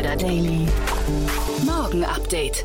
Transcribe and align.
Insider 0.00 0.16
Daily. 0.16 0.66
Morgen 1.66 2.04
Update. 2.04 2.64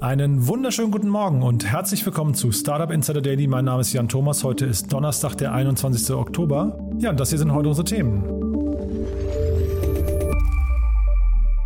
Einen 0.00 0.46
wunderschönen 0.46 0.92
guten 0.92 1.08
Morgen 1.08 1.42
und 1.42 1.66
herzlich 1.66 2.06
willkommen 2.06 2.34
zu 2.34 2.52
Startup 2.52 2.92
Insider 2.92 3.20
Daily. 3.20 3.48
Mein 3.48 3.64
Name 3.64 3.80
ist 3.80 3.92
Jan 3.92 4.08
Thomas. 4.08 4.44
Heute 4.44 4.66
ist 4.66 4.92
Donnerstag, 4.92 5.34
der 5.34 5.52
21. 5.52 6.14
Oktober. 6.14 6.78
Ja, 6.98 7.10
und 7.10 7.18
das 7.18 7.30
hier 7.30 7.40
sind 7.40 7.52
heute 7.52 7.70
unsere 7.70 7.84
Themen. 7.84 8.22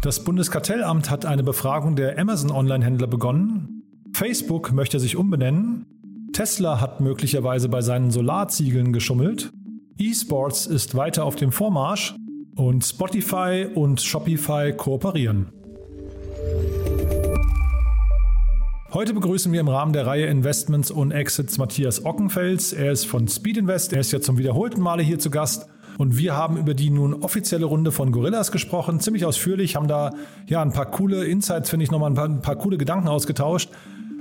Das 0.01 0.25
Bundeskartellamt 0.25 1.11
hat 1.11 1.27
eine 1.27 1.43
Befragung 1.43 1.97
der 1.97 2.19
Amazon 2.19 2.51
Online-Händler 2.51 3.07
begonnen. 3.07 3.83
Facebook 4.15 4.73
möchte 4.73 4.99
sich 5.01 5.17
umbenennen. 5.17 5.85
Tesla 6.33 6.81
hat 6.81 7.03
möglicherweise 7.03 7.69
bei 7.69 7.83
seinen 7.83 8.11
Solarziegeln 8.11 8.95
geschummelt. 8.95 9.53
E-Sports 9.99 10.67
ist 10.67 10.95
weiter 10.95 11.25
auf 11.25 11.37
dem 11.37 11.53
Vormarsch 11.53 12.15
und 12.57 12.85
Spotify 12.85 13.67
und 13.75 14.01
Shopify 14.01 14.73
kooperieren. 14.73 15.49
Heute 18.93 19.13
begrüßen 19.13 19.53
wir 19.53 19.61
im 19.61 19.69
Rahmen 19.69 19.93
der 19.93 20.07
Reihe 20.07 20.27
Investments 20.27 20.91
und 20.93 21.11
Exits 21.11 21.59
Matthias 21.59 22.05
Ockenfels. 22.05 22.73
Er 22.73 22.93
ist 22.93 23.07
von 23.07 23.27
Speed 23.27 23.57
Invest. 23.57 23.93
Er 23.93 24.01
ist 24.01 24.13
ja 24.13 24.21
zum 24.21 24.39
wiederholten 24.39 24.81
Male 24.81 25.03
hier 25.03 25.19
zu 25.19 25.31
Gast. 25.31 25.67
Und 25.99 26.17
wir 26.17 26.37
haben 26.37 26.57
über 26.57 26.75
die 26.75 26.91
nun 26.91 27.15
offizielle 27.15 27.67
Runde 27.67 27.91
von 27.93 28.13
Gorillas 28.13 28.53
gesprochen, 28.53 29.01
ziemlich 29.01 29.25
ausführlich, 29.25 29.77
haben 29.77 29.89
da 29.89 30.13
ja 30.47 30.63
ein 30.63 30.73
paar 30.73 30.91
coole 30.91 31.25
Insights, 31.25 31.71
finde 31.71 31.85
ich, 31.85 31.91
nochmal 31.91 32.11
ein 32.11 32.15
paar, 32.15 32.29
ein 32.29 32.41
paar 32.41 32.57
coole 32.57 32.79
Gedanken 32.79 33.09
ausgetauscht 33.09 33.71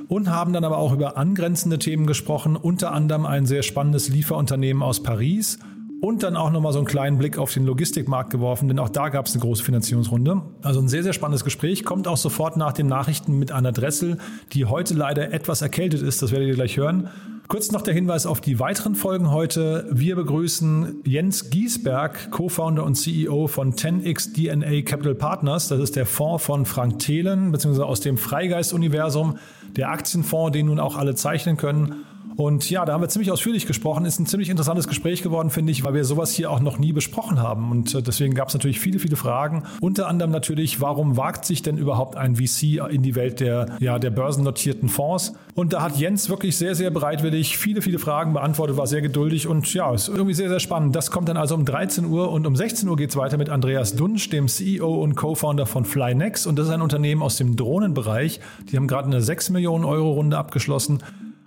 und 0.08 0.30
haben 0.30 0.54
dann 0.54 0.64
aber 0.64 0.78
auch 0.78 0.94
über 0.94 1.18
angrenzende 1.18 1.80
Themen 1.80 2.06
gesprochen, 2.06 2.56
unter 2.56 2.92
anderem 2.92 3.26
ein 3.26 3.46
sehr 3.46 3.64
spannendes 3.64 4.10
Lieferunternehmen 4.10 4.84
aus 4.84 5.02
Paris 5.02 5.58
und 6.04 6.22
dann 6.22 6.36
auch 6.36 6.52
nochmal 6.52 6.74
so 6.74 6.80
einen 6.80 6.86
kleinen 6.86 7.18
Blick 7.18 7.38
auf 7.38 7.54
den 7.54 7.66
Logistikmarkt 7.66 8.30
geworfen, 8.30 8.68
denn 8.68 8.78
auch 8.78 8.90
da 8.90 9.08
gab 9.08 9.26
es 9.26 9.36
eine 9.36 9.42
große 9.42 9.64
Finanzierungsrunde. 9.64 10.42
Also 10.62 10.82
ein 10.82 10.90
sehr, 10.90 11.02
sehr 11.02 11.14
spannendes 11.14 11.46
Gespräch. 11.46 11.86
Kommt 11.86 12.10
auch 12.10 12.18
sofort 12.18 12.58
nach 12.58 12.74
den 12.74 12.88
Nachrichten 12.88 13.40
mit 13.40 13.54
Anna 13.54 13.72
Dressel, 13.72 14.18
die 14.52 14.66
heute 14.66 14.96
leider 14.96 15.32
etwas 15.32 15.62
erkältet 15.62 16.02
ist. 16.02 16.22
Das 16.22 16.34
werdet 16.34 16.50
ihr 16.50 16.56
gleich 16.56 16.76
hören. 16.76 17.08
Kurz 17.48 17.72
noch 17.72 17.82
der 17.82 17.94
Hinweis 17.94 18.26
auf 18.26 18.42
die 18.42 18.60
weiteren 18.60 18.96
Folgen 18.96 19.32
heute. 19.32 19.88
Wir 19.92 20.18
begrüßen 20.18 21.04
Jens 21.06 21.50
Giesberg, 21.50 22.32
Co-Founder 22.32 22.84
und 22.84 22.96
CEO 22.96 23.48
von 23.48 23.72
10x 23.72 24.34
DNA 24.34 24.82
Capital 24.82 25.16
Partners. 25.16 25.70
Das 25.70 25.80
ist 25.80 25.96
der 25.96 26.06
Fonds 26.06 26.44
von 26.44 26.66
Frank 26.66 27.00
Thelen, 27.00 27.54
beziehungsweise 27.54 27.86
aus 27.86 28.02
dem 28.02 28.18
Freigeist-Universum, 28.18 29.38
der 29.78 29.90
Aktienfonds, 29.90 30.52
den 30.52 30.66
nun 30.66 30.82
auch 30.82 30.98
alle 30.98 31.16
zeichnen 31.16 31.56
können. 31.56 32.04
Und 32.36 32.70
ja, 32.70 32.86
da 32.86 32.94
haben 32.94 33.02
wir 33.02 33.10
ziemlich 33.10 33.32
ausführlich 33.32 33.66
gesprochen. 33.66 34.06
Ist 34.06 34.20
ein 34.20 34.26
ziemlich 34.26 34.50
interessantes 34.50 34.88
Gespräch 34.88 35.22
geworden, 35.22 35.50
finde 35.50 35.72
ich, 35.72 35.84
weil 35.84 35.94
wir 35.94 36.06
sowas 36.06 36.32
hier 36.32 36.50
auch 36.52 36.60
noch 36.60 36.80
nie 36.80 36.94
besprochen 36.94 37.42
haben. 37.42 37.72
Und 37.72 37.94
äh, 37.94 38.02
deswegen 38.02 38.34
gab 38.34 38.48
es 38.48 38.54
natürlich 38.54 38.80
viele, 38.80 39.00
viele 39.00 39.16
Fragen. 39.16 39.64
Unter 39.82 40.08
anderem 40.08 40.32
natürlich, 40.32 40.82
warum 40.82 41.18
wagt 41.18 41.46
sich 41.46 41.62
denn 41.62 41.78
überhaupt 41.78 42.16
ein 42.16 42.36
VC 42.36 42.82
in 42.90 43.04
die 43.04 43.16
Welt 43.16 43.40
der, 43.40 43.78
ja, 43.80 44.00
der 44.00 44.10
börsennotierten 44.10 44.90
Fonds? 44.90 45.34
Und 45.56 45.74
da 45.74 45.82
hat 45.82 45.98
Jens 45.98 46.30
wirklich 46.30 46.58
sehr, 46.58 46.76
sehr 46.76 46.90
bereitwillig 46.90 47.58
viele, 47.58 47.82
viele 47.82 48.00
Fragen 48.00 48.34
beantwortet, 48.34 48.78
war 48.78 48.88
sehr 48.88 49.02
geduldig 49.02 49.48
und 49.48 49.72
ja, 49.74 49.94
ist 49.94 50.08
irgendwie 50.08 50.34
sehr, 50.34 50.50
sehr 50.50 50.60
spannend. 50.60 50.96
Das 50.96 51.12
kommt 51.12 51.30
dann 51.30 51.38
also 51.38 51.56
um 51.56 51.66
13 51.66 52.06
Uhr 52.06 52.32
und 52.32 52.48
um 52.48 52.56
16 52.56 52.90
Uhr 52.90 52.96
geht 52.96 53.12
es 53.12 53.16
weiter 53.16 53.38
mit 53.38 53.50
Andreas 53.50 53.96
Dunsch, 53.96 54.30
dem 54.30 54.48
CEO 54.48 55.02
und 55.02 55.16
Co-Founder 55.16 55.66
von 55.66 55.86
Flynex. 55.86 56.48
Und 56.48 56.58
das 56.58 56.68
ist 56.68 56.74
ein 56.74 56.82
Unternehmen 56.82 57.22
aus 57.22 57.38
dem 57.38 57.56
Drohnenbereich. 57.56 58.40
Die 58.72 58.78
haben 58.78 58.88
gerade 58.88 59.08
eine 59.08 59.22
6 59.22 59.52
Millionen 59.52 59.86
Euro 59.86 60.14
Runde 60.14 60.38
abgeschlossen 60.38 61.04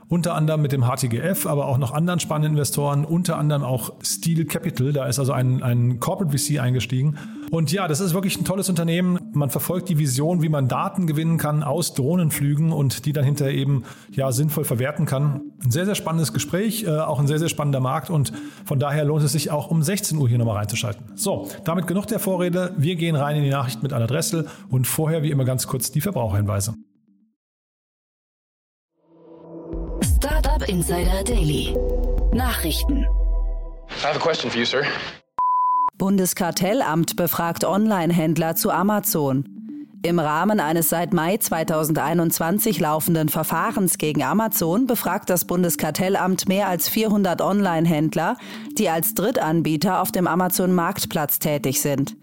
unter 0.09 0.35
anderem 0.35 0.63
mit 0.63 0.73
dem 0.73 0.85
HTGF, 0.85 1.47
aber 1.47 1.67
auch 1.67 1.79
noch 1.79 1.93
anderen 1.93 2.21
spannenden 2.21 2.53
Investoren, 2.53 3.05
unter 3.05 3.37
anderem 3.39 3.65
auch 3.65 3.95
Steel 4.03 4.45
Capital. 4.45 4.93
Da 4.93 5.07
ist 5.07 5.19
also 5.19 5.33
ein, 5.33 5.63
ein 5.63 5.99
Corporate 5.99 6.37
VC 6.37 6.61
eingestiegen. 6.61 7.19
Und 7.51 7.73
ja, 7.73 7.89
das 7.89 8.01
ist 8.01 8.15
wirklich 8.15 8.39
ein 8.39 8.45
tolles 8.45 8.69
Unternehmen. 8.69 9.19
Man 9.33 9.51
verfolgt 9.51 9.89
die 9.89 9.99
Vision, 9.99 10.43
wie 10.43 10.49
man 10.49 10.69
Daten 10.69 11.07
gewinnen 11.07 11.39
kann 11.39 11.63
aus 11.63 11.95
Drohnenflügen 11.95 12.73
und 12.73 13.07
die 13.07 13.13
dann 13.13 13.25
hinterher 13.25 13.55
eben 13.55 13.85
ja 14.11 14.31
sinnvoll 14.33 14.65
verwerten 14.65 15.07
kann. 15.07 15.53
Ein 15.65 15.71
sehr, 15.71 15.87
sehr 15.87 15.95
spannendes 15.95 16.33
Gespräch, 16.33 16.85
äh, 16.85 16.91
auch 16.91 17.19
ein 17.19 17.27
sehr, 17.27 17.39
sehr 17.39 17.49
spannender 17.49 17.81
Markt 17.81 18.11
und 18.11 18.33
von 18.65 18.79
daher 18.79 19.05
lohnt 19.05 19.25
es 19.25 19.33
sich 19.33 19.51
auch 19.51 19.71
um 19.71 19.83
16 19.83 20.19
Uhr 20.19 20.29
hier 20.29 20.39
nochmal 20.39 20.57
reinzuschalten. 20.57 21.05
So, 21.15 21.49
damit 21.65 21.87
genug 21.87 22.07
der 22.07 22.19
Vorrede. 22.19 22.75
Wir 22.77 22.97
gehen 22.97 23.17
rein 23.17 23.37
in 23.37 23.43
die 23.43 23.51
Nachricht 23.51 23.83
mit 23.83 23.93
Anna 23.93 24.07
Dressel 24.07 24.47
und 24.69 24.87
vorher 24.87 25.23
wie 25.23 25.31
immer 25.31 25.45
ganz 25.45 25.67
kurz 25.67 25.91
die 25.91 26.01
Verbraucherhinweise. 26.01 26.75
Startup 30.67 30.69
Insider 30.69 31.25
Daily. 31.25 31.77
Nachrichten. 32.33 33.07
I 34.03 34.07
have 34.07 34.17
a 34.17 34.19
question 34.19 34.51
for 34.51 34.59
you, 34.59 34.67
sir. 34.67 34.85
Bundeskartellamt 35.99 37.17
befragt 37.17 37.65
Online-Händler 37.65 38.55
zu 38.57 38.71
Amazon. 38.71 39.49
Im 40.03 40.19
Rahmen 40.19 40.61
eines 40.61 40.89
seit 40.89 41.13
Mai 41.13 41.37
2021 41.39 42.81
laufenden 42.81 43.29
Verfahrens 43.29 43.99
gegen 43.99 44.23
Amazon 44.23 44.87
befragt 44.87 45.31
das 45.31 45.47
Bundeskartellamt 45.47 46.49
mehr 46.49 46.69
als 46.69 46.89
400 46.89 47.41
Online-Händler, 47.41 48.37
die 48.79 48.89
als 48.89 49.15
Drittanbieter 49.15 50.01
auf 50.01 50.13
dem 50.13 50.27
Amazon-Marktplatz 50.27 51.39
tätig 51.39 51.81
sind. 51.81 52.17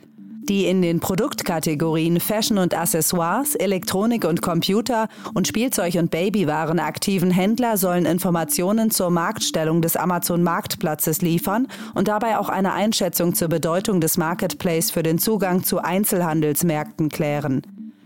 Die 0.50 0.66
in 0.66 0.82
den 0.82 1.00
Produktkategorien 1.00 2.20
Fashion 2.20 2.58
und 2.58 2.78
Accessoires, 2.78 3.56
Elektronik 3.56 4.26
und 4.26 4.42
Computer 4.42 5.08
und 5.34 5.48
Spielzeug 5.48 5.96
und 5.96 6.12
Babywaren 6.12 6.80
aktiven 6.80 7.32
Händler 7.32 7.78
sollen 7.78 8.06
Informationen 8.06 8.92
zur 8.92 9.10
Marktstellung 9.10 9.82
des 9.82 9.96
Amazon-Marktplatzes 9.96 11.22
liefern 11.22 11.68
und 11.96 12.10
dabei 12.10 12.38
auch 12.38 12.50
eine 12.50 12.74
Einschätzung 12.74 13.36
zur 13.36 13.48
Bedeutung 13.48 14.02
des 14.02 14.18
Marketplace 14.18 14.92
für 14.92 15.02
den 15.02 15.18
Zugang 15.18 15.64
zu 15.64 15.80
Einzelhandelsmärkten 15.80 17.08
klären. 17.08 17.62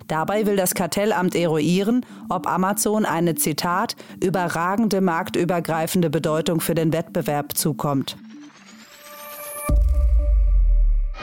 Dabei 0.05 0.45
will 0.45 0.57
das 0.57 0.75
Kartellamt 0.75 1.33
eruieren, 1.33 2.05
ob 2.29 2.47
Amazon 2.47 3.05
eine 3.05 3.33
Zitat 3.33 3.95
überragende 4.23 5.01
marktübergreifende 5.01 6.11
Bedeutung 6.11 6.61
für 6.61 6.75
den 6.75 6.93
Wettbewerb 6.93 7.57
zukommt. 7.57 8.15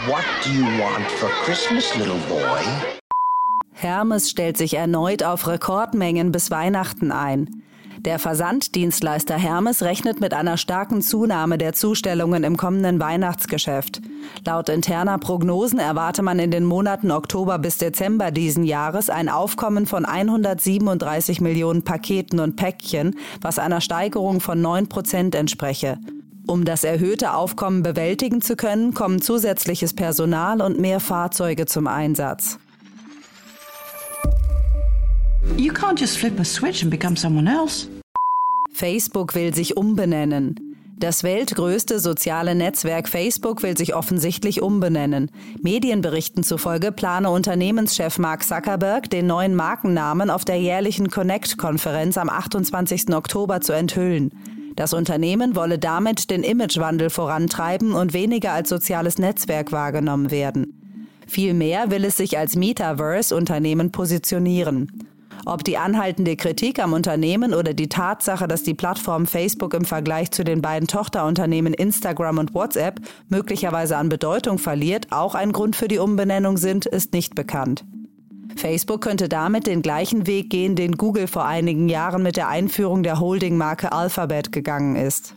What 0.02 0.24
do 0.44 0.50
you 0.50 0.64
want 0.64 1.08
for 1.18 1.30
Christmas, 1.44 1.96
little 1.96 2.18
boy? 2.28 2.60
Hermes 3.72 4.28
stellt 4.28 4.58
sich 4.58 4.74
erneut 4.74 5.22
auf 5.22 5.46
Rekordmengen 5.46 6.30
bis 6.30 6.50
Weihnachten 6.50 7.10
ein. 7.10 7.62
Der 8.00 8.18
Versanddienstleister 8.18 9.38
Hermes 9.38 9.82
rechnet 9.82 10.20
mit 10.20 10.34
einer 10.34 10.58
starken 10.58 11.00
Zunahme 11.00 11.58
der 11.58 11.72
Zustellungen 11.72 12.42
im 12.44 12.56
kommenden 12.56 13.00
Weihnachtsgeschäft. 13.00 14.02
Laut 14.44 14.68
interner 14.68 15.16
Prognosen 15.18 15.78
erwarte 15.78 16.22
man 16.22 16.38
in 16.38 16.50
den 16.50 16.64
Monaten 16.64 17.10
Oktober 17.10 17.58
bis 17.58 17.78
Dezember 17.78 18.30
diesen 18.30 18.64
Jahres 18.64 19.08
ein 19.08 19.30
Aufkommen 19.30 19.86
von 19.86 20.04
137 20.04 21.40
Millionen 21.40 21.84
Paketen 21.84 22.40
und 22.40 22.56
Päckchen, 22.56 23.16
was 23.40 23.58
einer 23.60 23.80
Steigerung 23.80 24.40
von 24.40 24.60
9 24.60 24.88
Prozent 24.88 25.34
entspreche. 25.34 25.98
Um 26.46 26.64
das 26.64 26.84
erhöhte 26.84 27.34
Aufkommen 27.34 27.82
bewältigen 27.82 28.42
zu 28.42 28.54
können, 28.54 28.92
kommen 28.92 29.22
zusätzliches 29.22 29.94
Personal 29.94 30.60
und 30.60 30.78
mehr 30.78 31.00
Fahrzeuge 31.00 31.64
zum 31.66 31.86
Einsatz. 31.86 32.58
You 35.56 35.72
can't 35.72 35.98
just 35.98 36.18
flip 36.18 36.38
a 36.38 36.44
switch 36.44 36.82
and 36.82 36.90
become 36.90 37.16
someone 37.16 37.50
else. 37.50 37.88
Facebook 38.72 39.34
will 39.34 39.54
sich 39.54 39.76
umbenennen. 39.76 40.74
Das 40.98 41.22
weltgrößte 41.22 41.98
soziale 41.98 42.54
Netzwerk 42.54 43.08
Facebook 43.08 43.62
will 43.62 43.76
sich 43.76 43.94
offensichtlich 43.94 44.62
umbenennen. 44.62 45.30
Medienberichten 45.62 46.44
zufolge 46.44 46.92
plane 46.92 47.30
Unternehmenschef 47.30 48.18
Mark 48.18 48.44
Zuckerberg, 48.44 49.10
den 49.10 49.26
neuen 49.26 49.54
Markennamen 49.54 50.30
auf 50.30 50.44
der 50.44 50.60
jährlichen 50.60 51.10
Connect-Konferenz 51.10 52.16
am 52.16 52.28
28. 52.28 53.14
Oktober 53.14 53.60
zu 53.60 53.72
enthüllen. 53.72 54.30
Das 54.76 54.92
Unternehmen 54.92 55.54
wolle 55.54 55.78
damit 55.78 56.30
den 56.30 56.42
Imagewandel 56.42 57.10
vorantreiben 57.10 57.92
und 57.92 58.12
weniger 58.12 58.52
als 58.52 58.68
soziales 58.68 59.18
Netzwerk 59.18 59.70
wahrgenommen 59.70 60.30
werden. 60.30 60.80
Vielmehr 61.26 61.90
will 61.90 62.04
es 62.04 62.16
sich 62.16 62.38
als 62.38 62.56
Metaverse-Unternehmen 62.56 63.92
positionieren. 63.92 65.08
Ob 65.46 65.62
die 65.62 65.76
anhaltende 65.76 66.36
Kritik 66.36 66.82
am 66.82 66.94
Unternehmen 66.94 67.52
oder 67.52 67.74
die 67.74 67.88
Tatsache, 67.88 68.48
dass 68.48 68.62
die 68.62 68.74
Plattform 68.74 69.26
Facebook 69.26 69.74
im 69.74 69.84
Vergleich 69.84 70.30
zu 70.30 70.42
den 70.42 70.62
beiden 70.62 70.88
Tochterunternehmen 70.88 71.74
Instagram 71.74 72.38
und 72.38 72.54
WhatsApp 72.54 73.00
möglicherweise 73.28 73.96
an 73.96 74.08
Bedeutung 74.08 74.58
verliert, 74.58 75.08
auch 75.10 75.34
ein 75.34 75.52
Grund 75.52 75.76
für 75.76 75.88
die 75.88 75.98
Umbenennung 75.98 76.56
sind, 76.56 76.86
ist 76.86 77.12
nicht 77.12 77.34
bekannt. 77.34 77.84
Facebook 78.56 79.00
könnte 79.00 79.28
damit 79.28 79.66
den 79.66 79.82
gleichen 79.82 80.26
Weg 80.26 80.50
gehen, 80.50 80.76
den 80.76 80.96
Google 80.96 81.26
vor 81.26 81.44
einigen 81.44 81.88
Jahren 81.88 82.22
mit 82.22 82.36
der 82.36 82.48
Einführung 82.48 83.02
der 83.02 83.20
Holdingmarke 83.20 83.92
Alphabet 83.92 84.52
gegangen 84.52 84.96
ist. 84.96 85.34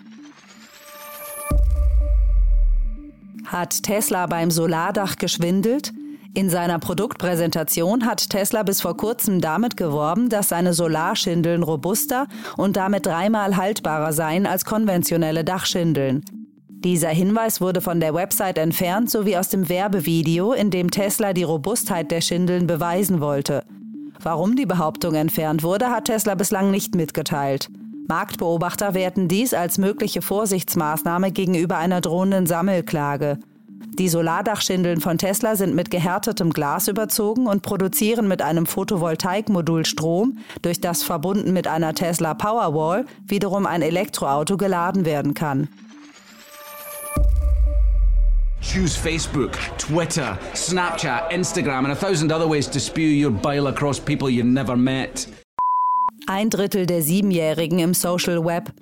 Hat 3.45 3.83
Tesla 3.83 4.25
beim 4.27 4.51
Solardach 4.51 5.15
geschwindelt? 5.15 5.93
In 6.33 6.49
seiner 6.49 6.77
Produktpräsentation 6.79 8.05
hat 8.05 8.29
Tesla 8.29 8.63
bis 8.63 8.81
vor 8.81 8.95
kurzem 8.95 9.41
damit 9.41 9.75
geworben, 9.77 10.29
dass 10.29 10.49
seine 10.49 10.73
Solarschindeln 10.73 11.63
robuster 11.63 12.27
und 12.57 12.77
damit 12.77 13.05
dreimal 13.05 13.57
haltbarer 13.57 14.13
seien 14.13 14.45
als 14.45 14.65
konventionelle 14.65 15.43
Dachschindeln. 15.43 16.46
Dieser 16.83 17.09
Hinweis 17.09 17.59
wurde 17.59 17.81
von 17.81 17.99
der 17.99 18.13
Website 18.13 18.59
entfernt 18.59 19.09
sowie 19.09 19.35
aus 19.35 19.49
dem 19.49 19.67
Werbevideo, 19.67 20.53
in 20.53 20.69
dem 20.69 20.91
Tesla 20.91 21.33
die 21.33 21.43
Robustheit 21.43 22.11
der 22.11 22.21
Schindeln 22.21 22.67
beweisen 22.67 23.19
wollte. 23.19 23.63
Warum 24.21 24.55
die 24.55 24.67
Behauptung 24.67 25.15
entfernt 25.15 25.63
wurde, 25.63 25.89
hat 25.89 26.05
Tesla 26.05 26.35
bislang 26.35 26.69
nicht 26.69 26.95
mitgeteilt. 26.95 27.69
Marktbeobachter 28.07 28.93
werten 28.93 29.27
dies 29.27 29.55
als 29.55 29.79
mögliche 29.79 30.21
Vorsichtsmaßnahme 30.21 31.31
gegenüber 31.31 31.77
einer 31.77 31.99
drohenden 31.99 32.45
Sammelklage. 32.45 33.39
Die 33.97 34.09
Solardachschindeln 34.09 35.01
von 35.01 35.17
Tesla 35.17 35.55
sind 35.55 35.73
mit 35.73 35.89
gehärtetem 35.89 36.51
Glas 36.51 36.87
überzogen 36.87 37.47
und 37.47 37.63
produzieren 37.63 38.27
mit 38.27 38.43
einem 38.43 38.67
Photovoltaikmodul 38.67 39.85
Strom, 39.85 40.37
durch 40.61 40.79
das 40.79 41.01
verbunden 41.01 41.53
mit 41.53 41.67
einer 41.67 41.95
Tesla 41.95 42.35
Powerwall 42.35 43.05
wiederum 43.25 43.65
ein 43.65 43.81
Elektroauto 43.81 44.57
geladen 44.57 45.03
werden 45.03 45.33
kann. 45.33 45.67
Choose 48.59 48.97
Facebook, 48.97 49.53
Twitter, 49.77 50.37
Snapchat, 50.53 51.31
Instagram, 51.31 51.85
and 51.85 51.91
a 51.91 51.95
thousand 51.95 52.31
other 52.31 52.47
ways 52.47 52.67
to 52.67 52.79
spew 52.79 53.07
your 53.07 53.31
bile 53.31 53.67
across 53.67 53.99
people 53.99 54.29
you 54.29 54.43
never 54.43 54.75
met. 54.75 55.27
Ein 56.25 56.49
Drittel 56.49 56.87
der 56.87 57.03
Siebenjährigen 57.03 57.79
im 57.79 57.93
Social 57.93 58.43
Web. 58.43 58.73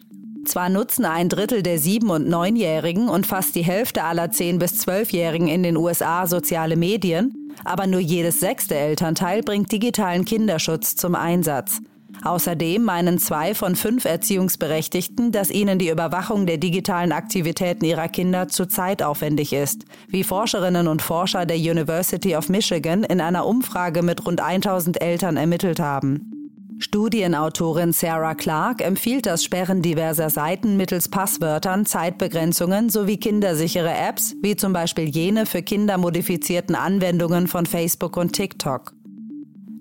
Zwar 0.46 0.70
nutzen 0.70 1.06
ein 1.06 1.28
Drittel 1.28 1.62
der 1.62 1.78
Sieben- 1.78 2.10
und 2.10 2.28
Neunjährigen 2.28 3.10
und 3.10 3.28
fast 3.28 3.54
die 3.56 3.66
Hälfte 3.66 4.04
aller 4.04 4.32
Zehn- 4.32 4.60
bis 4.60 4.78
Zwölfjährigen 4.78 5.50
in 5.50 5.62
den 5.62 5.76
USA 5.76 6.26
soziale 6.26 6.78
Medien, 6.78 7.54
aber 7.66 7.86
nur 7.86 8.00
jedes 8.00 8.40
sechste 8.40 8.76
Elternteil 8.76 9.42
bringt 9.42 9.72
digitalen 9.72 10.24
Kinderschutz 10.24 10.96
zum 10.96 11.16
Einsatz. 11.16 11.82
Außerdem 12.26 12.82
meinen 12.82 13.20
zwei 13.20 13.54
von 13.54 13.76
fünf 13.76 14.06
Erziehungsberechtigten, 14.06 15.32
dass 15.32 15.52
ihnen 15.52 15.78
die 15.78 15.90
Überwachung 15.90 16.48
der 16.48 16.58
digitalen 16.58 17.12
Aktivitäten 17.12 17.86
ihrer 17.86 18.08
Kinder 18.08 18.48
zu 18.48 18.66
zeitaufwendig 18.66 19.54
ist, 19.54 19.86
wie 20.08 20.24
Forscherinnen 20.24 20.88
und 20.88 21.04
Forscher 21.04 21.46
der 21.46 21.58
University 21.58 22.36
of 22.36 22.50
Michigan 22.50 23.04
in 23.04 23.22
einer 23.22 23.46
Umfrage 23.46 24.02
mit 24.02 24.26
rund 24.26 24.42
1000 24.42 25.04
Eltern 25.04 25.38
ermittelt 25.38 25.80
haben. 25.80 26.32
Studienautorin 26.80 27.94
Sarah 27.94 28.34
Clark 28.34 28.82
empfiehlt 28.82 29.28
das 29.28 29.44
Sperren 29.44 29.84
diverser 29.84 30.32
Seiten 30.32 30.78
mittels 30.78 31.10
Passwörtern, 31.10 31.86
Zeitbegrenzungen 31.86 32.90
sowie 32.90 33.18
kindersichere 33.18 33.94
Apps, 33.94 34.36
wie 34.42 34.56
zum 34.56 34.74
Beispiel 34.74 35.08
jene 35.08 35.46
für 35.46 35.62
kindermodifizierten 35.62 36.74
Anwendungen 36.74 37.48
von 37.48 37.68
Facebook 37.68 38.18
und 38.18 38.34
TikTok. 38.34 38.94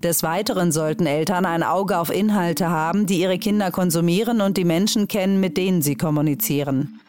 Des 0.05 0.23
Weiteren 0.23 0.71
sollten 0.71 1.07
Eltern 1.07 1.47
ein 1.47 1.63
Auge 1.63 1.97
auf 1.99 2.11
Inhalte 2.11 2.69
haben, 2.69 3.07
die 3.07 3.23
ihre 3.23 3.39
Kinder 3.39 3.71
konsumieren 3.71 4.43
und 4.43 4.59
die 4.59 4.67
Menschen 4.67 5.09
kennen, 5.09 5.41
mit 5.41 5.57
denen 5.57 5.81
sie 5.81 5.95
kommunizieren. 5.95 7.01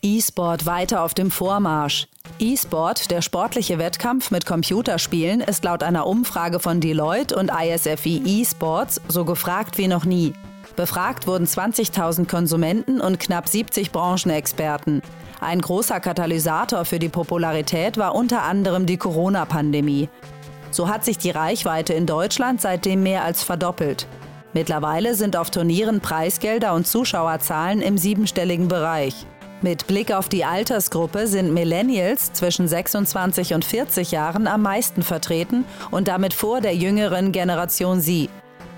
E-Sport 0.00 0.64
weiter 0.64 1.02
auf 1.02 1.12
dem 1.12 1.32
Vormarsch. 1.32 2.06
E-Sport, 2.38 3.10
der 3.10 3.20
sportliche 3.20 3.78
Wettkampf 3.78 4.30
mit 4.30 4.46
Computerspielen, 4.46 5.40
ist 5.40 5.64
laut 5.64 5.82
einer 5.82 6.06
Umfrage 6.06 6.60
von 6.60 6.80
Deloitte 6.80 7.34
und 7.34 7.50
ISFI 7.50 8.40
eSports 8.40 9.00
so 9.08 9.24
gefragt 9.24 9.76
wie 9.76 9.88
noch 9.88 10.04
nie. 10.04 10.34
Befragt 10.78 11.26
wurden 11.26 11.44
20.000 11.44 12.28
Konsumenten 12.28 13.00
und 13.00 13.18
knapp 13.18 13.48
70 13.48 13.90
Branchenexperten. 13.90 15.02
Ein 15.40 15.60
großer 15.60 15.98
Katalysator 15.98 16.84
für 16.84 17.00
die 17.00 17.08
Popularität 17.08 17.96
war 17.96 18.14
unter 18.14 18.44
anderem 18.44 18.86
die 18.86 18.96
Corona-Pandemie. 18.96 20.08
So 20.70 20.88
hat 20.88 21.04
sich 21.04 21.18
die 21.18 21.32
Reichweite 21.32 21.94
in 21.94 22.06
Deutschland 22.06 22.60
seitdem 22.60 23.02
mehr 23.02 23.24
als 23.24 23.42
verdoppelt. 23.42 24.06
Mittlerweile 24.52 25.16
sind 25.16 25.36
auf 25.36 25.50
Turnieren 25.50 26.00
Preisgelder 26.00 26.74
und 26.74 26.86
Zuschauerzahlen 26.86 27.82
im 27.82 27.98
siebenstelligen 27.98 28.68
Bereich. 28.68 29.26
Mit 29.62 29.88
Blick 29.88 30.12
auf 30.12 30.28
die 30.28 30.44
Altersgruppe 30.44 31.26
sind 31.26 31.52
Millennials 31.52 32.32
zwischen 32.34 32.68
26 32.68 33.54
und 33.54 33.64
40 33.64 34.12
Jahren 34.12 34.46
am 34.46 34.62
meisten 34.62 35.02
vertreten 35.02 35.64
und 35.90 36.06
damit 36.06 36.34
vor 36.34 36.60
der 36.60 36.76
jüngeren 36.76 37.32
Generation 37.32 38.00
Sie. 38.00 38.28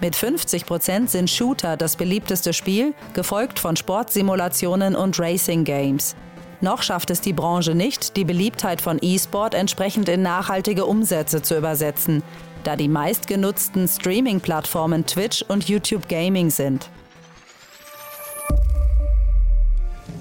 Mit 0.01 0.17
50 0.17 0.65
Prozent 0.65 1.11
sind 1.11 1.29
Shooter 1.29 1.77
das 1.77 1.97
beliebteste 1.97 2.55
Spiel, 2.55 2.95
gefolgt 3.13 3.59
von 3.59 3.77
Sportsimulationen 3.77 4.97
und 4.97 5.21
Racing 5.21 5.65
Games. 5.65 6.17
Noch 6.63 6.83
schafft 6.83 7.11
es 7.11 7.21
die 7.21 7.35
Branche 7.35 7.75
nicht, 7.75 8.17
die 8.17 8.25
Beliebtheit 8.25 8.81
von 8.81 8.99
E-Sport 9.03 9.55
entsprechend 9.55 10.09
in 10.09 10.23
nachhaltige 10.23 10.87
Umsätze 10.87 11.43
zu 11.43 11.57
übersetzen, 11.57 12.23
da 12.65 12.77
die 12.77 12.89
meistgenutzten 12.89 13.89
Streaming-Plattformen 13.89 15.05
Twitch 15.05 15.43
und 15.49 15.69
YouTube 15.69 16.09
Gaming 16.09 16.49
sind. 16.51 16.89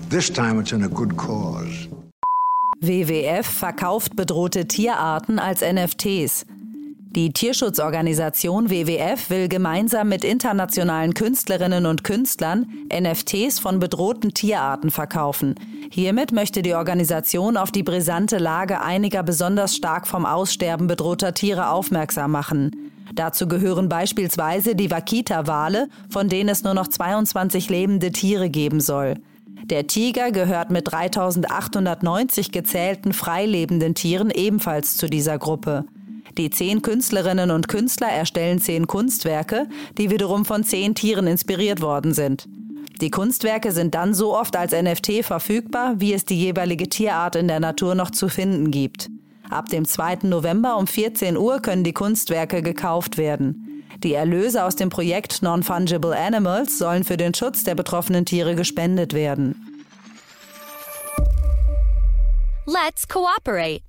This 0.09 0.31
time 0.31 0.59
it's 0.59 0.73
in 0.73 0.83
a 0.83 0.87
good 0.87 1.15
cause. 1.15 1.87
WWF 2.81 3.45
verkauft 3.45 4.15
bedrohte 4.15 4.65
Tierarten 4.67 5.39
als 5.39 5.61
NFTs. 5.61 6.45
Die 7.15 7.33
Tierschutzorganisation 7.33 8.69
WWF 8.69 9.31
will 9.31 9.47
gemeinsam 9.47 10.09
mit 10.09 10.23
internationalen 10.23 11.15
Künstlerinnen 11.15 11.87
und 11.87 12.03
Künstlern 12.03 12.67
NFTs 12.93 13.57
von 13.57 13.79
bedrohten 13.79 14.35
Tierarten 14.35 14.91
verkaufen. 14.91 15.55
Hiermit 15.89 16.33
möchte 16.33 16.61
die 16.61 16.75
Organisation 16.75 17.57
auf 17.57 17.71
die 17.71 17.81
brisante 17.81 18.37
Lage 18.37 18.81
einiger 18.81 19.23
besonders 19.23 19.75
stark 19.75 20.05
vom 20.05 20.27
Aussterben 20.27 20.85
bedrohter 20.85 21.33
Tiere 21.33 21.71
aufmerksam 21.71 22.29
machen. 22.29 22.91
Dazu 23.15 23.47
gehören 23.47 23.89
beispielsweise 23.89 24.75
die 24.75 24.91
Wakita-Wale, 24.91 25.87
von 26.11 26.29
denen 26.29 26.49
es 26.49 26.63
nur 26.63 26.75
noch 26.75 26.89
22 26.89 27.71
lebende 27.71 28.11
Tiere 28.11 28.51
geben 28.51 28.81
soll. 28.81 29.15
Der 29.63 29.87
Tiger 29.87 30.31
gehört 30.31 30.69
mit 30.69 30.91
3890 30.91 32.51
gezählten 32.51 33.13
freilebenden 33.13 33.95
Tieren 33.95 34.29
ebenfalls 34.29 34.95
zu 34.95 35.07
dieser 35.07 35.39
Gruppe. 35.39 35.85
Die 36.39 36.49
zehn 36.49 36.81
Künstlerinnen 36.81 37.51
und 37.51 37.67
Künstler 37.67 38.07
erstellen 38.07 38.59
zehn 38.59 38.87
Kunstwerke, 38.87 39.67
die 39.97 40.09
wiederum 40.09 40.45
von 40.45 40.63
zehn 40.63 40.95
Tieren 40.95 41.27
inspiriert 41.27 41.81
worden 41.81 42.13
sind. 42.13 42.47
Die 43.01 43.11
Kunstwerke 43.11 43.73
sind 43.73 43.93
dann 43.93 44.13
so 44.13 44.37
oft 44.37 44.55
als 44.55 44.71
NFT 44.71 45.25
verfügbar, 45.25 45.95
wie 45.97 46.13
es 46.13 46.23
die 46.23 46.39
jeweilige 46.39 46.87
Tierart 46.87 47.35
in 47.35 47.49
der 47.49 47.59
Natur 47.59 47.93
noch 47.93 48.11
zu 48.11 48.29
finden 48.29 48.71
gibt. 48.71 49.09
Ab 49.49 49.67
dem 49.67 49.83
2. 49.83 50.19
November 50.23 50.77
um 50.77 50.87
14 50.87 51.35
Uhr 51.35 51.59
können 51.59 51.83
die 51.83 51.91
Kunstwerke 51.91 52.61
gekauft 52.61 53.17
werden. 53.17 53.83
Die 54.01 54.13
Erlöse 54.13 54.63
aus 54.63 54.77
dem 54.77 54.87
Projekt 54.87 55.41
Non-Fungible 55.41 56.15
Animals 56.17 56.77
sollen 56.77 57.03
für 57.03 57.17
den 57.17 57.33
Schutz 57.33 57.65
der 57.65 57.75
betroffenen 57.75 58.23
Tiere 58.23 58.55
gespendet 58.55 59.11
werden. 59.11 59.83
Let's 62.65 63.05
cooperate. 63.09 63.88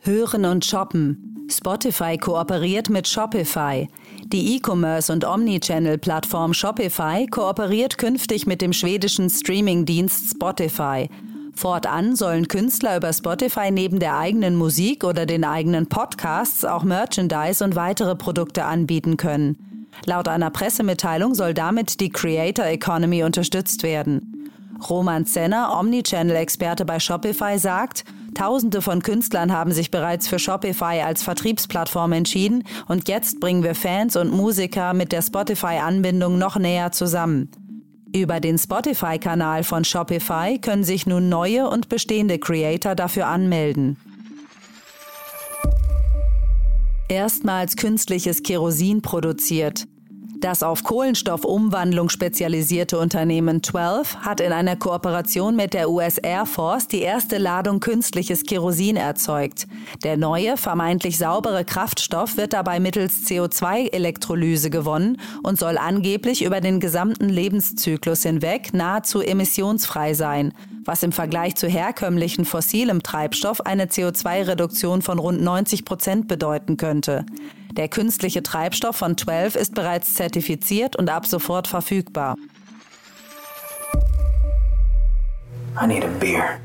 Hören 0.00 0.44
und 0.44 0.64
shoppen. 0.64 1.46
Spotify 1.50 2.16
kooperiert 2.18 2.88
mit 2.88 3.08
Shopify. 3.08 3.88
Die 4.26 4.56
E-Commerce- 4.56 5.12
und 5.12 5.24
Omnichannel-Plattform 5.24 6.54
Shopify 6.54 7.26
kooperiert 7.26 7.98
künftig 7.98 8.46
mit 8.46 8.62
dem 8.62 8.72
schwedischen 8.72 9.28
Streaming-Dienst 9.28 10.30
Spotify. 10.30 11.08
Fortan 11.52 12.14
sollen 12.14 12.46
Künstler 12.46 12.98
über 12.98 13.12
Spotify 13.12 13.72
neben 13.72 13.98
der 13.98 14.16
eigenen 14.16 14.54
Musik 14.54 15.02
oder 15.02 15.26
den 15.26 15.42
eigenen 15.42 15.88
Podcasts 15.88 16.64
auch 16.64 16.84
Merchandise 16.84 17.64
und 17.64 17.74
weitere 17.74 18.14
Produkte 18.14 18.64
anbieten 18.64 19.16
können. 19.16 19.88
Laut 20.04 20.28
einer 20.28 20.50
Pressemitteilung 20.50 21.34
soll 21.34 21.54
damit 21.54 21.98
die 21.98 22.10
Creator 22.10 22.66
Economy 22.66 23.24
unterstützt 23.24 23.82
werden. 23.82 24.27
Roman 24.88 25.26
Zenner, 25.26 25.76
Omnichannel-Experte 25.78 26.84
bei 26.84 27.00
Shopify, 27.00 27.58
sagt, 27.58 28.04
Tausende 28.34 28.82
von 28.82 29.02
Künstlern 29.02 29.52
haben 29.52 29.72
sich 29.72 29.90
bereits 29.90 30.28
für 30.28 30.38
Shopify 30.38 31.02
als 31.04 31.22
Vertriebsplattform 31.22 32.12
entschieden 32.12 32.62
und 32.86 33.08
jetzt 33.08 33.40
bringen 33.40 33.64
wir 33.64 33.74
Fans 33.74 34.16
und 34.16 34.30
Musiker 34.30 34.94
mit 34.94 35.12
der 35.12 35.22
Spotify-Anbindung 35.22 36.38
noch 36.38 36.56
näher 36.56 36.92
zusammen. 36.92 37.50
Über 38.14 38.40
den 38.40 38.56
Spotify-Kanal 38.56 39.64
von 39.64 39.84
Shopify 39.84 40.58
können 40.60 40.84
sich 40.84 41.06
nun 41.06 41.28
neue 41.28 41.68
und 41.68 41.88
bestehende 41.88 42.38
Creator 42.38 42.94
dafür 42.94 43.26
anmelden. 43.26 43.96
Erstmals 47.08 47.76
künstliches 47.76 48.42
Kerosin 48.42 49.02
produziert. 49.02 49.86
Das 50.40 50.62
auf 50.62 50.84
Kohlenstoffumwandlung 50.84 52.10
spezialisierte 52.10 52.96
Unternehmen 53.00 53.60
12 53.60 54.18
hat 54.18 54.40
in 54.40 54.52
einer 54.52 54.76
Kooperation 54.76 55.56
mit 55.56 55.74
der 55.74 55.90
US 55.90 56.18
Air 56.18 56.46
Force 56.46 56.86
die 56.86 57.00
erste 57.00 57.38
Ladung 57.38 57.80
künstliches 57.80 58.44
Kerosin 58.44 58.96
erzeugt. 58.96 59.66
Der 60.04 60.16
neue, 60.16 60.56
vermeintlich 60.56 61.18
saubere 61.18 61.64
Kraftstoff 61.64 62.36
wird 62.36 62.52
dabei 62.52 62.78
mittels 62.78 63.26
CO2-Elektrolyse 63.26 64.70
gewonnen 64.70 65.20
und 65.42 65.58
soll 65.58 65.76
angeblich 65.76 66.44
über 66.44 66.60
den 66.60 66.78
gesamten 66.78 67.28
Lebenszyklus 67.28 68.22
hinweg 68.22 68.72
nahezu 68.72 69.20
emissionsfrei 69.20 70.14
sein, 70.14 70.52
was 70.84 71.02
im 71.02 71.10
Vergleich 71.10 71.56
zu 71.56 71.66
herkömmlichen 71.66 72.44
fossilem 72.44 73.02
Treibstoff 73.02 73.62
eine 73.62 73.86
CO2-Reduktion 73.86 75.02
von 75.02 75.18
rund 75.18 75.40
90 75.40 75.84
Prozent 75.84 76.28
bedeuten 76.28 76.76
könnte. 76.76 77.26
Der 77.78 77.86
künstliche 77.86 78.42
Treibstoff 78.42 78.96
von 78.96 79.16
12 79.16 79.54
ist 79.54 79.72
bereits 79.72 80.14
zertifiziert 80.14 80.96
und 80.96 81.08
ab 81.08 81.26
sofort 81.26 81.68
verfügbar. 81.68 82.34
I 85.80 85.86
need 85.86 86.04
a 86.04 86.08
beer. 86.18 86.58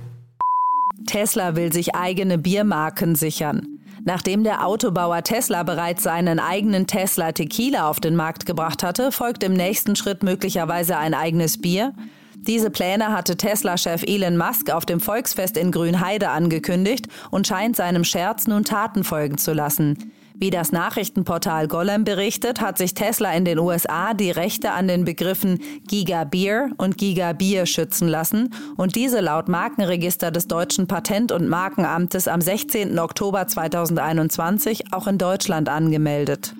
Tesla 1.05 1.55
will 1.55 1.72
sich 1.72 1.93
eigene 1.93 2.39
Biermarken 2.39 3.13
sichern. 3.13 3.79
Nachdem 4.03 4.43
der 4.43 4.65
Autobauer 4.65 5.22
Tesla 5.22 5.62
bereits 5.62 6.01
seinen 6.01 6.39
eigenen 6.39 6.88
Tesla 6.88 7.32
Tequila 7.32 7.88
auf 7.88 8.00
den 8.00 8.15
Markt 8.15 8.48
gebracht 8.48 8.82
hatte, 8.82 9.12
folgt 9.12 9.43
im 9.43 9.53
nächsten 9.53 9.96
Schritt 9.96 10.24
möglicherweise 10.24 10.98
ein 10.98 11.13
eigenes 11.13 11.62
Bier. 11.62 11.93
Diese 12.36 12.72
Pläne 12.72 13.15
hatte 13.15 13.38
Tesla-Chef 13.38 14.01
Elon 14.01 14.36
Musk 14.36 14.72
auf 14.72 14.88
dem 14.88 15.00
Volksfest 15.00 15.58
in 15.58 15.72
Grünheide 15.72 16.29
angekündigt 16.29 17.08
und 17.29 17.46
scheint 17.46 17.75
seinem 17.75 18.03
Scherz 18.03 18.48
nun 18.48 18.63
Taten 18.63 19.03
folgen 19.03 19.38
zu 19.38 19.53
lassen. 19.53 20.12
Wie 20.36 20.50
das 20.50 20.72
Nachrichtenportal 20.72 21.68
Golem 21.68 22.04
berichtet, 22.04 22.60
hat 22.60 22.78
sich 22.78 22.94
Tesla 22.94 23.32
in 23.34 23.46
den 23.46 23.60
USA 23.60 24.13
die 24.13 24.32
Rechte 24.32 24.72
an 24.72 24.88
den 24.88 25.06
Begriffen 25.06 25.60
Giga 25.88 26.24
Beer 26.24 26.70
und 26.78 26.98
Giga 26.98 27.34
Bier 27.34 27.66
schützen 27.66 28.08
lassen 28.08 28.54
und 28.75 28.96
diese 28.96 29.22
laut 29.22 29.48
Markenregister 29.48 30.32
des 30.32 30.48
deutschen 30.48 30.88
Patent- 30.88 31.32
und 31.32 31.48
Markenamtes 31.48 32.28
am 32.28 32.42
16. 32.42 32.98
Oktober 32.98 33.48
2021 33.48 34.92
auch 34.92 35.08
in 35.08 35.18
Deutschland 35.18 35.70
angemeldet. 35.70 36.56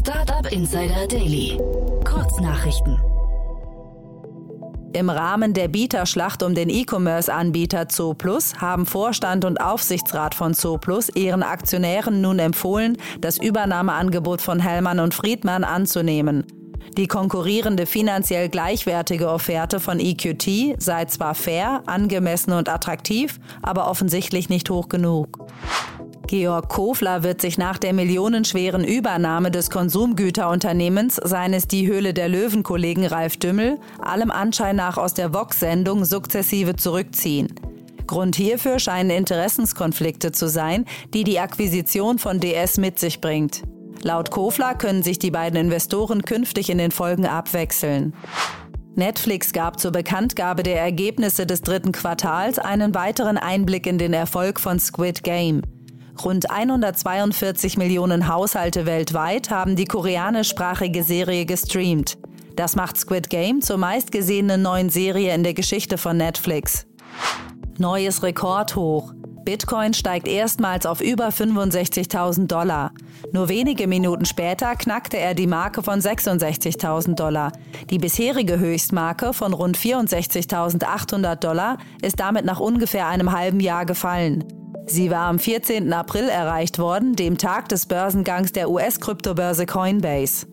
Startup 0.00 0.50
Insider 0.52 1.08
Daily. 1.08 1.58
Kurznachrichten. 2.04 3.13
Im 4.94 5.10
Rahmen 5.10 5.54
der 5.54 5.66
Bieterschlacht 5.66 6.44
um 6.44 6.54
den 6.54 6.68
E-Commerce-Anbieter 6.68 7.88
Zooplus 7.88 8.54
haben 8.60 8.86
Vorstand 8.86 9.44
und 9.44 9.60
Aufsichtsrat 9.60 10.36
von 10.36 10.54
Zooplus 10.54 11.08
ihren 11.16 11.42
Aktionären 11.42 12.20
nun 12.20 12.38
empfohlen, 12.38 12.96
das 13.20 13.38
Übernahmeangebot 13.38 14.40
von 14.40 14.60
Hellmann 14.60 15.00
und 15.00 15.12
Friedmann 15.12 15.64
anzunehmen. 15.64 16.46
Die 16.96 17.08
konkurrierende 17.08 17.86
finanziell 17.86 18.48
gleichwertige 18.48 19.30
Offerte 19.30 19.80
von 19.80 19.98
EQT 19.98 20.80
sei 20.80 21.06
zwar 21.06 21.34
fair, 21.34 21.82
angemessen 21.86 22.52
und 22.52 22.68
attraktiv, 22.68 23.40
aber 23.62 23.90
offensichtlich 23.90 24.48
nicht 24.48 24.70
hoch 24.70 24.88
genug. 24.88 25.44
Georg 26.26 26.70
Kofler 26.70 27.22
wird 27.22 27.42
sich 27.42 27.58
nach 27.58 27.76
der 27.76 27.92
millionenschweren 27.92 28.82
Übernahme 28.82 29.50
des 29.50 29.68
Konsumgüterunternehmens 29.68 31.16
seines 31.22 31.68
Die 31.68 31.86
Höhle 31.86 32.14
der 32.14 32.28
Löwen-Kollegen 32.28 33.06
Ralf 33.06 33.36
Dümmel 33.36 33.78
allem 34.00 34.30
Anschein 34.30 34.76
nach 34.76 34.96
aus 34.96 35.12
der 35.12 35.34
Vox-Sendung 35.34 36.04
sukzessive 36.06 36.76
zurückziehen. 36.76 37.54
Grund 38.06 38.36
hierfür 38.36 38.78
scheinen 38.78 39.10
Interessenskonflikte 39.10 40.32
zu 40.32 40.48
sein, 40.48 40.86
die 41.12 41.24
die 41.24 41.40
Akquisition 41.40 42.18
von 42.18 42.40
DS 42.40 42.78
mit 42.78 42.98
sich 42.98 43.20
bringt. 43.20 43.62
Laut 44.02 44.30
Kofler 44.30 44.74
können 44.74 45.02
sich 45.02 45.18
die 45.18 45.30
beiden 45.30 45.58
Investoren 45.58 46.22
künftig 46.22 46.70
in 46.70 46.78
den 46.78 46.90
Folgen 46.90 47.26
abwechseln. 47.26 48.14
Netflix 48.94 49.52
gab 49.52 49.80
zur 49.80 49.92
Bekanntgabe 49.92 50.62
der 50.62 50.80
Ergebnisse 50.80 51.46
des 51.46 51.62
dritten 51.62 51.92
Quartals 51.92 52.58
einen 52.58 52.94
weiteren 52.94 53.38
Einblick 53.38 53.86
in 53.86 53.98
den 53.98 54.12
Erfolg 54.12 54.60
von 54.60 54.78
Squid 54.78 55.24
Game. 55.24 55.62
Rund 56.22 56.50
142 56.50 57.76
Millionen 57.76 58.28
Haushalte 58.28 58.86
weltweit 58.86 59.50
haben 59.50 59.76
die 59.76 59.84
koreanischsprachige 59.84 61.02
Serie 61.02 61.44
gestreamt. 61.44 62.18
Das 62.56 62.76
macht 62.76 62.96
Squid 62.96 63.30
Game 63.30 63.62
zur 63.62 63.78
meistgesehenen 63.78 64.62
neuen 64.62 64.90
Serie 64.90 65.34
in 65.34 65.42
der 65.42 65.54
Geschichte 65.54 65.98
von 65.98 66.16
Netflix. 66.16 66.86
Neues 67.78 68.22
Rekordhoch. 68.22 69.12
Bitcoin 69.44 69.92
steigt 69.92 70.26
erstmals 70.26 70.86
auf 70.86 71.02
über 71.02 71.28
65.000 71.28 72.46
Dollar. 72.46 72.92
Nur 73.32 73.48
wenige 73.50 73.86
Minuten 73.86 74.24
später 74.24 74.74
knackte 74.76 75.18
er 75.18 75.34
die 75.34 75.46
Marke 75.46 75.82
von 75.82 76.00
66.000 76.00 77.14
Dollar. 77.14 77.52
Die 77.90 77.98
bisherige 77.98 78.58
Höchstmarke 78.58 79.34
von 79.34 79.52
rund 79.52 79.76
64.800 79.76 81.36
Dollar 81.36 81.76
ist 82.00 82.20
damit 82.20 82.46
nach 82.46 82.60
ungefähr 82.60 83.08
einem 83.08 83.32
halben 83.32 83.60
Jahr 83.60 83.84
gefallen. 83.84 84.44
Sie 84.86 85.10
war 85.10 85.26
am 85.26 85.38
14. 85.38 85.92
April 85.92 86.28
erreicht 86.28 86.78
worden, 86.78 87.16
dem 87.16 87.38
Tag 87.38 87.68
des 87.68 87.86
Börsengangs 87.86 88.52
der 88.52 88.70
US-Kryptobörse 88.70 89.66
Coinbase. 89.66 90.46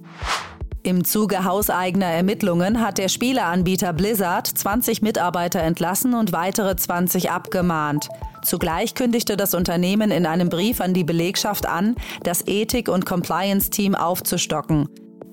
Im 0.83 1.03
Zuge 1.03 1.43
hauseigener 1.43 2.07
Ermittlungen 2.07 2.81
hat 2.81 2.97
der 2.97 3.07
Spieleanbieter 3.07 3.93
Blizzard 3.93 4.47
20 4.47 5.01
Mitarbeiter 5.01 5.61
entlassen 5.61 6.15
und 6.15 6.31
weitere 6.31 6.75
20 6.75 7.29
abgemahnt. 7.29 8.09
Zugleich 8.43 8.95
kündigte 8.95 9.38
das 9.38 9.53
Unternehmen 9.53 10.09
in 10.09 10.25
einem 10.25 10.50
Brief 10.50 10.81
an 10.81 10.95
die 10.95 11.03
Belegschaft 11.03 11.67
an, 11.67 11.95
das 12.23 12.47
Ethik- 12.47 12.89
und 12.89 13.05
Compliance-Team 13.05 13.93
aufzustocken. 13.93 14.89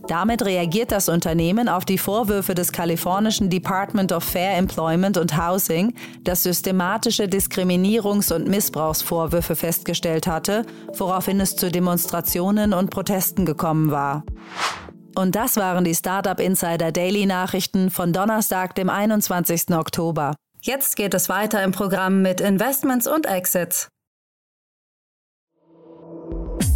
Damit 0.09 0.43
reagiert 0.43 0.91
das 0.91 1.11
Unternehmen 1.11 1.69
auf 1.69 1.85
die 1.85 1.99
Vorwürfe 1.99 2.55
des 2.55 2.73
kalifornischen 2.73 3.50
Department 3.50 4.11
of 4.11 4.25
Fair 4.25 4.57
Employment 4.57 5.19
und 5.19 5.37
Housing, 5.37 5.95
das 6.25 6.43
systematische 6.43 7.25
Diskriminierungs- 7.25 8.33
und 8.33 8.49
Missbrauchsvorwürfe 8.49 9.55
festgestellt 9.55 10.27
hatte, 10.27 10.65
woraufhin 10.97 11.41
es 11.41 11.57
zu 11.57 11.71
Demonstrationen 11.71 12.73
und 12.73 12.88
Protesten 12.88 13.45
gekommen 13.45 13.91
war. 13.91 14.25
Und 15.15 15.37
das 15.37 15.57
waren 15.59 15.85
die 15.85 15.95
Startup 15.95 16.41
Insider 16.41 16.91
Daily 16.91 17.27
Nachrichten 17.27 17.91
von 17.91 18.15
Donnerstag, 18.15 18.75
dem 18.77 18.88
21. 18.88 19.73
Oktober. 19.73 20.35
Jetzt 20.62 20.97
geht 20.97 21.12
es 21.12 21.29
weiter 21.29 21.62
im 21.62 21.73
Programm 21.73 22.23
mit 22.23 22.41
Investments 22.41 23.07
und 23.07 23.27
Exits. 23.27 23.88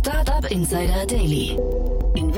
Startup 0.00 0.50
Insider 0.50 1.06
Daily. 1.06 1.56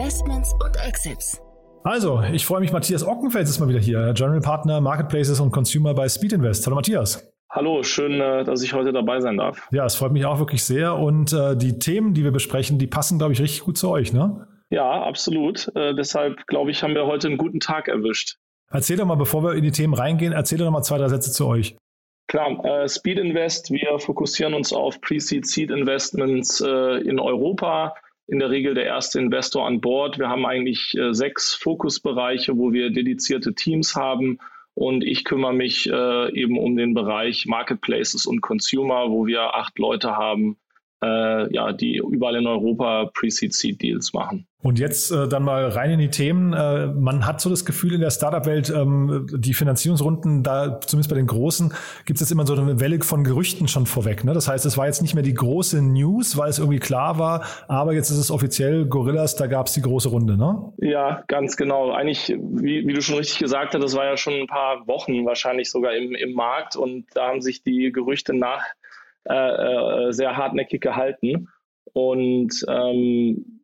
Investments 0.04 0.52
und 0.62 0.76
Exits. 0.86 1.40
Also, 1.82 2.20
ich 2.30 2.44
freue 2.44 2.60
mich, 2.60 2.72
Matthias 2.72 3.06
Ockenfels 3.06 3.48
ist 3.48 3.58
mal 3.58 3.70
wieder 3.70 3.78
hier, 3.78 4.12
General 4.12 4.42
Partner 4.42 4.82
Marketplaces 4.82 5.40
und 5.40 5.50
Consumer 5.50 5.94
bei 5.94 6.06
Speed 6.10 6.34
Invest. 6.34 6.66
Hallo 6.66 6.76
Matthias. 6.76 7.32
Hallo, 7.50 7.82
schön, 7.82 8.20
äh, 8.20 8.44
dass 8.44 8.62
ich 8.62 8.74
heute 8.74 8.92
dabei 8.92 9.22
sein 9.22 9.38
darf. 9.38 9.66
Ja, 9.72 9.86
es 9.86 9.94
freut 9.94 10.12
mich 10.12 10.26
auch 10.26 10.38
wirklich 10.38 10.62
sehr. 10.62 10.94
Und 10.94 11.32
äh, 11.32 11.56
die 11.56 11.78
Themen, 11.78 12.12
die 12.12 12.22
wir 12.22 12.32
besprechen, 12.32 12.78
die 12.78 12.86
passen, 12.86 13.16
glaube 13.16 13.32
ich, 13.32 13.40
richtig 13.40 13.62
gut 13.62 13.78
zu 13.78 13.88
euch, 13.88 14.12
ne? 14.12 14.46
Ja, 14.68 14.90
absolut. 15.04 15.74
Äh, 15.74 15.94
deshalb, 15.94 16.46
glaube 16.48 16.70
ich, 16.70 16.82
haben 16.82 16.94
wir 16.94 17.06
heute 17.06 17.28
einen 17.28 17.38
guten 17.38 17.60
Tag 17.60 17.88
erwischt. 17.88 18.36
Erzähl 18.70 18.98
doch 18.98 19.06
mal, 19.06 19.14
bevor 19.14 19.42
wir 19.42 19.54
in 19.54 19.62
die 19.62 19.72
Themen 19.72 19.94
reingehen, 19.94 20.34
erzähl 20.34 20.58
doch 20.58 20.70
mal 20.70 20.82
zwei, 20.82 20.98
drei 20.98 21.08
Sätze 21.08 21.32
zu 21.32 21.46
euch. 21.46 21.78
Klar, 22.28 22.62
äh, 22.62 22.86
Speed 22.90 23.18
Invest, 23.18 23.70
wir 23.70 23.98
fokussieren 23.98 24.52
uns 24.52 24.70
auf 24.74 25.00
Pre-Seed 25.00 25.46
Seed 25.46 25.70
Investments 25.70 26.60
äh, 26.60 26.98
in 27.08 27.18
Europa. 27.18 27.94
In 28.26 28.38
der 28.38 28.50
Regel 28.50 28.74
der 28.74 28.86
erste 28.86 29.18
Investor 29.18 29.66
an 29.66 29.80
Bord. 29.80 30.18
Wir 30.18 30.28
haben 30.28 30.46
eigentlich 30.46 30.96
äh, 30.96 31.12
sechs 31.12 31.54
Fokusbereiche, 31.54 32.56
wo 32.56 32.72
wir 32.72 32.90
dedizierte 32.90 33.54
Teams 33.54 33.96
haben. 33.96 34.38
Und 34.74 35.04
ich 35.04 35.24
kümmere 35.24 35.52
mich 35.52 35.88
äh, 35.88 36.32
eben 36.32 36.58
um 36.58 36.76
den 36.76 36.94
Bereich 36.94 37.46
Marketplaces 37.46 38.26
und 38.26 38.40
Consumer, 38.40 39.10
wo 39.10 39.26
wir 39.26 39.54
acht 39.54 39.78
Leute 39.78 40.16
haben, 40.16 40.56
äh, 41.02 41.54
ja, 41.54 41.72
die 41.72 41.96
überall 41.96 42.36
in 42.36 42.46
Europa 42.46 43.10
Pre-Seed-Seed-Deals 43.14 44.12
machen. 44.12 44.46
Und 44.64 44.78
jetzt 44.78 45.10
äh, 45.10 45.28
dann 45.28 45.42
mal 45.42 45.68
rein 45.68 45.90
in 45.90 45.98
die 45.98 46.08
Themen. 46.08 46.54
Äh, 46.54 46.86
man 46.86 47.26
hat 47.26 47.38
so 47.38 47.50
das 47.50 47.66
Gefühl 47.66 47.92
in 47.92 48.00
der 48.00 48.10
Startup-Welt, 48.10 48.72
ähm, 48.74 49.26
die 49.30 49.52
Finanzierungsrunden, 49.52 50.42
da 50.42 50.80
zumindest 50.80 51.10
bei 51.10 51.16
den 51.16 51.26
großen, 51.26 51.74
gibt 52.06 52.16
es 52.16 52.20
jetzt 52.22 52.32
immer 52.32 52.46
so 52.46 52.54
eine 52.54 52.80
Welle 52.80 53.02
von 53.02 53.24
Gerüchten 53.24 53.68
schon 53.68 53.84
vorweg. 53.84 54.24
Ne? 54.24 54.32
Das 54.32 54.48
heißt, 54.48 54.64
es 54.64 54.78
war 54.78 54.86
jetzt 54.86 55.02
nicht 55.02 55.14
mehr 55.14 55.22
die 55.22 55.34
große 55.34 55.82
News, 55.82 56.38
weil 56.38 56.48
es 56.48 56.58
irgendwie 56.58 56.78
klar 56.78 57.18
war, 57.18 57.44
aber 57.68 57.92
jetzt 57.92 58.08
ist 58.08 58.16
es 58.16 58.30
offiziell 58.30 58.86
Gorillas, 58.86 59.36
da 59.36 59.48
gab 59.48 59.66
es 59.66 59.74
die 59.74 59.82
große 59.82 60.08
Runde, 60.08 60.38
ne? 60.38 60.72
Ja, 60.78 61.22
ganz 61.28 61.58
genau. 61.58 61.90
Eigentlich, 61.90 62.28
wie, 62.28 62.86
wie 62.86 62.92
du 62.94 63.02
schon 63.02 63.16
richtig 63.16 63.40
gesagt 63.40 63.74
hast, 63.74 63.82
das 63.82 63.94
war 63.94 64.06
ja 64.06 64.16
schon 64.16 64.32
ein 64.32 64.46
paar 64.46 64.86
Wochen 64.86 65.26
wahrscheinlich 65.26 65.70
sogar 65.70 65.94
im, 65.94 66.14
im 66.14 66.32
Markt 66.32 66.74
und 66.74 67.04
da 67.12 67.28
haben 67.28 67.42
sich 67.42 67.62
die 67.62 67.92
Gerüchte 67.92 68.32
nach 68.32 68.62
äh, 69.24 70.08
äh, 70.08 70.12
sehr 70.12 70.36
hartnäckig 70.36 70.80
gehalten. 70.80 71.48
Und 71.92 72.64
ähm, 72.68 73.60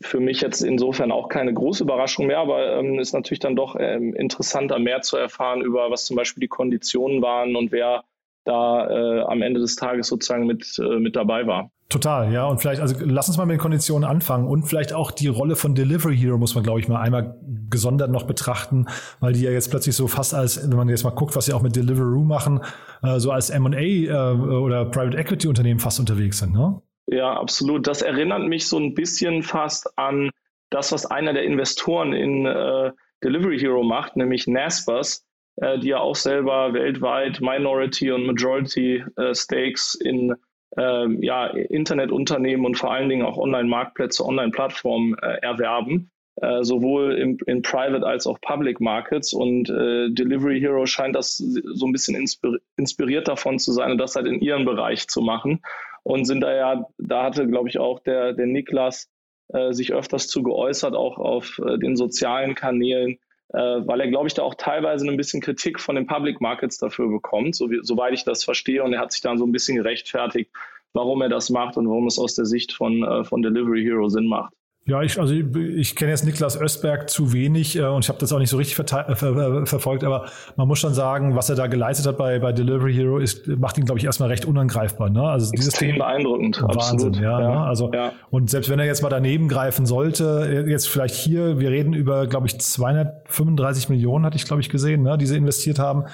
für 0.00 0.20
mich 0.20 0.40
jetzt 0.40 0.62
insofern 0.62 1.10
auch 1.10 1.28
keine 1.28 1.52
große 1.52 1.82
Überraschung 1.82 2.26
mehr, 2.26 2.38
aber 2.38 2.78
ähm, 2.78 2.98
ist 2.98 3.12
natürlich 3.12 3.40
dann 3.40 3.56
doch 3.56 3.76
ähm, 3.78 4.14
interessanter, 4.14 4.78
mehr 4.78 5.02
zu 5.02 5.16
erfahren 5.16 5.62
über, 5.62 5.90
was 5.90 6.06
zum 6.06 6.16
Beispiel 6.16 6.40
die 6.40 6.48
Konditionen 6.48 7.22
waren 7.22 7.56
und 7.56 7.72
wer 7.72 8.04
da 8.44 8.88
äh, 8.88 9.20
am 9.22 9.42
Ende 9.42 9.60
des 9.60 9.76
Tages 9.76 10.08
sozusagen 10.08 10.46
mit, 10.46 10.78
äh, 10.78 10.98
mit 10.98 11.16
dabei 11.16 11.46
war. 11.46 11.70
Total, 11.88 12.32
ja. 12.32 12.46
Und 12.46 12.60
vielleicht, 12.60 12.80
also 12.80 12.96
lass 13.04 13.28
uns 13.28 13.36
mal 13.36 13.46
mit 13.46 13.54
den 13.54 13.60
Konditionen 13.60 14.08
anfangen 14.08 14.46
und 14.46 14.64
vielleicht 14.64 14.92
auch 14.92 15.10
die 15.10 15.28
Rolle 15.28 15.54
von 15.54 15.74
Delivery 15.74 16.16
Hero 16.16 16.38
muss 16.38 16.54
man, 16.54 16.64
glaube 16.64 16.80
ich, 16.80 16.88
mal 16.88 17.00
einmal 17.00 17.38
gesondert 17.70 18.10
noch 18.10 18.24
betrachten, 18.24 18.86
weil 19.20 19.32
die 19.32 19.42
ja 19.42 19.50
jetzt 19.50 19.70
plötzlich 19.70 19.94
so 19.94 20.08
fast 20.08 20.34
als, 20.34 20.68
wenn 20.68 20.76
man 20.76 20.88
jetzt 20.88 21.04
mal 21.04 21.10
guckt, 21.10 21.36
was 21.36 21.46
sie 21.46 21.52
auch 21.52 21.62
mit 21.62 21.76
Deliveroo 21.76 22.24
machen, 22.24 22.60
äh, 23.02 23.18
so 23.18 23.30
als 23.30 23.50
M&A 23.50 23.78
äh, 23.78 24.12
oder 24.12 24.86
Private 24.86 25.16
Equity 25.16 25.48
Unternehmen 25.48 25.80
fast 25.80 26.00
unterwegs 26.00 26.38
sind, 26.38 26.54
ne? 26.54 26.80
Ja, 27.06 27.34
absolut. 27.38 27.86
Das 27.86 28.00
erinnert 28.00 28.48
mich 28.48 28.66
so 28.66 28.78
ein 28.78 28.94
bisschen 28.94 29.42
fast 29.42 29.98
an 29.98 30.30
das, 30.70 30.90
was 30.90 31.04
einer 31.06 31.34
der 31.34 31.44
Investoren 31.44 32.14
in 32.14 32.46
äh, 32.46 32.92
Delivery 33.22 33.58
Hero 33.58 33.82
macht, 33.82 34.16
nämlich 34.16 34.46
Naspers, 34.46 35.24
äh, 35.56 35.78
die 35.78 35.88
ja 35.88 35.98
auch 35.98 36.16
selber 36.16 36.72
weltweit 36.72 37.40
Minority 37.40 38.10
und 38.12 38.26
Majority 38.26 39.04
äh, 39.16 39.34
Stakes 39.34 39.94
in 39.94 40.34
ähm, 40.76 41.22
ja, 41.22 41.46
Internetunternehmen 41.46 42.66
und 42.66 42.76
vor 42.76 42.92
allen 42.92 43.08
Dingen 43.08 43.24
auch 43.24 43.38
Online-Marktplätze, 43.38 44.24
Online-Plattformen 44.24 45.16
äh, 45.22 45.38
erwerben. 45.42 46.10
äh, 46.36 46.64
sowohl 46.64 47.14
in, 47.14 47.38
in 47.46 47.62
Private 47.62 48.04
als 48.04 48.26
auch 48.26 48.40
Public 48.40 48.80
Markets. 48.80 49.32
Und 49.32 49.70
äh, 49.70 50.10
Delivery 50.10 50.60
Hero 50.60 50.86
scheint 50.86 51.14
das 51.14 51.36
so 51.36 51.86
ein 51.86 51.92
bisschen 51.92 52.16
inspir 52.16 52.58
inspiriert 52.76 53.28
davon 53.28 53.58
zu 53.58 53.72
sein 53.72 53.92
und 53.92 53.98
das 53.98 54.16
halt 54.16 54.26
in 54.26 54.40
ihrem 54.40 54.64
Bereich 54.64 55.08
zu 55.08 55.20
machen. 55.20 55.62
Und 56.02 56.26
sind 56.26 56.40
da 56.40 56.54
ja, 56.54 56.86
da 56.98 57.22
hatte, 57.24 57.46
glaube 57.46 57.68
ich, 57.68 57.78
auch 57.78 58.00
der, 58.00 58.32
der 58.32 58.46
Niklas 58.46 59.08
äh, 59.48 59.72
sich 59.72 59.92
öfters 59.92 60.26
zu 60.28 60.42
geäußert, 60.42 60.94
auch 60.94 61.18
auf 61.18 61.60
äh, 61.64 61.78
den 61.78 61.96
sozialen 61.96 62.54
Kanälen, 62.54 63.18
weil 63.52 64.00
er, 64.00 64.08
glaube 64.08 64.26
ich, 64.26 64.34
da 64.34 64.42
auch 64.42 64.54
teilweise 64.54 65.06
ein 65.08 65.16
bisschen 65.16 65.40
Kritik 65.40 65.80
von 65.80 65.96
den 65.96 66.06
Public 66.06 66.40
Markets 66.40 66.78
dafür 66.78 67.08
bekommt, 67.08 67.54
so 67.54 67.70
wie, 67.70 67.80
soweit 67.82 68.14
ich 68.14 68.24
das 68.24 68.44
verstehe. 68.44 68.82
Und 68.82 68.92
er 68.92 69.00
hat 69.00 69.12
sich 69.12 69.20
dann 69.20 69.38
so 69.38 69.44
ein 69.44 69.52
bisschen 69.52 69.76
gerechtfertigt, 69.76 70.50
warum 70.92 71.22
er 71.22 71.28
das 71.28 71.50
macht 71.50 71.76
und 71.76 71.88
warum 71.88 72.06
es 72.06 72.18
aus 72.18 72.34
der 72.34 72.46
Sicht 72.46 72.72
von, 72.72 73.02
äh, 73.02 73.24
von 73.24 73.42
Delivery 73.42 73.82
Hero 73.82 74.08
Sinn 74.08 74.26
macht. 74.26 74.54
Ja, 74.86 75.00
ich, 75.00 75.18
also 75.18 75.32
ich, 75.32 75.46
ich 75.56 75.96
kenne 75.96 76.10
jetzt 76.10 76.26
Niklas 76.26 76.60
Östberg 76.60 77.08
zu 77.08 77.32
wenig 77.32 77.74
äh, 77.76 77.84
und 77.84 78.04
ich 78.04 78.10
habe 78.10 78.18
das 78.18 78.30
auch 78.34 78.38
nicht 78.38 78.50
so 78.50 78.58
richtig 78.58 78.76
ver 78.76 79.16
ver 79.16 79.66
verfolgt, 79.66 80.04
aber 80.04 80.26
man 80.56 80.68
muss 80.68 80.78
schon 80.78 80.92
sagen, 80.92 81.34
was 81.34 81.48
er 81.48 81.56
da 81.56 81.68
geleistet 81.68 82.06
hat 82.06 82.18
bei, 82.18 82.38
bei 82.38 82.52
Delivery 82.52 82.92
Hero, 82.92 83.18
ist, 83.18 83.46
macht 83.46 83.78
ihn, 83.78 83.86
glaube 83.86 83.98
ich, 83.98 84.04
erstmal 84.04 84.28
recht 84.28 84.44
unangreifbar. 84.44 85.08
Ne? 85.08 85.22
Also 85.22 85.50
dieses 85.52 85.68
Extrem 85.68 85.92
Thema, 85.92 86.04
beeindruckend. 86.04 86.60
Wahnsinn, 86.60 86.76
absolut. 86.76 87.16
ja. 87.16 87.40
ja. 87.40 87.50
Ne? 87.50 87.60
Also, 87.60 87.92
ja. 87.94 88.12
Und 88.30 88.50
selbst 88.50 88.68
wenn 88.68 88.78
er 88.78 88.84
jetzt 88.84 89.02
mal 89.02 89.08
daneben 89.08 89.48
greifen 89.48 89.86
sollte, 89.86 90.66
äh, 90.66 90.70
jetzt 90.70 90.90
vielleicht 90.90 91.14
hier, 91.14 91.58
wir 91.58 91.70
reden 91.70 91.94
über, 91.94 92.26
glaube 92.26 92.46
ich, 92.46 92.60
235 92.60 93.88
Millionen, 93.88 94.26
hatte 94.26 94.36
ich, 94.36 94.44
glaube 94.44 94.60
ich, 94.60 94.68
gesehen, 94.68 95.02
ne, 95.02 95.16
die 95.16 95.24
sie 95.24 95.38
investiert 95.38 95.78
haben. 95.78 96.04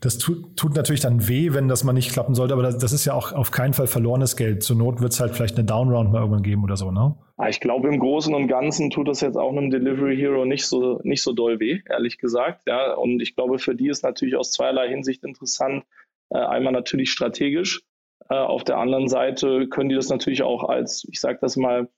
Das 0.00 0.18
tut, 0.18 0.56
tut 0.56 0.74
natürlich 0.74 1.00
dann 1.00 1.28
weh, 1.28 1.52
wenn 1.52 1.68
das 1.68 1.84
mal 1.84 1.92
nicht 1.92 2.12
klappen 2.12 2.34
sollte, 2.34 2.54
aber 2.54 2.62
das, 2.62 2.78
das 2.78 2.92
ist 2.92 3.04
ja 3.04 3.14
auch 3.14 3.32
auf 3.32 3.50
keinen 3.50 3.72
Fall 3.72 3.86
verlorenes 3.86 4.36
Geld. 4.36 4.62
Zur 4.62 4.76
Not 4.76 5.00
wird 5.00 5.12
es 5.12 5.20
halt 5.20 5.34
vielleicht 5.34 5.56
eine 5.56 5.64
Downround 5.64 6.12
mal 6.12 6.20
irgendwann 6.20 6.42
geben 6.42 6.62
oder 6.64 6.76
so, 6.76 6.90
ne? 6.90 7.14
Ich 7.48 7.60
glaube, 7.60 7.88
im 7.88 8.00
Großen 8.00 8.34
und 8.34 8.48
Ganzen 8.48 8.90
tut 8.90 9.06
das 9.06 9.20
jetzt 9.20 9.36
auch 9.36 9.52
einem 9.52 9.70
Delivery 9.70 10.16
Hero 10.16 10.44
nicht 10.44 10.66
so, 10.66 11.00
nicht 11.04 11.22
so 11.22 11.32
doll 11.32 11.60
weh, 11.60 11.80
ehrlich 11.88 12.18
gesagt. 12.18 12.62
Ja, 12.66 12.94
und 12.94 13.20
ich 13.20 13.36
glaube, 13.36 13.58
für 13.60 13.76
die 13.76 13.88
ist 13.88 14.02
natürlich 14.02 14.36
aus 14.36 14.52
zweierlei 14.52 14.88
Hinsicht 14.88 15.22
interessant. 15.22 15.84
Äh, 16.30 16.38
einmal 16.38 16.72
natürlich 16.72 17.10
strategisch. 17.12 17.82
Äh, 18.28 18.34
auf 18.34 18.64
der 18.64 18.78
anderen 18.78 19.08
Seite 19.08 19.68
können 19.68 19.88
die 19.88 19.94
das 19.94 20.08
natürlich 20.08 20.42
auch 20.42 20.64
als, 20.64 21.06
ich 21.08 21.20
sage 21.20 21.38
das 21.40 21.56
mal, 21.56 21.88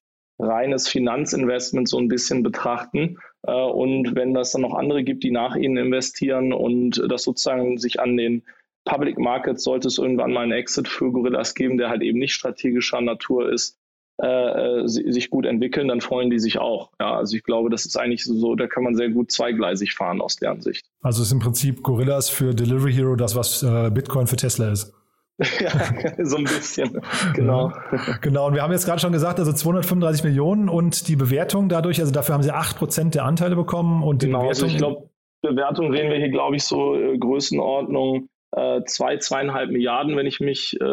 reines 0.40 0.88
Finanzinvestment 0.88 1.88
so 1.88 1.98
ein 1.98 2.08
bisschen 2.08 2.42
betrachten. 2.42 3.18
Äh, 3.42 3.52
und 3.52 4.14
wenn 4.14 4.34
das 4.34 4.52
dann 4.52 4.62
noch 4.62 4.74
andere 4.74 5.04
gibt, 5.04 5.22
die 5.24 5.30
nach 5.30 5.56
ihnen 5.56 5.76
investieren 5.76 6.52
und 6.52 7.02
das 7.08 7.22
sozusagen 7.22 7.78
sich 7.78 8.00
an 8.00 8.16
den 8.16 8.42
Public 8.84 9.18
Markets 9.18 9.62
sollte 9.62 9.88
es 9.88 9.98
irgendwann 9.98 10.32
mal 10.32 10.42
einen 10.42 10.52
Exit 10.52 10.88
für 10.88 11.12
Gorillas 11.12 11.54
geben, 11.54 11.76
der 11.76 11.90
halt 11.90 12.02
eben 12.02 12.18
nicht 12.18 12.32
strategischer 12.32 13.00
Natur 13.00 13.52
ist, 13.52 13.78
äh, 14.22 14.26
äh 14.26 14.88
sich 14.88 15.30
gut 15.30 15.44
entwickeln, 15.44 15.88
dann 15.88 16.00
freuen 16.00 16.30
die 16.30 16.38
sich 16.38 16.58
auch. 16.58 16.90
Ja, 16.98 17.14
also 17.14 17.36
ich 17.36 17.42
glaube, 17.42 17.68
das 17.68 17.84
ist 17.84 17.96
eigentlich 17.96 18.24
so, 18.24 18.54
da 18.54 18.66
kann 18.66 18.82
man 18.82 18.94
sehr 18.96 19.10
gut 19.10 19.30
zweigleisig 19.30 19.94
fahren 19.94 20.20
aus 20.20 20.36
deren 20.36 20.62
Sicht. 20.62 20.86
Also 21.02 21.22
ist 21.22 21.32
im 21.32 21.40
Prinzip 21.40 21.82
Gorillas 21.82 22.30
für 22.30 22.54
Delivery 22.54 22.92
Hero 22.92 23.16
das, 23.16 23.36
was 23.36 23.62
äh, 23.62 23.90
Bitcoin 23.90 24.26
für 24.26 24.36
Tesla 24.36 24.70
ist. 24.72 24.94
ja, 25.60 26.24
so 26.24 26.36
ein 26.36 26.44
bisschen, 26.44 27.00
genau. 27.34 27.72
Genau, 28.20 28.48
und 28.48 28.54
wir 28.54 28.62
haben 28.62 28.72
jetzt 28.72 28.84
gerade 28.84 29.00
schon 29.00 29.12
gesagt, 29.12 29.38
also 29.38 29.52
235 29.52 30.24
Millionen 30.24 30.68
und 30.68 31.08
die 31.08 31.16
Bewertung 31.16 31.68
dadurch, 31.68 32.00
also 32.00 32.12
dafür 32.12 32.34
haben 32.34 32.42
sie 32.42 32.52
8% 32.52 33.10
der 33.10 33.24
Anteile 33.24 33.56
bekommen 33.56 34.02
und 34.02 34.22
die 34.22 34.26
genau, 34.26 34.40
Bewertung. 34.40 34.64
Also 34.64 34.74
ich 34.74 34.76
glaube, 34.76 35.10
Bewertung 35.42 35.90
reden 35.90 36.10
wir 36.10 36.18
hier, 36.18 36.28
glaube 36.28 36.56
ich, 36.56 36.64
so 36.64 36.94
äh, 36.94 37.16
Größenordnung 37.16 38.28
äh, 38.52 38.82
zwei, 38.84 39.16
zweieinhalb 39.16 39.70
Milliarden, 39.70 40.16
wenn 40.16 40.26
ich 40.26 40.40
mich, 40.40 40.76
äh, 40.80 40.84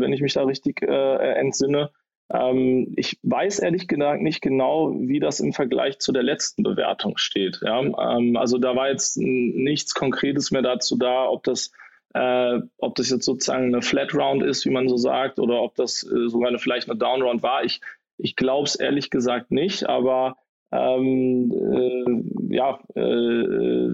wenn 0.00 0.12
ich 0.12 0.20
mich 0.20 0.34
da 0.34 0.44
richtig 0.44 0.82
äh, 0.82 1.32
entsinne. 1.34 1.90
Ähm, 2.32 2.92
ich 2.96 3.18
weiß 3.22 3.60
ehrlich 3.60 3.88
gesagt 3.88 4.22
nicht 4.22 4.42
genau, 4.42 4.92
wie 4.98 5.20
das 5.20 5.40
im 5.40 5.52
Vergleich 5.52 5.98
zu 5.98 6.12
der 6.12 6.22
letzten 6.22 6.62
Bewertung 6.62 7.16
steht. 7.16 7.60
Ja? 7.64 7.80
Ähm, 7.80 8.36
also 8.36 8.58
da 8.58 8.74
war 8.76 8.88
jetzt 8.88 9.16
nichts 9.16 9.94
Konkretes 9.94 10.50
mehr 10.50 10.62
dazu 10.62 10.96
da, 10.96 11.28
ob 11.28 11.44
das, 11.44 11.72
äh, 12.16 12.60
ob 12.78 12.94
das 12.94 13.10
jetzt 13.10 13.26
sozusagen 13.26 13.66
eine 13.66 13.82
Flat 13.82 14.14
Round 14.14 14.42
ist, 14.42 14.64
wie 14.64 14.70
man 14.70 14.88
so 14.88 14.96
sagt, 14.96 15.38
oder 15.38 15.60
ob 15.60 15.74
das 15.74 16.02
äh, 16.02 16.28
sogar 16.28 16.48
eine, 16.48 16.58
vielleicht 16.58 16.88
eine 16.88 16.98
Down 16.98 17.20
Round 17.20 17.42
war. 17.42 17.62
Ich, 17.62 17.80
ich 18.16 18.36
glaube 18.36 18.66
es 18.66 18.74
ehrlich 18.74 19.10
gesagt 19.10 19.50
nicht, 19.50 19.86
aber 19.86 20.36
ähm, 20.72 21.52
äh, 21.52 22.56
ja, 22.56 22.78
äh, 22.94 23.88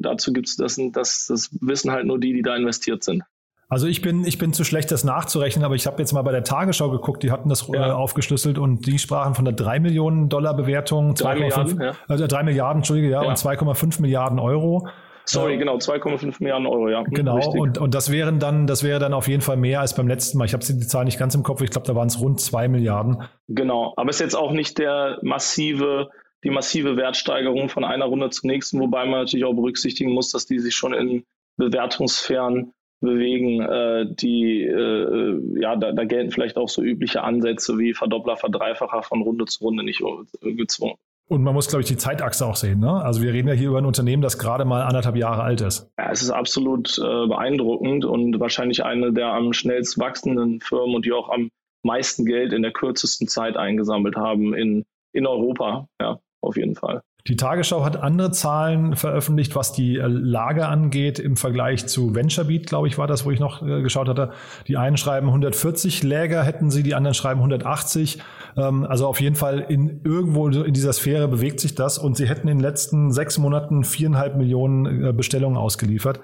dazu 0.00 0.34
gibt 0.34 0.48
es 0.48 0.56
das, 0.56 0.78
das, 0.92 1.26
das 1.28 1.56
wissen 1.62 1.90
halt 1.90 2.06
nur 2.06 2.20
die, 2.20 2.34
die 2.34 2.42
da 2.42 2.56
investiert 2.56 3.02
sind. 3.02 3.22
Also 3.70 3.86
ich 3.86 4.02
bin, 4.02 4.24
ich 4.24 4.36
bin 4.36 4.52
zu 4.52 4.64
schlecht, 4.64 4.90
das 4.90 5.04
nachzurechnen, 5.04 5.64
aber 5.64 5.76
ich 5.76 5.86
habe 5.86 5.98
jetzt 6.00 6.12
mal 6.12 6.22
bei 6.22 6.32
der 6.32 6.42
Tagesschau 6.44 6.90
geguckt, 6.90 7.22
die 7.22 7.30
hatten 7.30 7.48
das 7.48 7.68
äh, 7.68 7.76
ja. 7.76 7.94
aufgeschlüsselt 7.94 8.58
und 8.58 8.86
die 8.86 8.98
sprachen 8.98 9.34
von 9.34 9.44
der 9.46 9.54
3 9.54 9.80
Millionen 9.80 10.28
Dollar 10.28 10.54
Bewertung, 10.54 11.14
2,5, 11.14 11.82
ja. 11.82 11.92
also 12.06 12.26
3 12.26 12.42
Milliarden, 12.42 12.80
Entschuldige, 12.80 13.08
ja, 13.10 13.22
ja. 13.22 13.28
und 13.28 13.38
2,5 13.38 14.02
Milliarden 14.02 14.40
Euro. 14.40 14.88
Sorry, 15.30 15.56
genau, 15.58 15.76
2,5 15.76 16.36
Milliarden 16.40 16.66
Euro, 16.66 16.88
ja. 16.88 17.02
Genau, 17.04 17.38
und, 17.50 17.78
und 17.78 17.94
das 17.94 18.10
wären 18.10 18.38
dann, 18.38 18.66
das 18.66 18.82
wäre 18.82 18.98
dann 18.98 19.12
auf 19.12 19.28
jeden 19.28 19.42
Fall 19.42 19.56
mehr 19.56 19.80
als 19.80 19.94
beim 19.94 20.08
letzten 20.08 20.38
Mal. 20.38 20.44
Ich 20.44 20.52
habe 20.52 20.64
die 20.64 20.78
Zahl 20.80 21.04
nicht 21.04 21.18
ganz 21.18 21.34
im 21.34 21.42
Kopf, 21.42 21.62
ich 21.62 21.70
glaube, 21.70 21.86
da 21.86 21.94
waren 21.94 22.08
es 22.08 22.20
rund 22.20 22.40
2 22.40 22.68
Milliarden. 22.68 23.22
Genau, 23.48 23.94
aber 23.96 24.10
es 24.10 24.16
ist 24.16 24.20
jetzt 24.20 24.36
auch 24.36 24.52
nicht 24.52 24.78
der 24.78 25.18
massive, 25.22 26.10
die 26.44 26.50
massive 26.50 26.96
Wertsteigerung 26.96 27.68
von 27.68 27.84
einer 27.84 28.06
Runde 28.06 28.30
zur 28.30 28.50
nächsten, 28.50 28.80
wobei 28.80 29.04
man 29.04 29.20
natürlich 29.20 29.44
auch 29.44 29.54
berücksichtigen 29.54 30.12
muss, 30.12 30.30
dass 30.32 30.46
die 30.46 30.58
sich 30.58 30.74
schon 30.74 30.94
in 30.94 31.24
Bewertungsfern 31.56 32.72
bewegen, 33.00 33.62
äh, 33.62 34.06
die, 34.14 34.62
äh, 34.62 35.60
ja, 35.60 35.76
da, 35.76 35.92
da, 35.92 36.04
gelten 36.04 36.30
vielleicht 36.30 36.56
auch 36.56 36.68
so 36.68 36.82
übliche 36.82 37.22
Ansätze 37.22 37.78
wie 37.78 37.94
Verdoppler, 37.94 38.36
Verdreifacher 38.36 39.02
von 39.02 39.22
Runde 39.22 39.46
zu 39.46 39.64
Runde 39.64 39.84
nicht 39.84 40.02
gezwungen. 40.42 40.96
Und 41.30 41.44
man 41.44 41.54
muss, 41.54 41.68
glaube 41.68 41.82
ich, 41.82 41.86
die 41.86 41.96
Zeitachse 41.96 42.44
auch 42.44 42.56
sehen. 42.56 42.80
Ne? 42.80 42.90
Also 42.90 43.22
wir 43.22 43.32
reden 43.32 43.46
ja 43.46 43.54
hier 43.54 43.68
über 43.68 43.78
ein 43.78 43.86
Unternehmen, 43.86 44.20
das 44.20 44.36
gerade 44.36 44.64
mal 44.64 44.82
anderthalb 44.82 45.14
Jahre 45.14 45.42
alt 45.42 45.60
ist. 45.60 45.88
Ja, 45.96 46.10
es 46.10 46.22
ist 46.22 46.30
absolut 46.30 46.98
äh, 46.98 47.26
beeindruckend 47.28 48.04
und 48.04 48.40
wahrscheinlich 48.40 48.82
eine 48.82 49.12
der 49.12 49.28
am 49.28 49.52
schnellst 49.52 49.96
wachsenden 50.00 50.60
Firmen 50.60 50.96
und 50.96 51.04
die 51.04 51.12
auch 51.12 51.28
am 51.28 51.50
meisten 51.84 52.26
Geld 52.26 52.52
in 52.52 52.62
der 52.62 52.72
kürzesten 52.72 53.28
Zeit 53.28 53.56
eingesammelt 53.56 54.16
haben 54.16 54.54
in, 54.54 54.84
in 55.12 55.24
Europa. 55.24 55.86
Ja, 56.00 56.18
auf 56.42 56.56
jeden 56.56 56.74
Fall. 56.74 57.00
Die 57.26 57.36
Tagesschau 57.36 57.84
hat 57.84 58.02
andere 58.02 58.30
Zahlen 58.30 58.96
veröffentlicht, 58.96 59.54
was 59.54 59.72
die 59.72 59.98
äh, 59.98 60.06
Lage 60.06 60.66
angeht 60.66 61.18
im 61.18 61.36
Vergleich 61.36 61.86
zu 61.86 62.14
VentureBeat, 62.14 62.66
glaube 62.66 62.88
ich, 62.88 62.98
war 62.98 63.06
das, 63.06 63.24
wo 63.24 63.30
ich 63.30 63.40
noch 63.40 63.62
äh, 63.62 63.82
geschaut 63.82 64.08
hatte. 64.08 64.30
Die 64.66 64.76
einen 64.76 64.96
schreiben 64.96 65.28
140 65.28 66.02
Läger 66.02 66.42
hätten 66.42 66.70
sie, 66.70 66.82
die 66.82 66.94
anderen 66.94 67.14
schreiben 67.14 67.40
180. 67.40 68.18
Ähm, 68.56 68.84
also 68.84 69.06
auf 69.06 69.20
jeden 69.20 69.36
Fall 69.36 69.66
in 69.68 70.00
irgendwo 70.04 70.48
in 70.48 70.72
dieser 70.72 70.92
Sphäre 70.92 71.28
bewegt 71.28 71.60
sich 71.60 71.74
das 71.74 71.98
und 71.98 72.16
sie 72.16 72.28
hätten 72.28 72.48
in 72.48 72.58
den 72.58 72.60
letzten 72.60 73.12
sechs 73.12 73.38
Monaten 73.38 73.84
viereinhalb 73.84 74.36
Millionen 74.36 75.04
äh, 75.04 75.12
Bestellungen 75.12 75.58
ausgeliefert 75.58 76.20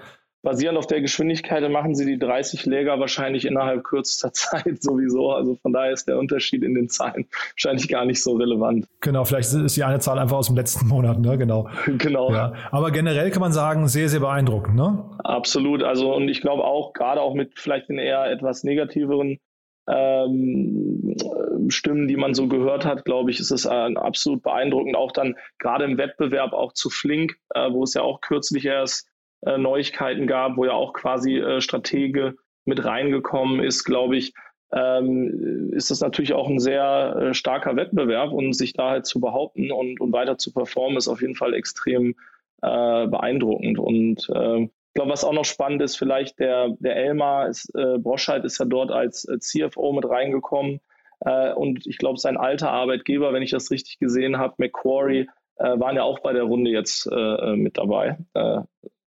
basierend 0.47 0.79
auf 0.79 0.87
der 0.87 1.01
Geschwindigkeit 1.01 1.69
machen 1.73 1.97
sie 1.97 2.07
die 2.07 2.21
30 2.21 2.67
Läger 2.67 3.01
wahrscheinlich 3.01 3.47
innerhalb 3.47 3.83
kürzester 3.83 4.33
Zeit 4.33 4.81
sowieso. 4.81 5.33
Also 5.33 5.57
von 5.57 5.73
daher 5.73 5.93
ist 5.93 6.07
der 6.07 6.19
Unterschied 6.19 6.63
in 6.63 6.77
den 6.77 6.89
Zahlen 6.89 7.27
wahrscheinlich 7.55 7.89
gar 7.89 8.05
nicht 8.05 8.23
so 8.23 8.37
relevant. 8.37 8.87
Genau, 9.01 9.25
vielleicht 9.25 9.53
ist 9.53 9.77
die 9.77 9.83
eine 9.83 9.99
Zahl 9.99 10.21
einfach 10.21 10.37
aus 10.37 10.47
dem 10.47 10.55
letzten 10.55 10.87
Monat, 10.89 11.19
ne? 11.19 11.37
Genau. 11.37 11.69
Genau. 11.99 12.31
Ja. 12.31 12.53
Aber 12.71 12.93
generell 12.93 13.31
kann 13.31 13.41
man 13.41 13.53
sagen, 13.53 13.89
sehr, 13.89 14.09
sehr 14.09 14.21
beeindruckend, 14.21 14.77
ne? 14.77 15.05
Absolut. 15.25 15.83
Also 15.83 16.15
und 16.15 16.29
ich 16.29 16.41
glaube 16.41 16.63
auch, 16.63 16.93
gerade 16.93 17.21
auch 17.21 17.35
mit 17.35 17.59
vielleicht 17.59 17.89
den 17.89 17.99
eher 17.99 18.31
etwas 18.31 18.63
negativeren 18.63 19.39
ähm, 19.89 21.17
Stimmen, 21.69 22.07
die 22.07 22.17
man 22.17 22.35
so 22.35 22.47
gehört 22.47 22.85
hat, 22.85 23.05
glaube 23.05 23.33
ich, 23.33 23.41
ist 23.41 23.51
es 23.51 23.65
äh, 23.65 23.95
absolut 23.97 24.43
beeindruckend. 24.43 24.95
Auch 24.95 25.11
dann 25.11 25.35
gerade 25.59 25.85
im 25.85 25.99
Wettbewerb 25.99 26.53
auch 26.53 26.73
zu 26.73 26.91
Flink, 26.91 27.37
äh, 27.55 27.71
wo 27.73 27.83
es 27.83 27.95
ja 27.95 28.03
auch 28.03 28.21
kürzlich 28.21 28.65
erst 28.65 29.09
äh, 29.47 29.59
Neuigkeiten 29.59 30.27
gab, 30.27 30.57
wo 30.57 30.65
ja 30.65 30.73
auch 30.73 30.93
quasi 30.93 31.39
äh, 31.39 31.61
Stratege 31.61 32.37
mit 32.65 32.85
reingekommen 32.85 33.61
ist, 33.61 33.85
glaube 33.85 34.17
ich, 34.17 34.35
ähm, 34.73 35.73
ist 35.73 35.91
das 35.91 36.01
natürlich 36.01 36.33
auch 36.33 36.49
ein 36.49 36.59
sehr 36.59 37.17
äh, 37.17 37.35
starker 37.35 37.77
Wettbewerb 37.77 38.33
und 38.33 38.53
sich 38.53 38.73
da 38.73 38.91
halt 38.91 39.07
zu 39.07 39.21
behaupten 39.21 39.71
und, 39.71 40.01
und 40.01 40.13
weiter 40.13 40.39
zu 40.39 40.53
performen, 40.53 40.99
ist 40.99 41.09
auf 41.09 41.21
jeden 41.21 41.37
Fall 41.37 41.55
extrem 41.55 42.17
äh, 42.63 43.07
beeindruckend. 43.07 43.79
Und 43.79 44.29
äh, 44.35 44.63
ich 44.65 44.95
glaube, 44.95 45.13
was 45.13 45.25
auch 45.25 45.33
noch 45.33 45.45
spannend 45.45 45.83
ist, 45.83 45.97
vielleicht 45.97 46.41
der, 46.41 46.71
der 46.81 46.97
Elmar 46.97 47.49
ist, 47.49 47.73
äh, 47.77 47.99
Broscheid 47.99 48.45
ist 48.45 48.59
ja 48.59 48.65
dort 48.65 48.91
als 48.91 49.25
äh, 49.27 49.39
CFO 49.39 49.93
mit 49.93 50.09
reingekommen. 50.09 50.81
Und 51.19 51.87
ich 51.87 51.97
glaube, 51.97 52.21
sein 52.21 52.37
alter 52.37 52.71
Arbeitgeber, 52.71 53.33
wenn 53.33 53.43
ich 53.43 53.51
das 53.51 53.71
richtig 53.71 53.99
gesehen 53.99 54.37
habe, 54.37 54.57
Macquarie, 54.59 55.27
waren 55.57 55.97
ja 55.97 56.03
auch 56.03 56.19
bei 56.19 56.35
der 56.35 56.43
Runde 56.43 56.71
jetzt 56.71 57.09
äh, 57.11 57.57
mit 57.57 57.79
dabei. 57.79 58.19
Äh, 58.35 58.61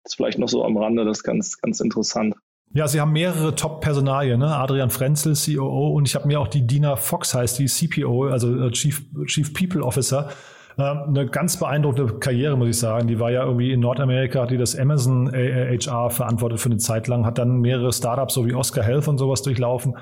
das 0.06 0.12
ist 0.12 0.18
vielleicht 0.18 0.38
noch 0.38 0.48
so 0.48 0.64
am 0.64 0.78
Rande, 0.78 1.04
das 1.04 1.18
ist 1.18 1.24
ganz, 1.24 1.60
ganz 1.60 1.80
interessant. 1.80 2.36
Ja, 2.74 2.88
Sie 2.88 3.02
haben 3.02 3.12
mehrere 3.12 3.56
Top-Personalien, 3.56 4.40
ne? 4.40 4.56
Adrian 4.56 4.92
Frenzel, 4.92 5.34
COO, 5.34 5.96
und 5.96 6.08
ich 6.08 6.14
habe 6.14 6.28
mir 6.28 6.40
auch 6.40 6.48
die 6.48 6.68
Dina 6.68 6.96
Fox 6.96 7.34
heißt, 7.34 7.58
die 7.58 7.66
CPO, 7.66 8.28
also 8.28 8.68
äh, 8.68 8.72
Chief, 8.72 9.04
Chief 9.26 9.52
People 9.52 9.82
Officer. 9.82 10.30
Äh, 10.78 10.84
eine 10.84 11.26
ganz 11.26 11.58
beeindruckende 11.58 12.20
Karriere, 12.20 12.56
muss 12.56 12.70
ich 12.70 12.78
sagen. 12.78 13.08
Die 13.08 13.20
war 13.20 13.32
ja 13.32 13.46
irgendwie 13.46 13.72
in 13.72 13.80
Nordamerika, 13.80 14.42
hat 14.42 14.52
die 14.52 14.58
das 14.58 14.78
Amazon 14.78 15.32
HR 15.32 16.12
verantwortet 16.12 16.60
für 16.60 16.70
eine 16.70 16.78
Zeit 16.78 17.08
lang, 17.08 17.26
hat 17.26 17.40
dann 17.40 17.62
mehrere 17.62 17.92
Startups 17.92 18.36
so 18.36 18.46
wie 18.46 18.54
Oscar 18.54 18.84
Health 18.84 19.08
und 19.08 19.18
sowas 19.18 19.42
durchlaufen. 19.42 19.96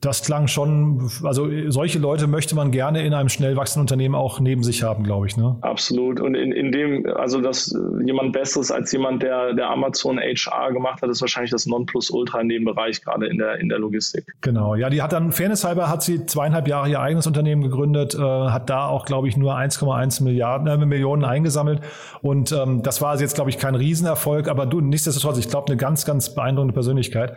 Das 0.00 0.22
klang 0.22 0.48
schon, 0.48 1.10
also 1.22 1.48
solche 1.68 1.98
Leute 1.98 2.26
möchte 2.26 2.54
man 2.54 2.70
gerne 2.70 3.04
in 3.04 3.14
einem 3.14 3.28
schnell 3.28 3.56
wachsenden 3.56 3.82
Unternehmen 3.82 4.14
auch 4.14 4.40
neben 4.40 4.62
sich 4.62 4.82
haben, 4.82 5.04
glaube 5.04 5.26
ich. 5.26 5.36
Ne? 5.36 5.56
Absolut. 5.60 6.20
Und 6.20 6.34
in, 6.34 6.52
in 6.52 6.72
dem, 6.72 7.06
also 7.06 7.40
dass 7.40 7.74
jemand 8.04 8.32
Besseres 8.32 8.70
als 8.70 8.92
jemand, 8.92 9.22
der, 9.22 9.54
der 9.54 9.70
Amazon 9.70 10.18
HR 10.18 10.72
gemacht 10.72 11.02
hat, 11.02 11.10
ist 11.10 11.20
wahrscheinlich 11.20 11.50
das 11.50 11.66
Nonplusultra 11.66 12.40
in 12.40 12.48
dem 12.48 12.64
Bereich, 12.64 13.02
gerade 13.02 13.26
in 13.26 13.38
der, 13.38 13.58
in 13.58 13.68
der 13.68 13.78
Logistik. 13.78 14.34
Genau. 14.40 14.74
Ja, 14.74 14.90
die 14.90 15.02
hat 15.02 15.12
dann, 15.12 15.32
fairnesshalber 15.32 15.88
hat 15.88 16.02
sie 16.02 16.26
zweieinhalb 16.26 16.68
Jahre 16.68 16.88
ihr 16.88 17.00
eigenes 17.00 17.26
Unternehmen 17.26 17.62
gegründet, 17.62 18.14
äh, 18.14 18.18
hat 18.18 18.70
da 18.70 18.88
auch, 18.88 19.06
glaube 19.06 19.28
ich, 19.28 19.36
nur 19.36 19.56
1,1 19.56 20.22
Milliarden, 20.22 20.66
äh, 20.66 20.84
Millionen 20.84 21.24
eingesammelt. 21.24 21.80
Und 22.22 22.52
ähm, 22.52 22.82
das 22.82 23.00
war 23.00 23.18
jetzt, 23.18 23.34
glaube 23.34 23.50
ich, 23.50 23.58
kein 23.58 23.74
Riesenerfolg, 23.74 24.48
aber 24.48 24.66
du, 24.66 24.80
nichtsdestotrotz, 24.80 25.38
ich 25.38 25.48
glaube, 25.48 25.68
eine 25.68 25.76
ganz, 25.76 26.04
ganz 26.04 26.34
beeindruckende 26.34 26.74
Persönlichkeit. 26.74 27.36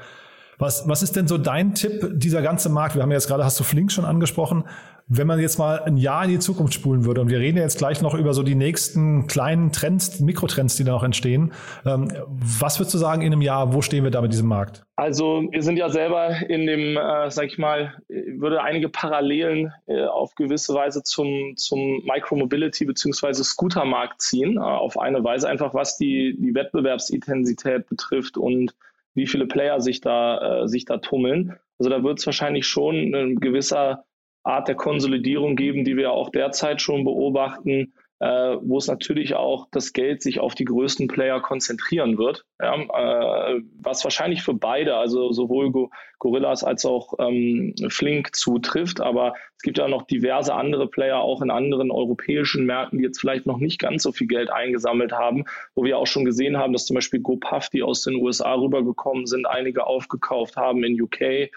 Was, 0.59 0.87
was 0.87 1.03
ist 1.03 1.15
denn 1.15 1.27
so 1.27 1.37
dein 1.37 1.75
Tipp, 1.75 2.09
dieser 2.13 2.41
ganze 2.41 2.69
Markt? 2.69 2.95
Wir 2.95 3.03
haben 3.03 3.11
ja 3.11 3.17
jetzt 3.17 3.27
gerade, 3.27 3.45
hast 3.45 3.59
du 3.59 3.63
Flink 3.63 3.91
schon 3.91 4.05
angesprochen. 4.05 4.63
Wenn 5.07 5.27
man 5.27 5.39
jetzt 5.39 5.59
mal 5.59 5.79
ein 5.83 5.97
Jahr 5.97 6.25
in 6.25 6.31
die 6.31 6.39
Zukunft 6.39 6.73
spulen 6.73 7.05
würde, 7.05 7.21
und 7.21 7.29
wir 7.29 7.39
reden 7.39 7.57
ja 7.57 7.63
jetzt 7.63 7.77
gleich 7.77 8.01
noch 8.01 8.13
über 8.13 8.33
so 8.33 8.43
die 8.43 8.55
nächsten 8.55 9.27
kleinen 9.27 9.71
Trends, 9.71 10.19
Mikrotrends, 10.19 10.75
die 10.75 10.83
da 10.83 10.93
noch 10.93 11.03
entstehen. 11.03 11.53
Ähm, 11.85 12.11
was 12.27 12.79
würdest 12.79 12.95
du 12.95 12.97
sagen 12.97 13.21
in 13.21 13.31
einem 13.31 13.41
Jahr, 13.41 13.73
wo 13.73 13.81
stehen 13.81 14.03
wir 14.03 14.11
da 14.11 14.19
mit 14.19 14.33
diesem 14.33 14.47
Markt? 14.47 14.83
Also 14.95 15.47
wir 15.51 15.61
sind 15.61 15.77
ja 15.77 15.89
selber 15.89 16.35
in 16.49 16.65
dem, 16.65 16.97
äh, 16.97 17.29
sag 17.29 17.45
ich 17.45 17.59
mal, 17.59 17.93
würde 18.09 18.61
einige 18.63 18.89
Parallelen 18.89 19.71
äh, 19.85 20.05
auf 20.05 20.33
gewisse 20.33 20.73
Weise 20.73 21.03
zum, 21.03 21.53
zum 21.55 22.01
Micromobility 22.03 22.83
bzw. 22.83 23.43
Scootermarkt 23.43 24.21
ziehen, 24.21 24.57
äh, 24.57 24.59
auf 24.59 24.99
eine 24.99 25.23
Weise 25.23 25.47
einfach, 25.47 25.75
was 25.75 25.97
die, 25.97 26.35
die 26.39 26.53
Wettbewerbsintensität 26.55 27.87
betrifft 27.87 28.37
und 28.37 28.73
wie 29.17 29.27
viele 29.27 29.47
Player 29.47 29.81
sich 29.81 29.99
da, 29.99 30.61
äh, 30.61 30.67
sich 30.67 30.85
da 30.85 30.97
tummeln. 30.97 31.55
Also 31.79 31.89
da 31.89 32.03
wird 32.03 32.19
es 32.19 32.25
wahrscheinlich 32.25 32.67
schon 32.67 32.95
eine 32.95 33.35
gewisse 33.35 34.03
Art 34.43 34.67
der 34.67 34.75
Konsolidierung 34.75 35.55
geben, 35.55 35.83
die 35.83 35.97
wir 35.97 36.11
auch 36.11 36.29
derzeit 36.29 36.81
schon 36.81 37.03
beobachten, 37.03 37.93
äh, 38.19 38.57
wo 38.61 38.77
es 38.77 38.87
natürlich 38.87 39.35
auch 39.35 39.67
das 39.71 39.93
Geld 39.93 40.23
sich 40.23 40.39
auf 40.39 40.55
die 40.55 40.65
größten 40.65 41.07
Player 41.07 41.39
konzentrieren 41.39 42.17
wird, 42.17 42.45
ja, 42.59 42.75
äh, 42.75 43.61
was 43.79 44.03
wahrscheinlich 44.03 44.41
für 44.41 44.55
beide, 44.55 44.95
also 44.95 45.31
sowohl 45.31 45.71
Go 45.71 45.91
Gorillas 46.19 46.63
als 46.63 46.83
auch 46.83 47.13
ähm, 47.19 47.75
Flink 47.89 48.35
zutrifft. 48.35 49.01
Aber 49.01 49.35
es 49.55 49.61
gibt 49.61 49.77
ja 49.77 49.87
noch 49.87 50.01
diverse 50.01 50.55
andere 50.55 50.87
Player 50.87 51.19
auch 51.19 51.43
in 51.43 51.51
anderen 51.51 51.91
europäischen 51.91 52.65
Märkten, 52.65 52.97
die 52.97 53.05
jetzt 53.05 53.19
vielleicht 53.19 53.45
noch 53.45 53.59
nicht 53.59 53.77
ganz 53.77 54.01
so 54.01 54.11
viel 54.11 54.25
Geld 54.25 54.49
eingesammelt 54.49 55.11
haben, 55.11 55.45
wo 55.75 55.83
wir 55.83 55.99
auch 55.99 56.07
schon 56.07 56.25
gesehen 56.25 56.57
haben, 56.57 56.73
dass 56.73 56.87
zum 56.87 56.95
Beispiel 56.95 57.19
GoPuff, 57.19 57.69
die 57.69 57.83
aus 57.83 58.01
den 58.01 58.15
USA 58.15 58.55
rübergekommen 58.55 59.27
sind, 59.27 59.45
einige 59.45 59.85
aufgekauft 59.85 60.55
haben 60.55 60.83
in 60.83 60.99
UK. 60.99 61.51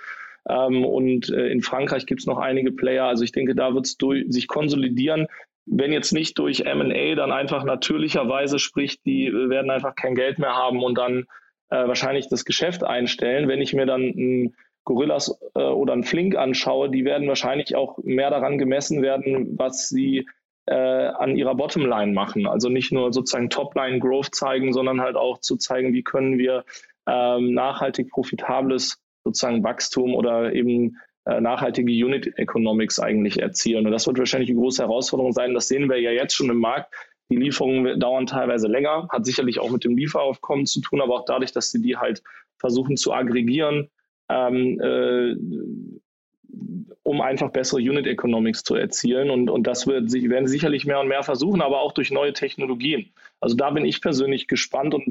Ähm, 0.47 0.85
und 0.85 1.31
äh, 1.31 1.49
in 1.49 1.63
Frankreich 1.63 2.05
gibt 2.05 2.21
es 2.21 2.27
noch 2.27 2.39
einige 2.39 2.73
Player. 2.73 3.07
Also 3.07 3.25
ich 3.25 3.33
denke, 3.33 3.55
da 3.55 3.75
wird 3.75 3.87
es 3.87 3.97
sich 4.29 4.47
konsolidieren 4.47 5.27
wenn 5.71 5.93
jetzt 5.93 6.13
nicht 6.13 6.39
durch 6.39 6.65
MA, 6.65 7.15
dann 7.15 7.31
einfach 7.31 7.65
natürlicherweise, 7.65 8.59
sprich, 8.59 9.01
die 9.03 9.33
werden 9.33 9.71
einfach 9.71 9.95
kein 9.95 10.15
Geld 10.15 10.39
mehr 10.39 10.55
haben 10.55 10.83
und 10.83 10.99
dann 10.99 11.27
äh, 11.71 11.87
wahrscheinlich 11.87 12.29
das 12.29 12.45
Geschäft 12.45 12.83
einstellen. 12.83 13.49
Wenn 13.49 13.61
ich 13.61 13.73
mir 13.73 13.87
dann 13.87 14.03
ein 14.03 14.55
Gorillas 14.85 15.39
äh, 15.55 15.61
oder 15.61 15.93
ein 15.93 16.03
Flink 16.03 16.37
anschaue, 16.37 16.91
die 16.91 17.05
werden 17.05 17.29
wahrscheinlich 17.29 17.77
auch 17.77 17.99
mehr 18.03 18.31
daran 18.31 18.59
gemessen 18.59 19.01
werden, 19.01 19.57
was 19.59 19.89
sie 19.89 20.27
äh, 20.67 20.75
an 20.75 21.37
ihrer 21.37 21.55
Bottomline 21.55 22.13
machen. 22.13 22.47
Also 22.49 22.69
nicht 22.69 22.91
nur 22.91 23.13
sozusagen 23.13 23.49
Topline 23.49 24.01
Growth 24.01 24.35
zeigen, 24.35 24.73
sondern 24.73 25.01
halt 25.01 25.17
auch 25.17 25.39
zu 25.39 25.57
zeigen, 25.57 25.93
wie 25.93 26.03
können 26.03 26.39
wir 26.39 26.65
ähm, 27.07 27.55
nachhaltig 27.55 28.11
profitables 28.11 28.99
sozusagen 29.23 29.63
Wachstum 29.63 30.15
oder 30.15 30.53
eben 30.53 30.89
äh, 30.89 30.97
nachhaltige 31.25 31.93
Unit 31.93 32.39
Economics 32.39 32.99
eigentlich 32.99 33.41
erzielen. 33.41 33.87
Und 33.87 33.93
das 33.93 34.07
wird 34.07 34.19
wahrscheinlich 34.19 34.51
eine 34.51 34.59
große 34.59 34.83
Herausforderung 34.83 35.33
sein. 35.33 35.55
Das 35.55 35.69
sehen 35.69 35.89
wir 35.89 36.01
ja 36.01 36.11
jetzt 36.11 36.35
schon 36.35 36.51
im 36.51 36.59
Markt. 36.59 36.95
Die 37.31 37.37
Lieferungen 37.37 38.01
dauern 38.01 38.27
teilweise 38.27 38.67
länger, 38.67 39.09
hat 39.11 39.25
sicherlich 39.25 39.61
auch 39.61 39.71
mit 39.71 39.85
dem 39.85 39.97
Lieferaufkommen 39.97 40.67
zu 40.67 40.81
tun, 40.81 41.01
aber 41.01 41.15
auch 41.15 41.25
dadurch, 41.25 41.53
dass 41.53 41.71
sie 41.71 41.81
die 41.81 41.97
halt 41.97 42.23
versuchen 42.59 42.97
zu 42.97 43.13
aggregieren, 43.13 43.89
ähm, 44.29 44.81
äh, 44.81 45.37
um 47.03 47.21
einfach 47.21 47.51
bessere 47.51 47.81
Unit 47.81 48.07
Economics 48.07 48.63
zu 48.63 48.75
erzielen. 48.75 49.31
Und, 49.31 49.51
und 49.51 49.67
das 49.67 49.87
wird, 49.87 50.13
werden 50.13 50.47
sie 50.47 50.53
sicherlich 50.53 50.87
mehr 50.87 51.01
und 51.01 51.09
mehr 51.09 51.23
versuchen, 51.23 51.63
aber 51.63 51.81
auch 51.81 51.93
durch 51.93 52.11
neue 52.11 52.33
Technologien. 52.33 53.11
Also 53.41 53.57
da 53.57 53.71
bin 53.71 53.85
ich 53.85 54.03
persönlich 54.03 54.49
gespannt 54.49 54.95
und 54.95 55.05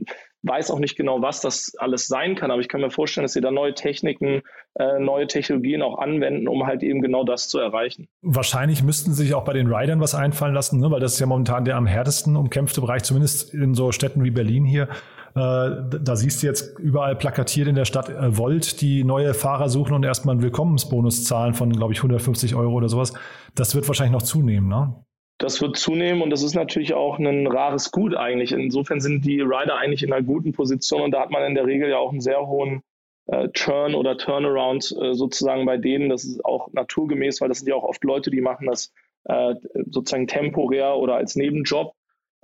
weiß 0.44 0.72
auch 0.72 0.80
nicht 0.80 0.96
genau, 0.96 1.22
was 1.22 1.42
das 1.42 1.74
alles 1.78 2.08
sein 2.08 2.36
kann. 2.36 2.52
Aber 2.52 2.62
ich 2.62 2.70
kann 2.70 2.82
mir 2.82 2.92
vorstellen, 2.92 3.24
dass 3.24 3.34
sie 3.34 3.42
da 3.42 3.52
neue 3.52 3.74
Techniken, 3.74 4.44
äh, 4.76 5.00
neue 5.00 5.28
Technologien 5.28 5.82
auch 5.82 5.98
anwenden, 5.98 6.48
um 6.48 6.66
halt 6.66 6.84
eben 6.84 7.02
genau 7.02 7.24
das 7.24 7.50
zu 7.50 7.60
erreichen. 7.60 8.08
Wahrscheinlich 8.22 8.84
müssten 8.84 9.14
sie 9.14 9.24
sich 9.24 9.34
auch 9.34 9.44
bei 9.44 9.54
den 9.54 9.68
Riders 9.68 10.00
was 10.00 10.16
einfallen 10.16 10.54
lassen, 10.54 10.80
ne? 10.80 10.92
weil 10.92 11.00
das 11.00 11.14
ist 11.14 11.20
ja 11.20 11.26
momentan 11.26 11.66
der 11.66 11.76
am 11.76 11.88
härtesten 11.88 12.36
umkämpfte 12.36 12.82
Bereich, 12.82 13.04
zumindest 13.04 13.54
in 13.54 13.74
so 13.74 13.92
Städten 13.92 14.24
wie 14.24 14.32
Berlin 14.32 14.64
hier. 14.64 14.88
Äh, 15.36 16.00
da 16.02 16.16
siehst 16.16 16.42
du 16.42 16.48
jetzt 16.48 16.78
überall 16.80 17.16
plakatiert 17.16 17.68
in 17.68 17.76
der 17.76 17.86
Stadt 17.86 18.10
äh, 18.10 18.38
Volt, 18.38 18.82
die 18.82 19.04
neue 19.04 19.34
Fahrer 19.34 19.70
suchen 19.70 19.94
und 19.94 20.04
erstmal 20.04 20.34
einen 20.34 20.42
Willkommensbonus 20.42 21.24
zahlen 21.26 21.54
von, 21.54 21.72
glaube 21.72 21.94
ich, 21.94 22.00
150 22.00 22.56
Euro 22.56 22.74
oder 22.74 22.90
sowas. 22.90 23.14
Das 23.56 23.76
wird 23.76 23.88
wahrscheinlich 23.88 24.14
noch 24.14 24.24
zunehmen, 24.24 24.68
ne? 24.68 24.96
Das 25.40 25.62
wird 25.62 25.78
zunehmen 25.78 26.22
und 26.22 26.32
das 26.32 26.44
ist 26.44 26.54
natürlich 26.54 26.94
auch 26.94 27.18
ein 27.18 27.48
rares 27.48 27.92
Gut 27.92 28.14
eigentlich. 28.14 28.52
Insofern 28.52 29.00
sind 29.00 29.24
die 29.24 29.40
Rider 29.40 29.78
eigentlich 29.78 30.04
in 30.04 30.12
einer 30.12 30.22
guten 30.22 30.52
Position 30.52 31.02
und 31.02 31.12
da 31.12 31.22
hat 31.22 31.32
man 31.32 31.44
in 31.44 31.56
der 31.56 31.66
Regel 31.66 31.90
ja 31.90 31.98
auch 31.98 32.12
einen 32.12 32.20
sehr 32.20 32.46
hohen 32.46 32.82
äh, 33.28 33.48
Turn 33.50 33.96
oder 33.96 34.18
Turnaround 34.18 34.94
äh, 35.02 35.14
sozusagen 35.14 35.66
bei 35.66 35.78
denen. 35.78 36.10
Das 36.10 36.26
ist 36.26 36.44
auch 36.44 36.74
naturgemäß, 36.74 37.40
weil 37.40 37.48
das 37.48 37.60
sind 37.60 37.70
ja 37.70 37.76
auch 37.76 37.84
oft 37.84 38.04
Leute, 38.04 38.32
die 38.32 38.42
machen 38.42 38.68
das 38.68 38.92
äh, 39.26 39.56
sozusagen 39.90 40.28
temporär 40.28 40.98
oder 40.98 41.16
als 41.16 41.36
Nebenjob. 41.36 41.94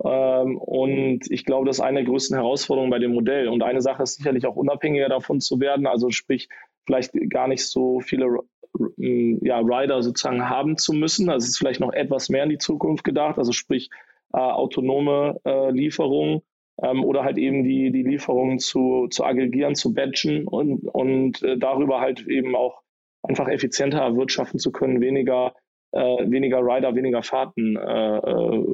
Ähm, 0.04 0.58
und 0.58 1.30
ich 1.30 1.44
glaube, 1.44 1.66
das 1.66 1.78
ist 1.78 1.84
eine 1.84 1.98
der 1.98 2.08
größten 2.08 2.36
Herausforderungen 2.36 2.90
bei 2.90 2.98
dem 2.98 3.12
Modell. 3.12 3.48
Und 3.48 3.62
eine 3.62 3.80
Sache 3.80 4.02
ist 4.02 4.16
sicherlich 4.16 4.46
auch 4.46 4.56
unabhängiger 4.56 5.08
davon 5.08 5.40
zu 5.40 5.60
werden, 5.60 5.86
also 5.86 6.10
sprich, 6.10 6.48
vielleicht 6.84 7.12
gar 7.30 7.48
nicht 7.48 7.66
so 7.66 8.00
viele 8.00 8.40
ja, 8.98 9.58
Rider 9.58 10.02
sozusagen 10.02 10.48
haben 10.48 10.76
zu 10.76 10.92
müssen. 10.92 11.28
Also 11.30 11.44
es 11.44 11.50
ist 11.50 11.58
vielleicht 11.58 11.80
noch 11.80 11.92
etwas 11.92 12.28
mehr 12.28 12.44
in 12.44 12.50
die 12.50 12.58
Zukunft 12.58 13.04
gedacht, 13.04 13.38
also 13.38 13.52
sprich 13.52 13.90
äh, 14.32 14.38
autonome 14.38 15.40
äh, 15.44 15.70
Lieferungen 15.70 16.42
ähm, 16.82 17.04
oder 17.04 17.24
halt 17.24 17.38
eben 17.38 17.64
die, 17.64 17.90
die 17.90 18.02
Lieferungen 18.02 18.58
zu, 18.58 19.08
zu 19.08 19.24
aggregieren, 19.24 19.74
zu 19.74 19.94
batchen 19.94 20.46
und, 20.46 20.86
und 20.88 21.42
äh, 21.42 21.56
darüber 21.58 22.00
halt 22.00 22.26
eben 22.26 22.54
auch 22.54 22.82
einfach 23.22 23.48
effizienter 23.48 23.98
erwirtschaften 23.98 24.58
zu 24.58 24.72
können, 24.72 25.00
weniger, 25.00 25.54
äh, 25.92 26.30
weniger 26.30 26.60
Rider, 26.60 26.94
weniger 26.94 27.22
Fahrten 27.22 27.76
äh, 27.76 28.18
äh, 28.18 28.64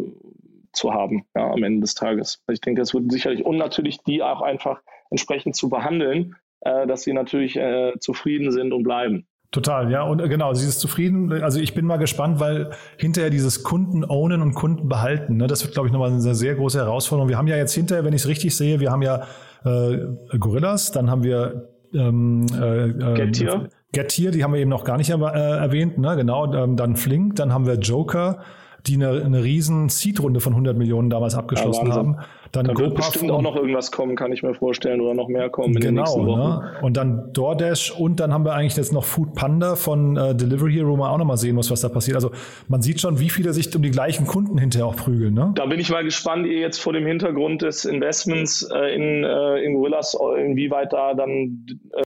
zu 0.72 0.92
haben 0.92 1.24
ja, 1.36 1.50
am 1.50 1.62
Ende 1.62 1.80
des 1.80 1.94
Tages. 1.94 2.42
Ich 2.50 2.60
denke, 2.60 2.80
das 2.80 2.94
wird 2.94 3.10
sicherlich 3.10 3.44
und 3.44 3.56
natürlich 3.56 4.02
die 4.02 4.22
auch 4.22 4.42
einfach 4.42 4.80
entsprechend 5.10 5.56
zu 5.56 5.68
behandeln, 5.68 6.36
äh, 6.60 6.86
dass 6.86 7.02
sie 7.02 7.12
natürlich 7.12 7.56
äh, 7.56 7.92
zufrieden 8.00 8.50
sind 8.50 8.72
und 8.72 8.82
bleiben. 8.82 9.26
Total, 9.52 9.90
ja. 9.90 10.02
Und 10.02 10.20
äh, 10.20 10.28
genau, 10.28 10.54
sie 10.54 10.66
ist 10.66 10.80
zufrieden. 10.80 11.30
Also 11.42 11.60
ich 11.60 11.74
bin 11.74 11.84
mal 11.84 11.98
gespannt, 11.98 12.40
weil 12.40 12.70
hinterher 12.96 13.28
dieses 13.28 13.62
Kunden 13.62 14.02
ownen 14.02 14.40
und 14.40 14.54
Kunden 14.54 14.88
behalten, 14.88 15.36
ne, 15.36 15.46
das 15.46 15.62
wird, 15.62 15.74
glaube 15.74 15.88
ich, 15.88 15.92
nochmal 15.92 16.10
eine 16.10 16.34
sehr 16.34 16.54
große 16.54 16.78
Herausforderung. 16.78 17.28
Wir 17.28 17.36
haben 17.36 17.46
ja 17.46 17.56
jetzt 17.56 17.74
hinterher, 17.74 18.04
wenn 18.04 18.14
ich 18.14 18.22
es 18.22 18.28
richtig 18.28 18.56
sehe, 18.56 18.80
wir 18.80 18.90
haben 18.90 19.02
ja 19.02 19.26
äh, 19.64 19.98
Gorillas, 20.38 20.90
dann 20.90 21.10
haben 21.10 21.22
wir 21.22 21.68
ähm, 21.92 22.46
äh, 22.58 22.88
äh 22.88 23.14
Getir. 23.14 23.68
Getir, 23.92 24.30
die 24.30 24.42
haben 24.42 24.54
wir 24.54 24.60
eben 24.60 24.70
noch 24.70 24.84
gar 24.84 24.96
nicht 24.96 25.10
äh, 25.10 25.14
erwähnt, 25.14 25.98
ne? 25.98 26.16
genau. 26.16 26.52
Ähm, 26.54 26.76
dann 26.76 26.96
Flink, 26.96 27.36
dann 27.36 27.52
haben 27.52 27.66
wir 27.66 27.74
Joker, 27.74 28.38
die 28.86 28.94
eine, 28.94 29.24
eine 29.24 29.44
riesen 29.44 29.88
Seed-Runde 29.88 30.40
von 30.40 30.52
100 30.52 30.76
Millionen 30.76 31.10
damals 31.10 31.34
abgeschlossen 31.34 31.86
ja, 31.86 31.94
haben. 31.94 32.16
Dann 32.52 32.66
da 32.66 32.76
wird 32.76 32.94
bestimmt 32.94 33.30
auch 33.30 33.40
noch 33.40 33.56
irgendwas 33.56 33.90
kommen, 33.90 34.14
kann 34.14 34.30
ich 34.30 34.42
mir 34.42 34.54
vorstellen, 34.54 35.00
oder 35.00 35.14
noch 35.14 35.28
mehr 35.28 35.48
kommen 35.48 35.74
in 35.74 35.80
genau, 35.80 35.86
den 35.86 35.94
nächsten 35.94 36.26
Wochen. 36.26 36.38
Ne? 36.38 36.72
Und 36.82 36.96
dann 36.98 37.32
DoorDash 37.32 37.92
und 37.92 38.20
dann 38.20 38.32
haben 38.32 38.44
wir 38.44 38.52
eigentlich 38.52 38.76
jetzt 38.76 38.92
noch 38.92 39.04
Food 39.04 39.34
Panda 39.34 39.74
von 39.74 40.18
äh, 40.18 40.34
Delivery 40.34 40.72
Hero, 40.74 40.90
wo 40.90 40.96
man 40.96 41.10
auch 41.10 41.16
noch 41.16 41.24
mal 41.24 41.38
sehen 41.38 41.54
muss, 41.54 41.70
was 41.70 41.80
da 41.80 41.88
passiert. 41.88 42.16
Also 42.16 42.30
man 42.68 42.82
sieht 42.82 43.00
schon, 43.00 43.18
wie 43.20 43.30
viele 43.30 43.54
sich 43.54 43.74
um 43.74 43.80
die 43.80 43.90
gleichen 43.90 44.26
Kunden 44.26 44.58
hinterher 44.58 44.86
auch 44.86 44.96
prügeln. 44.96 45.32
Ne? 45.32 45.52
Da 45.54 45.64
bin 45.64 45.80
ich 45.80 45.90
mal 45.90 46.04
gespannt, 46.04 46.46
ihr 46.46 46.58
jetzt 46.58 46.78
vor 46.78 46.92
dem 46.92 47.06
Hintergrund 47.06 47.62
des 47.62 47.86
Investments 47.86 48.68
äh, 48.70 48.94
in, 48.94 49.24
äh, 49.24 49.62
in 49.62 49.72
Gorillas, 49.72 50.14
inwieweit 50.38 50.92
da 50.92 51.14
dann 51.14 51.64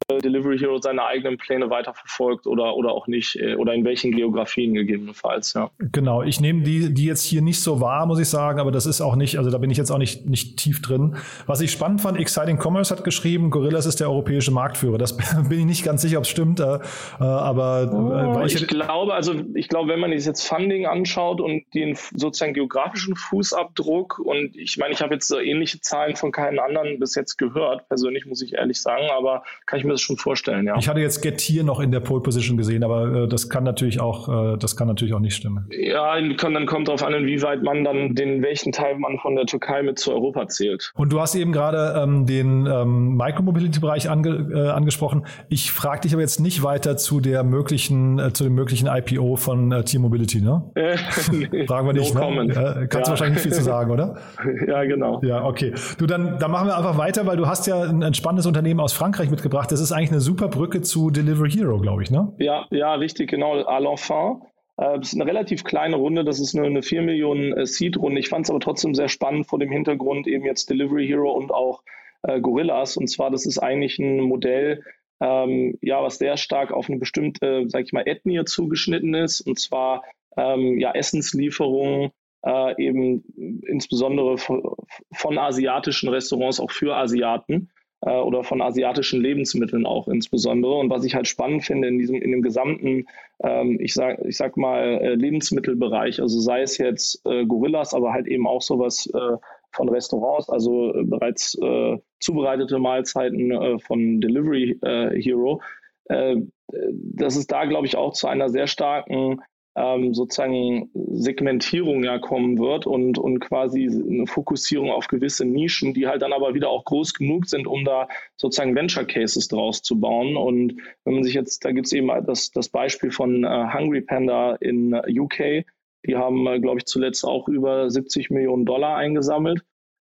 äh, 0.08 0.18
Delivery 0.18 0.58
Hero 0.58 0.78
seine 0.80 1.04
eigenen 1.06 1.38
Pläne 1.38 1.70
weiterverfolgt 1.70 2.46
oder, 2.46 2.76
oder 2.76 2.92
auch 2.92 3.08
nicht, 3.08 3.34
äh, 3.34 3.56
oder 3.56 3.74
in 3.74 3.84
welchen 3.84 4.12
Geografien 4.12 4.74
gegebenenfalls. 4.74 5.54
Ja. 5.54 5.70
Genau, 5.90 6.22
ich 6.22 6.40
nehme 6.40 6.64
die, 6.66 6.92
die 6.92 7.06
jetzt 7.06 7.22
hier 7.22 7.42
nicht 7.42 7.60
so 7.60 7.80
war, 7.80 8.04
muss 8.06 8.18
ich 8.18 8.28
sagen, 8.28 8.60
aber 8.60 8.72
das 8.72 8.86
ist 8.86 9.00
auch 9.00 9.16
nicht, 9.16 9.38
also 9.38 9.50
da 9.50 9.58
bin 9.58 9.70
ich 9.70 9.78
jetzt 9.78 9.90
auch 9.90 9.98
nicht, 9.98 10.26
nicht 10.26 10.56
tief 10.56 10.82
drin. 10.82 11.16
Was 11.46 11.60
ich 11.60 11.70
spannend 11.70 12.00
fand, 12.00 12.18
Exciting 12.18 12.58
Commerce 12.60 12.94
hat 12.94 13.04
geschrieben, 13.04 13.50
Gorillas 13.50 13.86
ist 13.86 14.00
der 14.00 14.10
europäische 14.10 14.50
Marktführer. 14.50 14.98
Das 14.98 15.16
bin 15.48 15.60
ich 15.60 15.64
nicht 15.64 15.84
ganz 15.84 16.02
sicher, 16.02 16.18
ob 16.18 16.24
es 16.24 16.30
stimmt, 16.30 16.60
äh, 16.60 16.78
aber 17.18 18.36
oh, 18.38 18.44
ich, 18.44 18.56
ich 18.56 18.66
glaube, 18.66 19.14
also 19.14 19.34
ich 19.54 19.68
glaube, 19.68 19.90
wenn 19.90 20.00
man 20.00 20.10
sich 20.10 20.26
jetzt 20.26 20.46
Funding 20.46 20.86
anschaut 20.86 21.40
und 21.40 21.62
den 21.74 21.96
sozusagen 22.14 22.54
geografischen 22.54 23.16
Fußabdruck 23.16 24.18
und 24.18 24.56
ich 24.56 24.76
meine, 24.78 24.92
ich 24.92 25.00
habe 25.00 25.14
jetzt 25.14 25.28
so 25.28 25.38
ähnliche 25.38 25.80
Zahlen 25.80 26.16
von 26.16 26.32
keinen 26.32 26.58
anderen 26.58 26.98
bis 26.98 27.14
jetzt 27.14 27.36
gehört, 27.36 27.88
persönlich 27.88 28.26
muss 28.26 28.42
ich 28.42 28.54
ehrlich 28.54 28.80
sagen, 28.80 29.04
aber 29.16 29.44
kann 29.66 29.78
ich 29.78 29.84
mir 29.84 29.92
das 29.92 30.00
schon 30.00 30.16
vorstellen, 30.16 30.66
ja. 30.66 30.76
Ich 30.78 30.88
hatte 30.88 31.00
jetzt 31.00 31.22
Getir 31.22 31.64
noch 31.64 31.80
in 31.80 31.92
der 31.92 32.00
Pole 32.00 32.22
Position 32.22 32.56
gesehen, 32.56 32.82
aber 32.82 33.24
äh, 33.24 33.28
das 33.28 33.48
kann 33.48 33.64
natürlich 33.64 34.00
auch, 34.00 34.54
äh, 34.54 34.58
das 34.58 34.76
kann 34.76 34.88
natürlich 34.88 35.14
auch 35.14 35.20
nicht 35.20 35.36
stimmen. 35.36 35.68
Ja, 35.70 36.18
dann 36.56 36.66
kommt 36.66 36.88
darauf 36.88 37.02
an, 37.02 37.12
inwieweit 37.12 37.62
man 37.62 37.84
dann 37.84 38.14
den, 38.14 38.42
welchen 38.42 38.72
Teil 38.72 38.98
man 38.98 39.18
von 39.18 39.36
der 39.36 39.44
Türkei 39.44 39.82
mit 39.82 39.98
zu 39.98 40.12
Europa 40.12 40.48
zählt. 40.48 40.90
Und 40.94 41.12
du 41.12 41.20
hast 41.20 41.34
eben 41.34 41.52
gerade 41.52 42.00
ähm, 42.02 42.26
den 42.26 42.66
ähm, 42.66 43.16
Micromobility-Bereich 43.16 44.08
ange, 44.08 44.48
äh, 44.52 44.70
angesprochen. 44.70 45.26
Ich 45.48 45.70
frage 45.70 46.02
dich 46.02 46.14
aber 46.14 46.22
jetzt 46.22 46.40
nicht 46.40 46.62
weiter 46.62 46.96
zu 46.96 47.20
der 47.20 47.44
möglichen, 47.44 48.18
äh, 48.18 48.32
zu 48.32 48.44
dem 48.44 48.54
möglichen 48.54 48.88
IPO 48.88 49.36
von 49.36 49.70
äh, 49.70 49.84
T-Mobility, 49.84 50.40
ne? 50.40 50.62
nee, 51.32 51.66
Fragen 51.66 51.86
wir 51.86 51.92
nicht, 51.92 52.14
no 52.14 52.30
ne? 52.30 52.52
Äh, 52.52 52.86
kannst 52.86 52.94
ja. 52.94 53.00
du 53.00 53.10
wahrscheinlich 53.10 53.34
nicht 53.34 53.42
viel 53.42 53.52
zu 53.52 53.62
sagen, 53.62 53.90
oder? 53.90 54.16
ja, 54.66 54.84
genau. 54.84 55.20
Ja, 55.22 55.44
okay. 55.44 55.74
Du, 55.98 56.06
dann, 56.06 56.38
dann 56.38 56.50
machen 56.50 56.68
wir 56.68 56.76
einfach 56.76 56.96
weiter, 56.96 57.26
weil 57.26 57.36
du 57.36 57.46
hast 57.46 57.66
ja 57.66 57.82
ein, 57.82 58.02
ein 58.02 58.14
spannendes 58.14 58.46
Unternehmen 58.46 58.80
aus 58.80 58.94
Frankreich 58.94 59.30
mitgebracht. 59.30 59.70
Das 59.70 59.80
ist 59.80 59.92
eigentlich 59.92 60.12
eine 60.12 60.20
super 60.20 60.48
Brücke 60.48 60.80
zu 60.80 61.10
Delivery 61.10 61.50
Hero, 61.50 61.78
glaube 61.80 62.02
ich, 62.02 62.10
ne? 62.10 62.32
Ja, 62.38 62.64
ja, 62.70 62.94
richtig, 62.94 63.28
genau. 63.28 63.56
L'enfant. 63.56 64.40
Äh, 64.76 64.98
das 64.98 65.08
ist 65.08 65.20
eine 65.20 65.26
relativ 65.26 65.64
kleine 65.64 65.96
Runde, 65.96 66.24
das 66.24 66.40
ist 66.40 66.56
eine, 66.56 66.66
eine 66.66 66.82
4 66.82 67.02
Millionen 67.02 67.52
äh, 67.52 67.66
Seed-Runde. 67.66 68.20
Ich 68.20 68.28
fand 68.28 68.46
es 68.46 68.50
aber 68.50 68.60
trotzdem 68.60 68.94
sehr 68.94 69.08
spannend 69.08 69.46
vor 69.46 69.58
dem 69.58 69.70
Hintergrund 69.70 70.26
eben 70.26 70.44
jetzt 70.44 70.70
Delivery 70.70 71.06
Hero 71.06 71.32
und 71.32 71.52
auch 71.52 71.82
äh, 72.22 72.40
Gorillas. 72.40 72.96
Und 72.96 73.08
zwar, 73.08 73.30
das 73.30 73.46
ist 73.46 73.58
eigentlich 73.58 73.98
ein 73.98 74.20
Modell, 74.20 74.82
ähm, 75.20 75.78
ja, 75.80 76.02
was 76.02 76.18
sehr 76.18 76.36
stark 76.36 76.72
auf 76.72 76.88
eine 76.88 76.98
bestimmte, 76.98 77.64
sag 77.68 77.84
ich 77.84 77.92
mal, 77.92 78.06
Ethnie 78.06 78.44
zugeschnitten 78.44 79.14
ist. 79.14 79.40
Und 79.40 79.58
zwar 79.58 80.02
ähm, 80.36 80.78
ja, 80.78 80.92
Essenslieferungen 80.92 82.10
äh, 82.44 82.82
eben 82.82 83.62
insbesondere 83.66 84.36
von, 84.38 85.38
asiatischen 85.38 86.08
Restaurants 86.10 86.60
auch 86.60 86.70
für 86.70 86.94
Asiaten 86.96 87.54
äh, 87.64 87.75
oder 88.00 88.44
von 88.44 88.60
asiatischen 88.60 89.20
Lebensmitteln 89.20 89.86
auch 89.86 90.06
insbesondere. 90.06 90.74
Und 90.74 90.90
was 90.90 91.04
ich 91.04 91.14
halt 91.14 91.26
spannend 91.26 91.64
finde 91.64 91.88
in 91.88 91.98
diesem, 91.98 92.16
in 92.16 92.30
dem 92.30 92.42
gesamten, 92.42 93.06
ähm, 93.42 93.78
ich 93.80 93.94
sag, 93.94 94.24
ich 94.24 94.36
sag 94.36 94.56
mal, 94.56 94.82
äh, 95.00 95.14
Lebensmittelbereich, 95.14 96.20
also 96.20 96.38
sei 96.38 96.62
es 96.62 96.78
jetzt 96.78 97.20
äh, 97.26 97.46
Gorillas, 97.46 97.94
aber 97.94 98.12
halt 98.12 98.26
eben 98.26 98.46
auch 98.46 98.62
sowas 98.62 99.08
äh, 99.12 99.36
von 99.72 99.88
Restaurants, 99.88 100.48
also 100.50 100.94
äh, 100.94 101.04
bereits 101.04 101.56
äh, 101.60 101.96
zubereitete 102.20 102.78
Mahlzeiten 102.78 103.78
von 103.80 104.20
Delivery 104.20 104.78
Hero, 105.20 105.60
dass 106.08 107.36
es 107.36 107.46
da, 107.46 107.66
glaube 107.66 107.86
ich, 107.86 107.96
auch 107.96 108.14
zu 108.14 108.26
einer 108.26 108.48
sehr 108.48 108.66
starken 108.68 109.42
ähm, 109.76 110.14
sozusagen 110.14 110.90
Segmentierung 110.94 112.02
ja 112.02 112.18
kommen 112.18 112.58
wird 112.58 112.86
und, 112.86 113.18
und 113.18 113.40
quasi 113.40 113.86
eine 113.86 114.26
Fokussierung 114.26 114.90
auf 114.90 115.06
gewisse 115.06 115.44
Nischen, 115.44 115.92
die 115.92 116.06
halt 116.06 116.22
dann 116.22 116.32
aber 116.32 116.54
wieder 116.54 116.70
auch 116.70 116.84
groß 116.84 117.12
genug 117.12 117.46
sind, 117.46 117.66
um 117.66 117.84
da 117.84 118.08
sozusagen 118.36 118.74
Venture 118.74 119.04
Cases 119.04 119.46
draus 119.48 119.82
zu 119.82 120.00
bauen. 120.00 120.36
Und 120.36 120.80
wenn 121.04 121.14
man 121.14 121.24
sich 121.24 121.34
jetzt, 121.34 121.64
da 121.64 121.72
gibt 121.72 121.86
es 121.86 121.92
eben 121.92 122.10
das, 122.26 122.50
das 122.50 122.70
Beispiel 122.70 123.10
von 123.10 123.44
äh, 123.44 123.66
Hungry 123.72 124.00
Panda 124.00 124.54
in 124.56 124.94
UK, 124.94 125.66
die 126.06 126.16
haben, 126.16 126.46
äh, 126.46 126.58
glaube 126.58 126.78
ich, 126.78 126.86
zuletzt 126.86 127.24
auch 127.24 127.46
über 127.46 127.90
70 127.90 128.30
Millionen 128.30 128.64
Dollar 128.64 128.96
eingesammelt. 128.96 129.62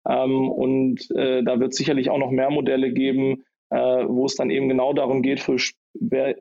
Ähm, 0.09 0.49
und 0.49 1.11
äh, 1.11 1.43
da 1.43 1.61
wird 1.61 1.75
sicherlich 1.75 2.09
auch 2.09 2.19
noch 2.19 2.31
mehr 2.31 2.51
Modelle 2.51 2.91
geben, 2.93 3.45
äh, 3.71 3.77
wo 3.77 4.27
es 4.27 4.35
dann 4.35 4.51
eben 4.51 4.69
genau 4.69 4.93
darum 4.93 5.23
geht, 5.23 5.41
für 5.41 5.57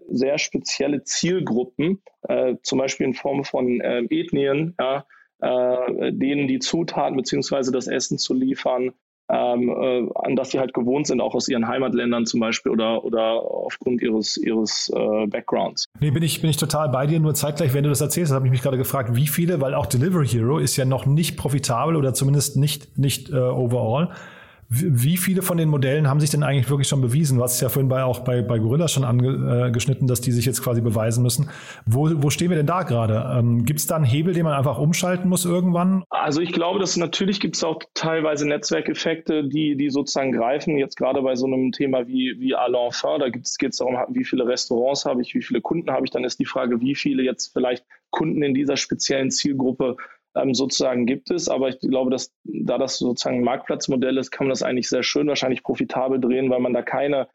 sehr 0.10 0.38
spezielle 0.38 1.04
Zielgruppen, 1.04 2.02
äh, 2.28 2.56
zum 2.62 2.80
Beispiel 2.80 3.08
in 3.08 3.14
Form 3.14 3.44
von 3.44 3.82
äh, 3.82 4.04
Ethnien, 4.10 4.76
ja, 4.80 5.06
äh, 5.40 6.12
denen 6.12 6.48
die 6.48 6.60
Zutaten 6.60 7.16
bzw. 7.18 7.72
das 7.72 7.88
Essen 7.88 8.18
zu 8.18 8.34
liefern, 8.34 8.94
ähm, 9.30 9.70
äh, 9.70 10.10
an 10.16 10.36
das 10.36 10.52
sie 10.52 10.60
halt 10.60 10.74
gewohnt 10.74 11.08
sind, 11.08 11.20
auch 11.20 11.36
aus 11.36 11.50
ihren 11.50 11.68
Heimatländern 11.68 12.26
zum 12.26 12.40
Beispiel 12.40 12.72
oder, 12.72 13.04
oder 13.04 13.42
aufgrund 13.42 14.02
ihres, 14.02 14.38
ihres 14.38 14.90
äh, 14.96 15.28
Backgrounds. 15.28 15.86
Nee, 16.00 16.12
bin 16.12 16.24
ich, 16.24 16.40
bin 16.42 16.50
ich 16.50 16.58
total 16.58 16.90
bei 16.90 17.08
dir, 17.08 17.20
nur 17.20 17.34
zeitgleich, 17.34 17.74
wenn 17.74 17.84
du 17.84 17.90
das 17.90 18.00
erzählst, 18.00 18.32
habe 18.32 18.46
ich 18.46 18.52
mich 18.52 18.62
gerade 18.62 18.78
gefragt, 18.78 19.16
wie 19.16 19.28
viele, 19.28 19.60
weil 19.60 19.74
auch 19.74 19.86
Delivery 19.86 20.28
Hero 20.28 20.60
ist 20.60 20.78
ja 20.78 20.86
noch 20.86 21.06
nicht 21.06 21.36
profitabel 21.36 21.96
oder 21.96 22.14
zumindest 22.14 22.56
nicht, 22.58 22.98
nicht 22.98 23.30
äh, 23.30 23.36
overall. 23.36 24.12
Wie 24.70 25.16
viele 25.16 25.42
von 25.44 25.58
den 25.58 25.70
Modellen 25.70 26.10
haben 26.10 26.20
sich 26.20 26.30
denn 26.30 26.44
eigentlich 26.44 26.70
wirklich 26.70 26.90
schon 26.90 27.02
bewiesen? 27.02 27.42
Hast 27.42 27.56
es 27.56 27.62
ja 27.62 27.70
vorhin 27.70 27.88
bei, 27.88 28.04
auch 28.04 28.20
bei, 28.20 28.42
bei 28.42 28.60
Gorilla 28.60 28.90
schon 28.90 29.06
angeschnitten, 29.06 30.06
äh, 30.06 30.10
dass 30.10 30.20
die 30.20 30.34
sich 30.34 30.46
jetzt 30.46 30.62
quasi 30.62 30.82
beweisen 30.82 31.24
müssen. 31.24 31.50
Wo, 31.86 32.10
wo 32.16 32.30
stehen 32.30 32.50
wir 32.50 32.58
denn 32.58 32.66
da 32.66 32.84
gerade? 32.84 33.38
Ähm, 33.38 33.64
gibt 33.64 33.80
es 33.80 33.88
da 33.88 33.96
einen 33.96 34.04
Hebel, 34.04 34.34
den 34.34 34.44
man 34.44 34.54
einfach 34.54 34.78
umschalten 34.78 35.30
muss 35.30 35.46
irgendwann? 35.46 36.04
Also 36.10 36.42
ich 36.42 36.52
glaube, 36.52 36.80
dass 36.80 36.98
natürlich 36.98 37.40
gibt 37.40 37.56
es 37.56 37.64
auch 37.64 37.80
teilweise 37.94 38.46
Netzwerkeffekte, 38.46 39.48
die, 39.48 39.78
die 39.78 39.90
sozusagen 39.90 40.34
greifen. 40.34 40.78
Jetzt 40.78 40.98
gerade 40.98 41.22
bei 41.22 41.36
so 41.36 41.46
einem 41.46 41.72
Thema 41.72 42.06
wie, 42.08 42.36
wie 42.40 42.54
l'enfant, 42.54 43.20
da 43.20 43.30
geht 43.30 43.46
es 43.46 43.78
darum, 43.78 43.96
wie 44.10 44.26
viele 44.26 44.46
Restaurants 44.46 45.06
habe 45.06 45.22
ich, 45.22 45.34
wie 45.34 45.42
viele 45.42 45.62
Kunden 45.62 45.92
habe 45.92 46.06
ich. 46.06 46.12
Dann 46.12 46.26
ist 46.26 46.40
die 46.40 46.46
Frage, 46.46 46.82
wie 46.82 46.96
viele 46.96 47.24
jetzt 47.24 47.54
vielleicht 47.54 47.86
Kunden 48.10 48.44
in 48.44 48.54
dieser 48.54 48.76
speziellen 48.76 49.32
Zielgruppe 49.32 49.96
ähm, 50.36 50.54
sozusagen 50.54 51.06
gibt 51.06 51.32
es. 51.32 51.50
Aber 51.50 51.70
ich 51.70 51.80
glaube, 51.80 52.12
dass 52.12 52.34
da 52.44 52.78
das 52.78 52.98
sozusagen 52.98 53.38
ein 53.38 53.44
Marktplatzmodell 53.44 54.18
ist, 54.18 54.32
kann 54.32 54.48
man 54.48 54.52
das 54.52 54.64
eigentlich 54.64 54.90
sehr 54.90 55.04
schön 55.04 55.28
wahrscheinlich 55.28 55.64
profitabel 55.64 56.20
drehen, 56.20 56.50
weil 56.50 56.60
man 56.60 56.74
da 56.74 56.82
keine 56.82 57.28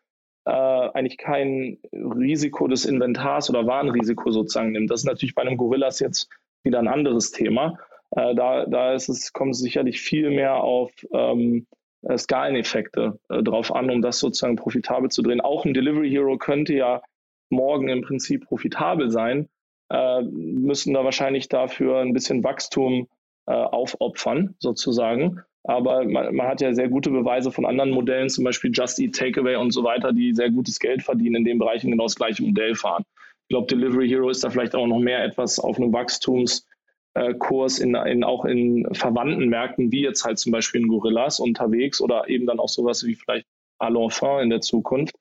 äh, 0.44 0.50
eigentlich 0.50 1.18
kein 1.18 1.78
Risiko 1.92 2.66
des 2.66 2.84
Inventars 2.84 3.48
oder 3.48 3.66
Warenrisiko 3.66 4.30
sozusagen 4.30 4.72
nimmt. 4.72 4.90
Das 4.90 5.00
ist 5.00 5.06
natürlich 5.06 5.34
bei 5.34 5.42
einem 5.42 5.56
Gorillas 5.56 6.00
jetzt 6.00 6.28
wieder 6.64 6.78
ein 6.78 6.88
anderes 6.88 7.30
Thema. 7.30 7.78
Äh, 8.10 8.34
da, 8.34 8.66
da 8.66 8.92
ist 8.92 9.08
es, 9.08 9.32
kommt 9.32 9.54
es 9.54 9.60
sicherlich 9.60 10.00
viel 10.00 10.30
mehr 10.30 10.56
auf 10.56 10.92
ähm, 11.12 11.66
äh, 12.02 12.18
Skaleneffekte 12.18 13.18
äh, 13.28 13.42
drauf 13.42 13.74
an, 13.74 13.90
um 13.90 14.02
das 14.02 14.18
sozusagen 14.18 14.56
profitabel 14.56 15.10
zu 15.10 15.22
drehen. 15.22 15.40
Auch 15.40 15.64
ein 15.64 15.74
Delivery 15.74 16.10
Hero 16.10 16.36
könnte 16.38 16.74
ja 16.74 17.02
morgen 17.50 17.88
im 17.88 18.02
Prinzip 18.02 18.46
profitabel 18.46 19.10
sein, 19.10 19.48
äh, 19.92 20.22
müssen 20.22 20.94
da 20.94 21.04
wahrscheinlich 21.04 21.48
dafür 21.48 21.98
ein 21.98 22.14
bisschen 22.14 22.42
Wachstum 22.42 23.08
äh, 23.46 23.52
aufopfern, 23.52 24.54
sozusagen. 24.58 25.40
Aber 25.64 26.04
man, 26.04 26.34
man, 26.34 26.48
hat 26.48 26.60
ja 26.60 26.72
sehr 26.72 26.88
gute 26.88 27.10
Beweise 27.10 27.52
von 27.52 27.66
anderen 27.66 27.90
Modellen, 27.90 28.30
zum 28.30 28.44
Beispiel 28.44 28.72
Just 28.72 28.98
Eat 28.98 29.14
Takeaway 29.14 29.56
und 29.56 29.70
so 29.70 29.84
weiter, 29.84 30.12
die 30.12 30.34
sehr 30.34 30.50
gutes 30.50 30.78
Geld 30.78 31.02
verdienen 31.02 31.36
in 31.36 31.44
den 31.44 31.58
Bereichen 31.58 31.90
genau 31.90 32.04
das 32.04 32.16
gleiche 32.16 32.42
Modell 32.42 32.74
fahren. 32.74 33.04
Ich 33.42 33.54
glaube, 33.54 33.66
Delivery 33.66 34.08
Hero 34.08 34.30
ist 34.30 34.42
da 34.42 34.50
vielleicht 34.50 34.74
auch 34.74 34.86
noch 34.86 34.98
mehr 34.98 35.22
etwas 35.22 35.58
auf 35.60 35.76
einem 35.76 35.92
Wachstumskurs 35.92 37.78
in, 37.78 37.94
in, 37.94 38.24
auch 38.24 38.44
in 38.46 38.88
verwandten 38.92 39.48
Märkten, 39.48 39.92
wie 39.92 40.02
jetzt 40.02 40.24
halt 40.24 40.38
zum 40.38 40.52
Beispiel 40.52 40.80
in 40.80 40.88
Gorillas 40.88 41.38
unterwegs 41.38 42.00
oder 42.00 42.28
eben 42.28 42.46
dann 42.46 42.58
auch 42.58 42.70
sowas 42.70 43.04
wie 43.04 43.14
vielleicht 43.14 43.46
à 43.78 43.90
l'enfant 43.90 44.42
in 44.42 44.50
der 44.50 44.62
Zukunft 44.62 45.14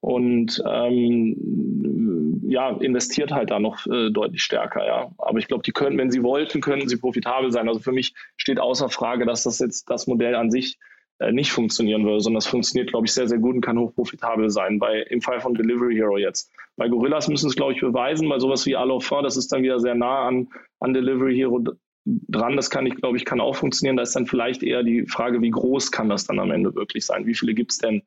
und 0.00 0.62
ähm, 0.66 1.36
ja, 2.42 2.70
investiert 2.70 3.32
halt 3.32 3.50
da 3.50 3.58
noch 3.58 3.86
äh, 3.86 4.10
deutlich 4.10 4.42
stärker, 4.42 4.84
ja. 4.84 5.10
Aber 5.18 5.38
ich 5.38 5.48
glaube, 5.48 5.62
die 5.62 5.72
können, 5.72 5.96
wenn 5.98 6.10
sie 6.10 6.22
wollten, 6.22 6.60
könnten 6.60 6.88
sie 6.88 6.96
profitabel 6.96 7.52
sein. 7.52 7.68
Also 7.68 7.80
für 7.80 7.92
mich 7.92 8.14
steht 8.36 8.58
außer 8.58 8.88
Frage, 8.88 9.24
dass 9.26 9.44
das 9.44 9.58
jetzt 9.60 9.88
das 9.88 10.06
Modell 10.06 10.34
an 10.34 10.50
sich 10.50 10.78
äh, 11.18 11.32
nicht 11.32 11.52
funktionieren 11.52 12.04
würde, 12.04 12.20
sondern 12.20 12.38
das 12.38 12.46
funktioniert, 12.46 12.90
glaube 12.90 13.06
ich, 13.06 13.12
sehr, 13.12 13.28
sehr 13.28 13.38
gut 13.38 13.54
und 13.54 13.60
kann 13.60 13.78
hochprofitabel 13.78 14.50
sein. 14.50 14.78
Bei, 14.78 15.02
Im 15.02 15.22
Fall 15.22 15.40
von 15.40 15.54
Delivery 15.54 15.94
Hero 15.94 16.18
jetzt. 16.18 16.50
Bei 16.76 16.88
Gorillas 16.88 17.28
müssen 17.28 17.48
es, 17.48 17.56
glaube 17.56 17.74
ich, 17.74 17.80
beweisen, 17.80 18.28
bei 18.28 18.38
sowas 18.38 18.66
wie 18.66 18.76
Alofin, 18.76 19.22
das 19.22 19.36
ist 19.36 19.52
dann 19.52 19.62
wieder 19.62 19.78
sehr 19.78 19.94
nah 19.94 20.26
an, 20.26 20.48
an 20.80 20.94
Delivery 20.94 21.36
Hero 21.36 21.62
dran. 22.04 22.56
Das 22.56 22.70
kann 22.70 22.86
ich, 22.86 22.96
glaube 22.96 23.16
ich, 23.18 23.24
kann 23.24 23.40
auch 23.40 23.54
funktionieren. 23.54 23.96
Da 23.96 24.02
ist 24.02 24.16
dann 24.16 24.26
vielleicht 24.26 24.62
eher 24.62 24.82
die 24.82 25.06
Frage, 25.06 25.40
wie 25.42 25.50
groß 25.50 25.92
kann 25.92 26.08
das 26.08 26.26
dann 26.26 26.40
am 26.40 26.50
Ende 26.50 26.74
wirklich 26.74 27.06
sein? 27.06 27.26
Wie 27.26 27.34
viele 27.34 27.54
gibt 27.54 27.72
es 27.72 27.78
denn? 27.78 28.02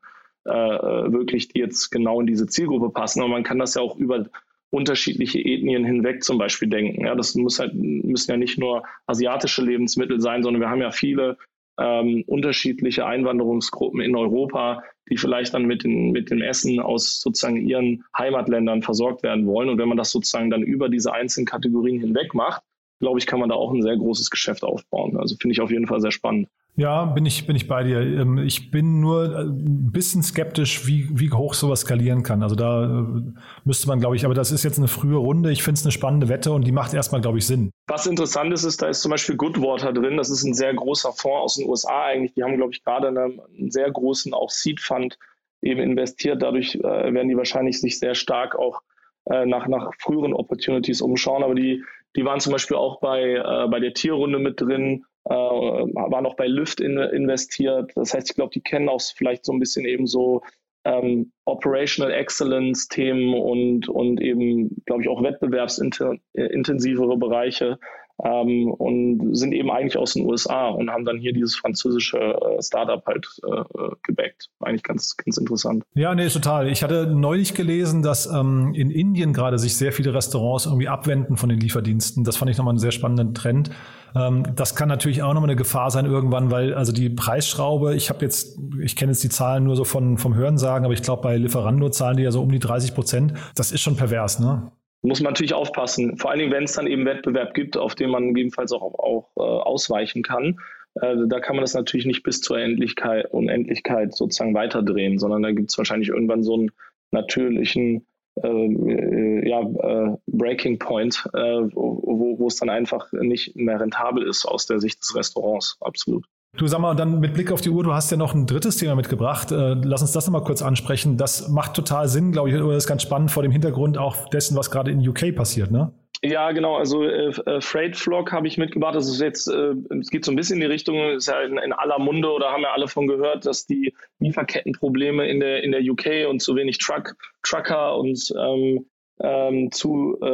Äh, 0.45 1.11
wirklich, 1.11 1.49
jetzt 1.53 1.89
genau 1.89 2.21
in 2.21 2.27
diese 2.27 2.47
Zielgruppe 2.47 2.89
passen. 2.89 3.21
Aber 3.21 3.29
man 3.29 3.43
kann 3.43 3.59
das 3.59 3.75
ja 3.75 3.81
auch 3.81 3.97
über 3.97 4.25
unterschiedliche 4.69 5.39
Ethnien 5.39 5.85
hinweg 5.85 6.23
zum 6.23 6.37
Beispiel 6.37 6.67
denken. 6.67 7.05
Ja, 7.05 7.15
das 7.15 7.35
muss 7.35 7.59
halt, 7.59 7.73
müssen 7.75 8.31
ja 8.31 8.37
nicht 8.37 8.57
nur 8.57 8.83
asiatische 9.07 9.63
Lebensmittel 9.63 10.19
sein, 10.19 10.43
sondern 10.43 10.61
wir 10.61 10.69
haben 10.69 10.81
ja 10.81 10.91
viele 10.91 11.37
ähm, 11.79 12.23
unterschiedliche 12.27 13.05
Einwanderungsgruppen 13.05 14.01
in 14.01 14.15
Europa, 14.15 14.83
die 15.09 15.17
vielleicht 15.17 15.53
dann 15.53 15.65
mit, 15.65 15.83
den, 15.83 16.11
mit 16.11 16.29
dem 16.29 16.41
Essen 16.41 16.79
aus 16.79 17.21
sozusagen 17.21 17.57
ihren 17.57 18.03
Heimatländern 18.17 18.81
versorgt 18.81 19.23
werden 19.23 19.45
wollen. 19.45 19.69
Und 19.69 19.77
wenn 19.77 19.87
man 19.87 19.97
das 19.97 20.11
sozusagen 20.11 20.49
dann 20.49 20.63
über 20.63 20.89
diese 20.89 21.13
einzelnen 21.13 21.45
Kategorien 21.45 21.99
hinweg 21.99 22.33
macht, 22.33 22.63
glaube 22.99 23.19
ich, 23.19 23.27
kann 23.27 23.39
man 23.39 23.49
da 23.49 23.55
auch 23.55 23.73
ein 23.73 23.81
sehr 23.81 23.97
großes 23.97 24.29
Geschäft 24.29 24.63
aufbauen. 24.63 25.17
Also 25.17 25.35
finde 25.35 25.53
ich 25.53 25.61
auf 25.61 25.71
jeden 25.71 25.87
Fall 25.87 26.01
sehr 26.01 26.11
spannend. 26.11 26.49
Ja, 26.77 27.05
bin 27.05 27.25
ich, 27.25 27.47
bin 27.47 27.55
ich 27.55 27.67
bei 27.67 27.83
dir. 27.83 28.01
Ähm, 28.01 28.37
ich 28.39 28.69
bin 28.69 28.99
nur 28.99 29.33
äh, 29.33 29.41
ein 29.43 29.91
bisschen 29.91 30.23
skeptisch, 30.23 30.85
wie, 30.85 31.07
wie 31.11 31.31
hoch 31.31 31.53
sowas 31.53 31.81
skalieren 31.81 32.21
kann. 32.21 32.43
Also 32.43 32.55
da 32.55 32.83
äh, 32.83 33.21
müsste 33.63 33.87
man, 33.87 33.99
glaube 34.01 34.17
ich, 34.17 34.25
aber 34.25 34.33
das 34.33 34.51
ist 34.51 34.63
jetzt 34.63 34.77
eine 34.77 34.89
frühe 34.89 35.15
Runde. 35.15 35.51
Ich 35.51 35.63
finde 35.63 35.79
es 35.79 35.85
eine 35.85 35.93
spannende 35.93 36.27
Wette 36.27 36.51
und 36.51 36.67
die 36.67 36.73
macht 36.73 36.93
erstmal, 36.93 37.21
glaube 37.21 37.37
ich, 37.37 37.47
Sinn. 37.47 37.71
Was 37.87 38.07
interessant 38.07 38.51
ist, 38.53 38.65
ist, 38.65 38.81
da 38.81 38.89
ist 38.89 39.01
zum 39.01 39.11
Beispiel 39.11 39.37
Goodwater 39.37 39.93
drin. 39.93 40.17
Das 40.17 40.29
ist 40.29 40.43
ein 40.43 40.53
sehr 40.53 40.73
großer 40.73 41.13
Fonds 41.13 41.43
aus 41.43 41.55
den 41.55 41.69
USA 41.69 42.07
eigentlich. 42.07 42.33
Die 42.33 42.43
haben, 42.43 42.57
glaube 42.57 42.73
ich, 42.73 42.83
gerade 42.83 43.07
einen, 43.07 43.71
sehr 43.71 43.89
großen 43.89 44.33
auch 44.33 44.49
Seed 44.49 44.81
Fund 44.81 45.17
eben 45.61 45.79
investiert. 45.79 46.41
Dadurch 46.41 46.75
äh, 46.75 46.81
werden 46.81 47.29
die 47.29 47.37
wahrscheinlich 47.37 47.79
sich 47.79 47.99
sehr 47.99 48.15
stark 48.15 48.59
auch 48.59 48.81
äh, 49.29 49.45
nach, 49.45 49.67
nach 49.67 49.91
früheren 49.99 50.33
Opportunities 50.33 51.01
umschauen. 51.01 51.41
Aber 51.41 51.55
die, 51.55 51.85
die 52.17 52.25
waren 52.25 52.41
zum 52.41 52.51
Beispiel 52.51 52.75
auch 52.75 52.99
bei, 52.99 53.21
äh, 53.21 53.67
bei 53.69 53.79
der 53.79 53.93
Tierrunde 53.93 54.39
mit 54.39 54.59
drin 54.59 55.05
äh, 55.25 55.33
waren 55.33 56.25
auch 56.25 56.35
bei 56.35 56.47
Lyft 56.47 56.81
in, 56.81 56.97
investiert. 56.97 57.91
Das 57.95 58.13
heißt, 58.13 58.29
ich 58.29 58.35
glaube, 58.35 58.51
die 58.53 58.61
kennen 58.61 58.89
auch 58.89 59.01
vielleicht 59.01 59.45
so 59.45 59.53
ein 59.53 59.59
bisschen 59.59 59.85
eben 59.85 60.07
so 60.07 60.41
ähm, 60.85 61.31
Operational 61.45 62.13
Excellence 62.13 62.87
Themen 62.87 63.33
und, 63.33 63.89
und 63.89 64.21
eben, 64.21 64.83
glaube 64.85 65.01
ich, 65.01 65.09
auch 65.09 65.23
wettbewerbsintensivere 65.23 67.17
Bereiche 67.17 67.79
ähm, 68.23 68.71
und 68.71 69.35
sind 69.35 69.51
eben 69.53 69.71
eigentlich 69.71 69.97
aus 69.97 70.13
den 70.13 70.25
USA 70.25 70.69
und 70.69 70.89
haben 70.89 71.05
dann 71.05 71.17
hier 71.17 71.33
dieses 71.33 71.55
französische 71.55 72.17
äh, 72.17 72.61
Startup 72.61 73.03
halt 73.05 73.27
äh, 73.43 73.63
gebackt. 74.03 74.49
Eigentlich 74.59 74.83
ganz, 74.83 75.17
ganz 75.17 75.37
interessant. 75.37 75.83
Ja, 75.95 76.13
nee, 76.15 76.27
total. 76.27 76.69
Ich 76.69 76.83
hatte 76.83 77.07
neulich 77.07 77.53
gelesen, 77.53 78.03
dass 78.03 78.27
ähm, 78.27 78.73
in 78.73 78.91
Indien 78.91 79.33
gerade 79.33 79.57
sich 79.57 79.75
sehr 79.75 79.91
viele 79.91 80.13
Restaurants 80.13 80.65
irgendwie 80.65 80.87
abwenden 80.87 81.35
von 81.35 81.49
den 81.49 81.59
Lieferdiensten. 81.59 82.23
Das 82.23 82.37
fand 82.37 82.51
ich 82.51 82.57
nochmal 82.57 82.73
einen 82.73 82.79
sehr 82.79 82.91
spannenden 82.91 83.33
Trend. 83.33 83.71
Ähm, 84.15 84.43
das 84.55 84.75
kann 84.75 84.87
natürlich 84.89 85.23
auch 85.23 85.33
nochmal 85.33 85.49
eine 85.49 85.57
Gefahr 85.57 85.91
sein 85.91 86.05
irgendwann, 86.05 86.51
weil 86.51 86.73
also 86.73 86.91
die 86.91 87.09
Preisschraube, 87.09 87.95
ich 87.95 88.09
habe 88.09 88.23
jetzt, 88.23 88.57
ich 88.81 88.95
kenne 88.95 89.11
jetzt 89.11 89.23
die 89.23 89.29
Zahlen 89.29 89.63
nur 89.63 89.75
so 89.75 89.83
von, 89.83 90.17
vom 90.17 90.35
Hörensagen, 90.35 90.85
aber 90.85 90.93
ich 90.93 91.01
glaube, 91.01 91.21
bei 91.23 91.37
Lieferando 91.37 91.89
zahlen 91.89 92.17
die 92.17 92.23
ja 92.23 92.31
so 92.31 92.41
um 92.41 92.51
die 92.51 92.59
30 92.59 92.93
Prozent. 92.93 93.33
Das 93.55 93.71
ist 93.71 93.81
schon 93.81 93.95
pervers, 93.95 94.39
ne? 94.39 94.71
muss 95.05 95.21
man 95.21 95.31
natürlich 95.31 95.53
aufpassen. 95.53 96.17
Vor 96.17 96.31
allen 96.31 96.39
Dingen, 96.39 96.51
wenn 96.51 96.63
es 96.63 96.73
dann 96.73 96.87
eben 96.87 97.05
Wettbewerb 97.05 97.53
gibt, 97.53 97.77
auf 97.77 97.95
den 97.95 98.09
man 98.09 98.29
gegebenenfalls 98.29 98.71
auch, 98.71 98.81
auch 98.81 99.29
äh, 99.37 99.41
ausweichen 99.41 100.23
kann. 100.23 100.59
Äh, 100.95 101.15
da 101.27 101.39
kann 101.39 101.55
man 101.55 101.63
das 101.63 101.73
natürlich 101.73 102.05
nicht 102.05 102.23
bis 102.23 102.41
zur 102.41 102.57
Endlichkeit, 102.57 103.31
Unendlichkeit 103.31 104.15
sozusagen 104.15 104.53
weiterdrehen, 104.53 105.19
sondern 105.19 105.43
da 105.43 105.51
gibt 105.51 105.69
es 105.69 105.77
wahrscheinlich 105.77 106.09
irgendwann 106.09 106.43
so 106.43 106.55
einen 106.55 106.71
natürlichen 107.11 108.05
äh, 108.43 108.47
äh 108.47 109.49
ja, 109.49 109.61
äh, 109.61 110.17
Breaking 110.27 110.79
Point, 110.79 111.27
äh, 111.33 111.37
wo, 111.73 112.47
es 112.47 112.57
dann 112.57 112.69
einfach 112.69 113.11
nicht 113.11 113.55
mehr 113.55 113.79
rentabel 113.79 114.23
ist 114.27 114.45
aus 114.45 114.65
der 114.65 114.79
Sicht 114.79 115.01
des 115.01 115.15
Restaurants. 115.15 115.77
Absolut. 115.81 116.25
Du 116.57 116.67
sag 116.67 116.79
mal, 116.79 116.95
dann 116.95 117.19
mit 117.19 117.33
Blick 117.33 117.51
auf 117.51 117.59
die 117.59 117.69
Uhr, 117.69 117.83
du 117.83 117.93
hast 117.93 118.11
ja 118.11 118.17
noch 118.17 118.33
ein 118.33 118.45
drittes 118.45 118.77
Thema 118.77 118.95
mitgebracht. 118.95 119.51
Äh, 119.51 119.73
lass 119.83 120.01
uns 120.01 120.13
das 120.13 120.25
nochmal 120.25 120.43
kurz 120.43 120.61
ansprechen. 120.61 121.17
Das 121.17 121.49
macht 121.49 121.73
total 121.73 122.07
Sinn, 122.07 122.31
glaube 122.31 122.49
ich, 122.49 122.55
oder 122.55 122.77
ist 122.77 122.87
ganz 122.87 123.01
spannend 123.01 123.31
vor 123.31 123.43
dem 123.43 123.51
Hintergrund 123.51 123.97
auch 123.97 124.29
dessen, 124.29 124.55
was 124.55 124.71
gerade 124.71 124.91
in 124.91 125.05
UK 125.05 125.35
passiert, 125.35 125.71
ne? 125.71 125.91
Ja, 126.25 126.51
genau. 126.53 126.75
Also 126.75 127.03
äh, 127.03 127.27
äh 127.27 127.61
Freight 127.61 127.95
Flock 127.95 128.31
habe 128.31 128.47
ich 128.47 128.57
mitgebracht. 128.57 128.95
Das 128.95 129.07
ist 129.07 129.21
jetzt, 129.21 129.47
äh, 129.47 129.75
es 129.99 130.09
geht 130.09 130.25
so 130.25 130.31
ein 130.31 130.35
bisschen 130.35 130.55
in 130.55 130.61
die 130.61 130.73
Richtung, 130.73 130.97
ist 131.11 131.27
ja 131.27 131.41
in, 131.41 131.57
in, 131.57 131.71
aller 131.71 131.99
Munde 131.99 132.31
oder 132.31 132.51
haben 132.51 132.63
ja 132.63 132.73
alle 132.73 132.87
von 132.87 133.05
gehört, 133.07 133.45
dass 133.45 133.67
die 133.67 133.93
Lieferkettenprobleme 134.19 135.27
in 135.27 135.39
der 135.39 135.63
in 135.63 135.71
der 135.71 135.81
UK 135.81 136.27
und 136.27 136.41
zu 136.41 136.55
wenig 136.55 136.79
Truck 136.79 137.15
Trucker 137.43 137.97
und 137.97 138.33
ähm, 138.39 138.87
ähm, 139.21 139.71
zu 139.71 140.17
äh, 140.21 140.27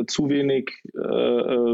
äh, 0.00 0.06
zu 0.06 0.28
wenig 0.28 0.70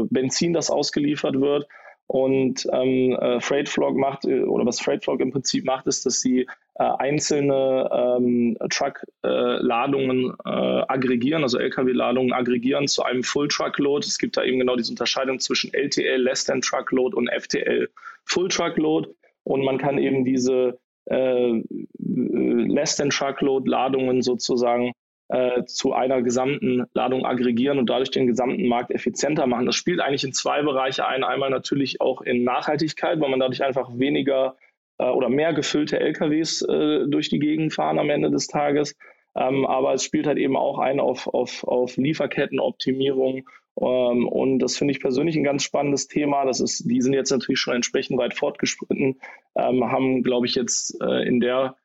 Benzin, 0.09 0.53
das 0.53 0.71
ausgeliefert 0.71 1.39
wird 1.39 1.67
und 2.07 2.67
ähm, 2.71 3.13
äh, 3.13 3.39
Freightflog 3.39 3.95
macht, 3.95 4.25
äh, 4.25 4.43
oder 4.43 4.65
was 4.65 4.79
Freightflog 4.79 5.19
im 5.21 5.31
Prinzip 5.31 5.65
macht, 5.65 5.87
ist, 5.87 6.05
dass 6.05 6.19
sie 6.19 6.47
äh, 6.75 6.83
einzelne 6.83 7.89
ähm, 7.91 8.57
Truck-Ladungen 8.69 10.33
äh, 10.45 10.49
äh, 10.49 10.83
aggregieren, 10.87 11.43
also 11.43 11.59
Lkw-Ladungen 11.59 12.33
aggregieren 12.33 12.87
zu 12.87 13.03
einem 13.03 13.23
Full-Truck-Load. 13.23 14.05
Es 14.07 14.17
gibt 14.17 14.37
da 14.37 14.43
eben 14.43 14.59
genau 14.59 14.75
diese 14.75 14.91
Unterscheidung 14.91 15.39
zwischen 15.39 15.73
LTL, 15.73 16.21
Less 16.21 16.45
Than 16.45 16.61
Truck-Load 16.61 17.15
und 17.15 17.29
FTL, 17.29 17.89
Full-Truck-Load. 18.25 19.09
Und 19.43 19.63
man 19.63 19.77
kann 19.77 19.97
eben 19.97 20.25
diese 20.25 20.79
äh, 21.05 21.61
Less 21.99 22.95
Than 22.95 23.09
Truckload-Ladungen 23.09 24.21
sozusagen 24.21 24.93
äh, 25.29 25.65
zu 25.65 25.93
einer 25.93 26.21
gesamten 26.21 26.85
Ladung 26.93 27.25
aggregieren 27.25 27.77
und 27.77 27.89
dadurch 27.89 28.11
den 28.11 28.27
gesamten 28.27 28.67
Markt 28.67 28.91
effizienter 28.91 29.47
machen. 29.47 29.65
Das 29.65 29.75
spielt 29.75 29.99
eigentlich 29.99 30.23
in 30.23 30.33
zwei 30.33 30.61
Bereiche 30.61 31.05
ein. 31.05 31.23
Einmal 31.23 31.49
natürlich 31.49 32.01
auch 32.01 32.21
in 32.21 32.43
Nachhaltigkeit, 32.43 33.19
weil 33.19 33.29
man 33.29 33.39
dadurch 33.39 33.63
einfach 33.63 33.89
weniger 33.97 34.55
äh, 34.97 35.09
oder 35.09 35.29
mehr 35.29 35.53
gefüllte 35.53 35.99
LKWs 35.99 36.61
äh, 36.63 37.07
durch 37.07 37.29
die 37.29 37.39
Gegend 37.39 37.73
fahren 37.73 37.99
am 37.99 38.09
Ende 38.09 38.31
des 38.31 38.47
Tages. 38.47 38.95
Ähm, 39.35 39.65
aber 39.65 39.93
es 39.93 40.03
spielt 40.03 40.27
halt 40.27 40.37
eben 40.37 40.55
auch 40.55 40.77
ein 40.79 40.99
auf, 40.99 41.27
auf, 41.27 41.63
auf 41.63 41.97
Lieferkettenoptimierung. 41.97 43.47
Ähm, 43.81 44.27
und 44.27 44.59
das 44.59 44.77
finde 44.77 44.91
ich 44.91 44.99
persönlich 44.99 45.35
ein 45.35 45.43
ganz 45.43 45.63
spannendes 45.63 46.07
Thema. 46.07 46.45
Das 46.45 46.59
ist, 46.59 46.89
die 46.89 47.01
sind 47.01 47.13
jetzt 47.13 47.31
natürlich 47.31 47.59
schon 47.59 47.75
entsprechend 47.75 48.17
weit 48.19 48.35
fortgeschritten, 48.35 49.19
ähm, 49.55 49.91
haben, 49.91 50.21
glaube 50.21 50.45
ich, 50.45 50.55
jetzt 50.55 51.01
äh, 51.01 51.27
in 51.27 51.39
der 51.39 51.75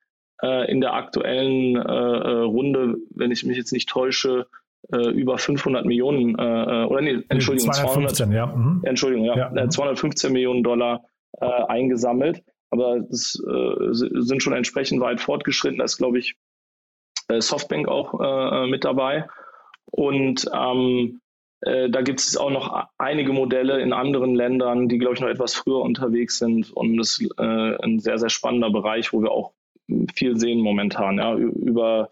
äh, 0.42 0.70
in 0.70 0.80
der 0.80 0.94
aktuellen 0.94 1.76
äh, 1.76 1.80
äh, 1.80 2.42
Runde, 2.42 2.96
wenn 3.10 3.30
ich 3.30 3.44
mich 3.44 3.56
jetzt 3.56 3.72
nicht 3.72 3.88
täusche, 3.88 4.46
äh, 4.92 5.10
über 5.10 5.38
500 5.38 5.84
Millionen, 5.84 6.36
oder 6.36 7.00
nee, 7.00 7.18
Entschuldigung, 7.28 7.72
215, 7.72 8.30
200, 8.30 8.34
ja. 8.34 8.46
Mhm. 8.46 8.80
Entschuldigung, 8.84 9.24
ja, 9.24 9.52
ja. 9.52 9.68
215 9.68 10.32
Millionen 10.32 10.62
Dollar 10.62 11.04
eingesammelt. 11.40 12.42
Aber 12.70 13.00
das 13.00 13.32
sind 13.32 14.42
schon 14.42 14.52
entsprechend 14.52 15.00
weit 15.00 15.20
fortgeschritten. 15.20 15.78
Da 15.78 15.84
ist, 15.84 15.96
glaube 15.96 16.18
ich, 16.18 16.36
Softbank 17.38 17.88
auch 17.88 18.66
mit 18.66 18.84
dabei. 18.84 19.28
Und 19.90 20.46
ähm, 20.54 21.20
äh, 21.60 21.90
da 21.90 22.02
gibt 22.02 22.20
es 22.20 22.36
auch 22.36 22.50
noch 22.50 22.86
einige 22.98 23.32
Modelle 23.32 23.80
in 23.80 23.92
anderen 23.92 24.34
Ländern, 24.34 24.88
die, 24.88 24.98
glaube 24.98 25.14
ich, 25.14 25.20
noch 25.20 25.28
etwas 25.28 25.54
früher 25.54 25.80
unterwegs 25.80 26.38
sind. 26.38 26.70
Und 26.72 26.96
das 26.96 27.18
ist 27.18 27.30
äh, 27.38 27.76
ein 27.82 27.98
sehr, 27.98 28.18
sehr 28.18 28.28
spannender 28.28 28.70
Bereich, 28.70 29.12
wo 29.12 29.22
wir 29.22 29.32
auch 29.32 29.52
viel 30.14 30.36
sehen 30.36 30.60
momentan, 30.60 31.18
ja, 31.18 31.34
über 31.34 32.10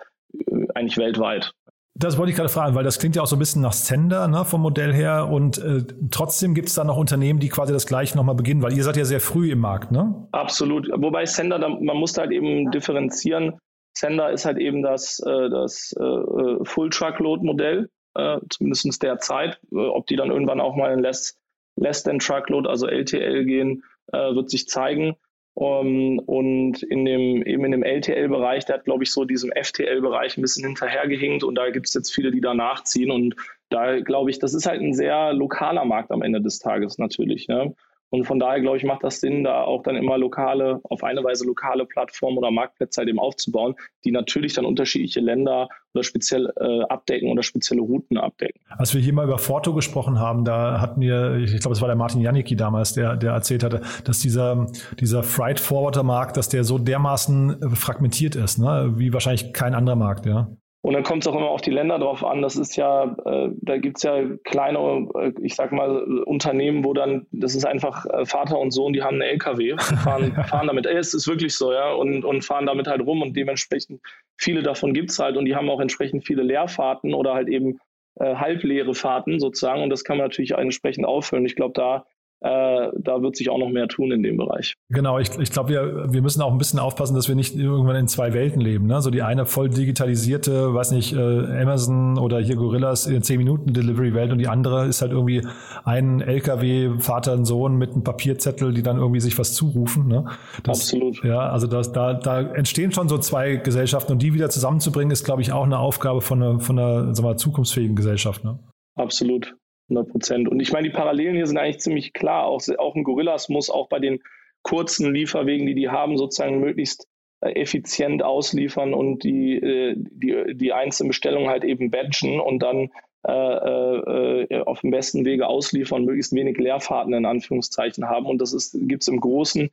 eigentlich 0.75 0.97
weltweit. 0.97 1.53
Das 1.99 2.19
wollte 2.19 2.31
ich 2.31 2.37
gerade 2.37 2.51
fragen, 2.51 2.75
weil 2.75 2.85
das 2.85 2.99
klingt 2.99 3.17
ja 3.17 3.23
auch 3.23 3.27
so 3.27 3.37
ein 3.37 3.39
bisschen 3.39 3.63
nach 3.63 3.73
Sender 3.73 4.29
ne, 4.29 4.45
vom 4.45 4.61
Modell 4.61 4.93
her 4.93 5.29
und 5.29 5.57
äh, 5.59 5.83
trotzdem 6.11 6.55
gibt 6.55 6.69
es 6.69 6.75
da 6.75 6.85
noch 6.85 6.99
Unternehmen, 6.99 7.41
die 7.41 7.49
quasi 7.49 7.73
das 7.73 7.87
gleiche 7.87 8.17
nochmal 8.17 8.35
beginnen, 8.35 8.63
weil 8.63 8.77
ihr 8.77 8.85
seid 8.85 8.97
ja 8.99 9.07
sehr 9.07 9.21
früh 9.21 9.51
im 9.51 9.61
Markt, 9.61 9.93
ne? 9.93 10.29
Absolut. 10.33 10.91
Wobei 10.93 11.25
Sender, 11.25 11.59
da, 11.59 11.69
man 11.69 11.97
muss 11.97 12.17
halt 12.19 12.33
eben 12.33 12.71
differenzieren. 12.71 13.59
Sender 13.97 14.31
ist 14.31 14.45
halt 14.45 14.59
eben 14.59 14.83
das, 14.83 15.21
äh, 15.21 15.49
das 15.49 15.95
äh, 15.99 16.65
Full-Truckload-Modell, 16.65 17.89
äh, 18.15 18.39
zumindest 18.51 19.03
derzeit. 19.03 19.59
Äh, 19.73 19.79
ob 19.79 20.07
die 20.07 20.17
dann 20.17 20.31
irgendwann 20.31 20.61
auch 20.61 20.77
mal 20.77 20.93
in 20.93 20.99
Less, 20.99 21.39
Less 21.77 22.03
than 22.03 22.19
Truckload, 22.19 22.69
also 22.69 22.87
LTL 22.89 23.47
gehen, 23.47 23.85
äh, 24.13 24.35
wird 24.35 24.51
sich 24.51 24.69
zeigen. 24.69 25.17
Um, 25.59 25.87
ähm, 25.87 26.19
und 26.27 26.83
in 26.83 27.07
dem, 27.07 27.43
eben 27.43 27.65
in 27.65 27.71
dem 27.71 27.83
LTL-Bereich, 27.83 28.67
der 28.67 28.77
hat, 28.77 28.85
glaube 28.85 29.05
ich, 29.05 29.11
so 29.11 29.25
diesem 29.25 29.51
FTL-Bereich 29.53 30.37
ein 30.37 30.43
bisschen 30.43 30.67
hinterhergehinkt 30.67 31.43
und 31.45 31.55
da 31.55 31.71
gibt 31.71 31.87
es 31.87 31.95
jetzt 31.95 32.15
viele, 32.15 32.31
die 32.31 32.43
da 32.43 32.53
nachziehen. 32.53 33.11
Und 33.11 33.37
da 33.71 33.99
glaube 34.01 34.29
ich, 34.29 34.39
das 34.39 34.53
ist 34.53 34.67
halt 34.67 34.83
ein 34.83 34.93
sehr 34.93 35.33
lokaler 35.33 35.87
Markt 35.87 36.11
am 36.11 36.21
Ende 36.21 36.43
des 36.43 36.59
Tages 36.59 36.99
natürlich. 36.99 37.49
Ne? 37.49 37.75
Und 38.11 38.25
von 38.25 38.39
daher, 38.39 38.61
glaube 38.61 38.77
ich, 38.77 38.85
macht 38.85 39.03
das 39.03 39.21
Sinn, 39.21 39.45
da 39.45 39.63
auch 39.63 39.83
dann 39.83 39.97
immer 39.97 40.17
lokale, 40.17 40.81
auf 40.85 41.03
eine 41.03 41.25
Weise 41.25 41.45
lokale 41.45 41.87
Plattformen 41.87 42.39
oder 42.39 42.51
Marktplätze 42.51 43.01
halt 43.01 43.09
eben 43.09 43.19
aufzubauen, 43.19 43.75
die 44.05 44.13
natürlich 44.13 44.55
dann 44.55 44.65
unterschiedliche 44.65 45.21
Länder 45.21 45.69
oder 45.93 46.05
speziell 46.05 46.53
äh, 46.61 46.83
abdecken 46.85 47.31
oder 47.31 47.43
spezielle 47.43 47.81
Routen 47.81 48.17
abdecken. 48.17 48.61
Als 48.69 48.95
wir 48.95 49.01
hier 49.01 49.13
mal 49.13 49.25
über 49.25 49.39
Forto 49.39 49.75
gesprochen 49.75 50.21
haben, 50.21 50.45
da 50.45 50.81
hat 50.81 50.99
mir, 50.99 51.37
ich 51.37 51.59
glaube, 51.61 51.73
es 51.73 51.81
war 51.81 51.89
der 51.89 51.97
Martin 51.97 52.21
Janicki 52.21 52.55
damals, 52.55 52.95
der, 52.95 53.17
der 53.17 53.33
erzählt 53.33 53.65
hatte, 53.65 53.83
dass 54.05 54.21
dieser, 54.21 54.67
dieser 55.01 55.23
Freight 55.23 55.59
Forwarder 55.59 56.05
Markt, 56.05 56.37
dass 56.37 56.49
der 56.49 56.63
so 56.63 56.79
dermaßen 56.79 57.63
äh, 57.63 57.77
fragmentiert 57.77 58.37
ist, 58.37 58.59
ne? 58.59 58.93
wie 58.97 59.13
wahrscheinlich 59.13 59.53
kein 59.53 59.75
anderer 59.75 59.97
Markt, 59.97 60.27
ja. 60.27 60.49
Und 60.87 60.93
dann 60.93 61.03
kommt 61.03 61.25
es 61.25 61.27
auch 61.27 61.35
immer 61.35 61.49
auf 61.49 61.63
die 61.63 61.73
Länder 61.73 61.99
drauf 61.99 62.25
an. 62.25 62.43
Das 62.43 62.55
ist 62.55 62.77
ja, 62.77 63.17
äh, 63.25 63.49
da 63.61 63.77
gibt 63.77 63.97
es 63.97 64.05
ja 64.05 64.23
kleine, 64.45 65.09
äh, 65.17 65.33
ich 65.43 65.57
sag 65.57 65.73
mal, 65.73 66.01
Unternehmen, 66.23 66.85
wo 66.85 66.95
dann, 66.95 67.27
das 67.33 67.57
ist 67.57 67.67
einfach 67.67 68.07
äh, 68.07 68.25
Vater 68.25 68.57
und 68.61 68.71
Sohn, 68.71 68.93
die 68.93 69.03
haben 69.03 69.15
einen 69.15 69.33
LKW, 69.33 69.75
fahren, 70.05 70.33
fahren 70.49 70.69
damit. 70.69 70.87
Es 70.87 71.13
ist 71.13 71.27
wirklich 71.27 71.57
so, 71.57 71.73
ja, 71.73 71.93
und, 71.93 72.25
und 72.25 72.45
fahren 72.45 72.67
damit 72.67 72.87
halt 72.87 73.01
rum 73.01 73.21
und 73.21 73.37
dementsprechend 73.37 74.01
viele 74.37 74.63
davon 74.63 74.95
gibt 74.95 75.11
es 75.11 75.19
halt 75.19 75.37
und 75.37 75.47
die 75.47 75.57
haben 75.57 75.69
auch 75.71 75.81
entsprechend 75.81 76.25
viele 76.25 76.45
Leerfahrten 76.45 77.15
oder 77.15 77.35
halt 77.35 77.49
eben 77.49 77.81
äh, 78.21 78.37
halbleere 78.37 78.95
Fahrten 78.95 79.41
sozusagen 79.41 79.83
und 79.83 79.91
das 79.91 80.05
kann 80.05 80.19
man 80.19 80.27
natürlich 80.27 80.53
entsprechend 80.53 81.05
auffüllen. 81.05 81.47
Ich 81.47 81.57
glaube, 81.57 81.75
da 81.75 82.07
äh, 82.47 82.93
da 82.97 83.23
wird 83.23 83.37
sich 83.37 83.51
auch 83.51 83.59
noch 83.59 83.69
mehr 83.69 83.89
tun 83.89 84.13
in 84.13 84.23
dem 84.23 84.37
Bereich. 84.37 84.75
Genau, 84.89 85.19
ich, 85.19 85.37
ich 85.39 85.51
glaube, 85.51 85.71
wir, 85.71 86.13
wir 86.13 86.23
müssen 86.23 86.41
auch 86.43 86.53
ein 86.53 86.59
bisschen 86.59 86.79
aufpassen, 86.79 87.17
dass 87.17 87.29
wir 87.29 87.35
nicht 87.35 87.57
irgendwann 87.57 87.97
in 87.97 88.07
zwei 88.07 88.35
Welten 88.35 88.61
leben. 88.61 88.87
Ne? 88.87 89.03
So 89.03 89.11
die 89.11 89.23
eine 89.23 89.47
voll 89.47 89.69
digitalisierte, 89.69 90.73
weiß 90.73 90.93
nicht, 90.93 91.13
äh, 91.13 91.19
Amazon 91.19 92.19
oder 92.19 92.39
hier 92.39 92.55
Gorillas 92.55 93.07
in 93.07 93.23
10 93.23 93.39
Minuten 93.39 93.73
Delivery-Welt 93.73 94.31
und 94.31 94.39
die 94.39 94.47
andere 94.47 94.87
ist 94.87 95.03
halt 95.03 95.11
irgendwie 95.11 95.45
ein 95.85 96.21
LKW, 96.21 97.01
Vater 97.01 97.33
und 97.33 97.47
Sohn 97.47 97.77
mit 97.77 97.93
einem 97.93 98.05
Papierzettel, 98.05 98.73
die 98.73 98.83
dann 98.83 98.99
irgendwie 98.99 99.21
sich 99.21 99.37
was 99.39 99.55
zurufen. 99.55 100.07
Ne? 100.07 100.27
Das, 100.63 100.81
Absolut. 100.81 101.25
Ja, 101.25 101.49
also 101.49 101.67
das, 101.67 101.93
da, 101.93 102.15
da 102.15 102.41
entstehen 102.41 102.93
schon 102.93 103.09
so 103.09 103.19
zwei 103.19 103.57
Gesellschaften 103.57 104.13
und 104.13 104.23
die 104.23 104.35
wieder 104.35 104.51
zusammenzubringen, 104.51 105.11
ist, 105.11 105.25
glaube 105.25 105.43
ich, 105.43 105.53
auch 105.53 105.65
eine 105.65 105.79
Aufgabe 105.79 106.21
von 106.21 106.43
einer, 106.43 106.61
von 106.61 106.79
einer 106.79 107.15
sagen 107.15 107.29
wir, 107.29 107.37
zukunftsfähigen 107.37 107.97
Gesellschaft. 107.97 108.45
Ne? 108.45 108.59
Absolut. 108.95 109.57
100 109.89 110.09
Prozent. 110.09 110.49
Und 110.49 110.61
ich 110.61 110.73
meine, 110.73 110.89
die 110.89 110.95
Parallelen 110.95 111.37
hier 111.37 111.47
sind 111.47 111.59
eigentlich 111.59 111.81
ziemlich 111.81 112.13
klar. 112.13 112.47
Auch, 112.47 112.63
auch 112.79 112.95
ein 112.95 113.05
Gorillas 113.05 113.49
muss 113.49 113.71
auch 113.71 113.89
bei 113.89 113.99
den 113.99 114.21
kurzen 114.63 115.13
Lieferwegen, 115.13 115.67
die 115.67 115.75
die 115.75 115.89
haben, 115.89 116.19
sozusagen 116.19 116.61
möglichst 116.61 117.07
äh, 117.41 117.53
effizient 117.53 118.23
ausliefern 118.23 118.95
und 118.95 119.23
die, 119.23 119.57
äh, 119.57 119.95
die, 119.97 120.57
die 120.57 120.73
einzelnen 120.73 121.09
Bestellungen 121.09 121.49
halt 121.49 121.65
eben 121.65 121.91
badgen 121.91 122.41
und 122.41 122.63
dann 122.63 122.91
äh, 123.27 123.33
äh, 123.33 124.63
auf 124.63 124.81
dem 124.81 124.91
besten 124.91 125.25
Wege 125.25 125.47
ausliefern, 125.47 126.05
möglichst 126.05 126.33
wenig 126.33 126.59
Leerfahrten 126.59 127.13
in 127.13 127.27
Anführungszeichen 127.27 128.09
haben. 128.09 128.27
Und 128.27 128.41
das 128.41 128.77
gibt 128.81 129.03
es 129.03 129.09
im 129.09 129.21
Großen 129.21 129.67
äh, 129.67 129.71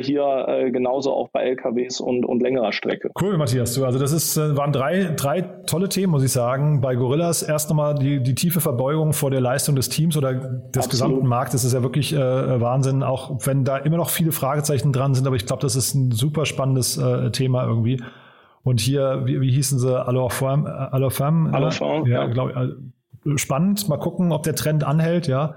hier 0.00 0.46
äh, 0.48 0.70
genauso 0.70 1.12
auch 1.12 1.28
bei 1.28 1.44
LKWs 1.44 2.00
und, 2.00 2.24
und 2.24 2.42
längerer 2.42 2.72
Strecke. 2.72 3.10
Cool, 3.20 3.36
Matthias. 3.36 3.74
Du, 3.74 3.84
also 3.84 3.98
das 3.98 4.12
ist, 4.12 4.36
äh, 4.36 4.56
waren 4.56 4.72
drei, 4.72 5.12
drei 5.14 5.42
tolle 5.42 5.88
Themen, 5.88 6.10
muss 6.10 6.24
ich 6.24 6.32
sagen. 6.32 6.80
Bei 6.80 6.96
Gorillas 6.96 7.42
erst 7.42 7.68
nochmal 7.68 7.94
die, 7.94 8.22
die 8.22 8.34
tiefe 8.34 8.60
Verbeugung 8.60 9.12
vor 9.12 9.30
der 9.30 9.40
Leistung 9.40 9.76
des 9.76 9.88
Teams 9.88 10.16
oder 10.16 10.34
des 10.34 10.44
Absolut. 10.64 10.90
gesamten 10.90 11.26
Marktes. 11.26 11.62
Das 11.62 11.64
ist 11.68 11.74
ja 11.74 11.82
wirklich 11.82 12.14
äh, 12.14 12.18
Wahnsinn, 12.60 13.02
auch 13.02 13.46
wenn 13.46 13.64
da 13.64 13.76
immer 13.76 13.98
noch 13.98 14.10
viele 14.10 14.32
Fragezeichen 14.32 14.92
dran 14.92 15.14
sind. 15.14 15.26
Aber 15.26 15.36
ich 15.36 15.46
glaube, 15.46 15.62
das 15.62 15.76
ist 15.76 15.94
ein 15.94 16.10
super 16.12 16.46
spannendes 16.46 16.96
äh, 16.96 17.30
Thema 17.30 17.64
irgendwie. 17.64 18.02
Und 18.64 18.80
hier, 18.80 19.22
wie, 19.26 19.40
wie 19.40 19.50
hießen 19.50 19.78
sie? 19.78 20.06
Alofam? 20.06 20.66
Alofam? 20.66 21.54
Alofam, 21.54 22.06
ja, 22.06 22.24
ja. 22.24 22.26
Glaub, 22.26 22.52
spannend. 23.36 23.88
Mal 23.88 23.98
gucken, 23.98 24.32
ob 24.32 24.42
der 24.42 24.54
Trend 24.54 24.84
anhält, 24.84 25.26
ja. 25.26 25.54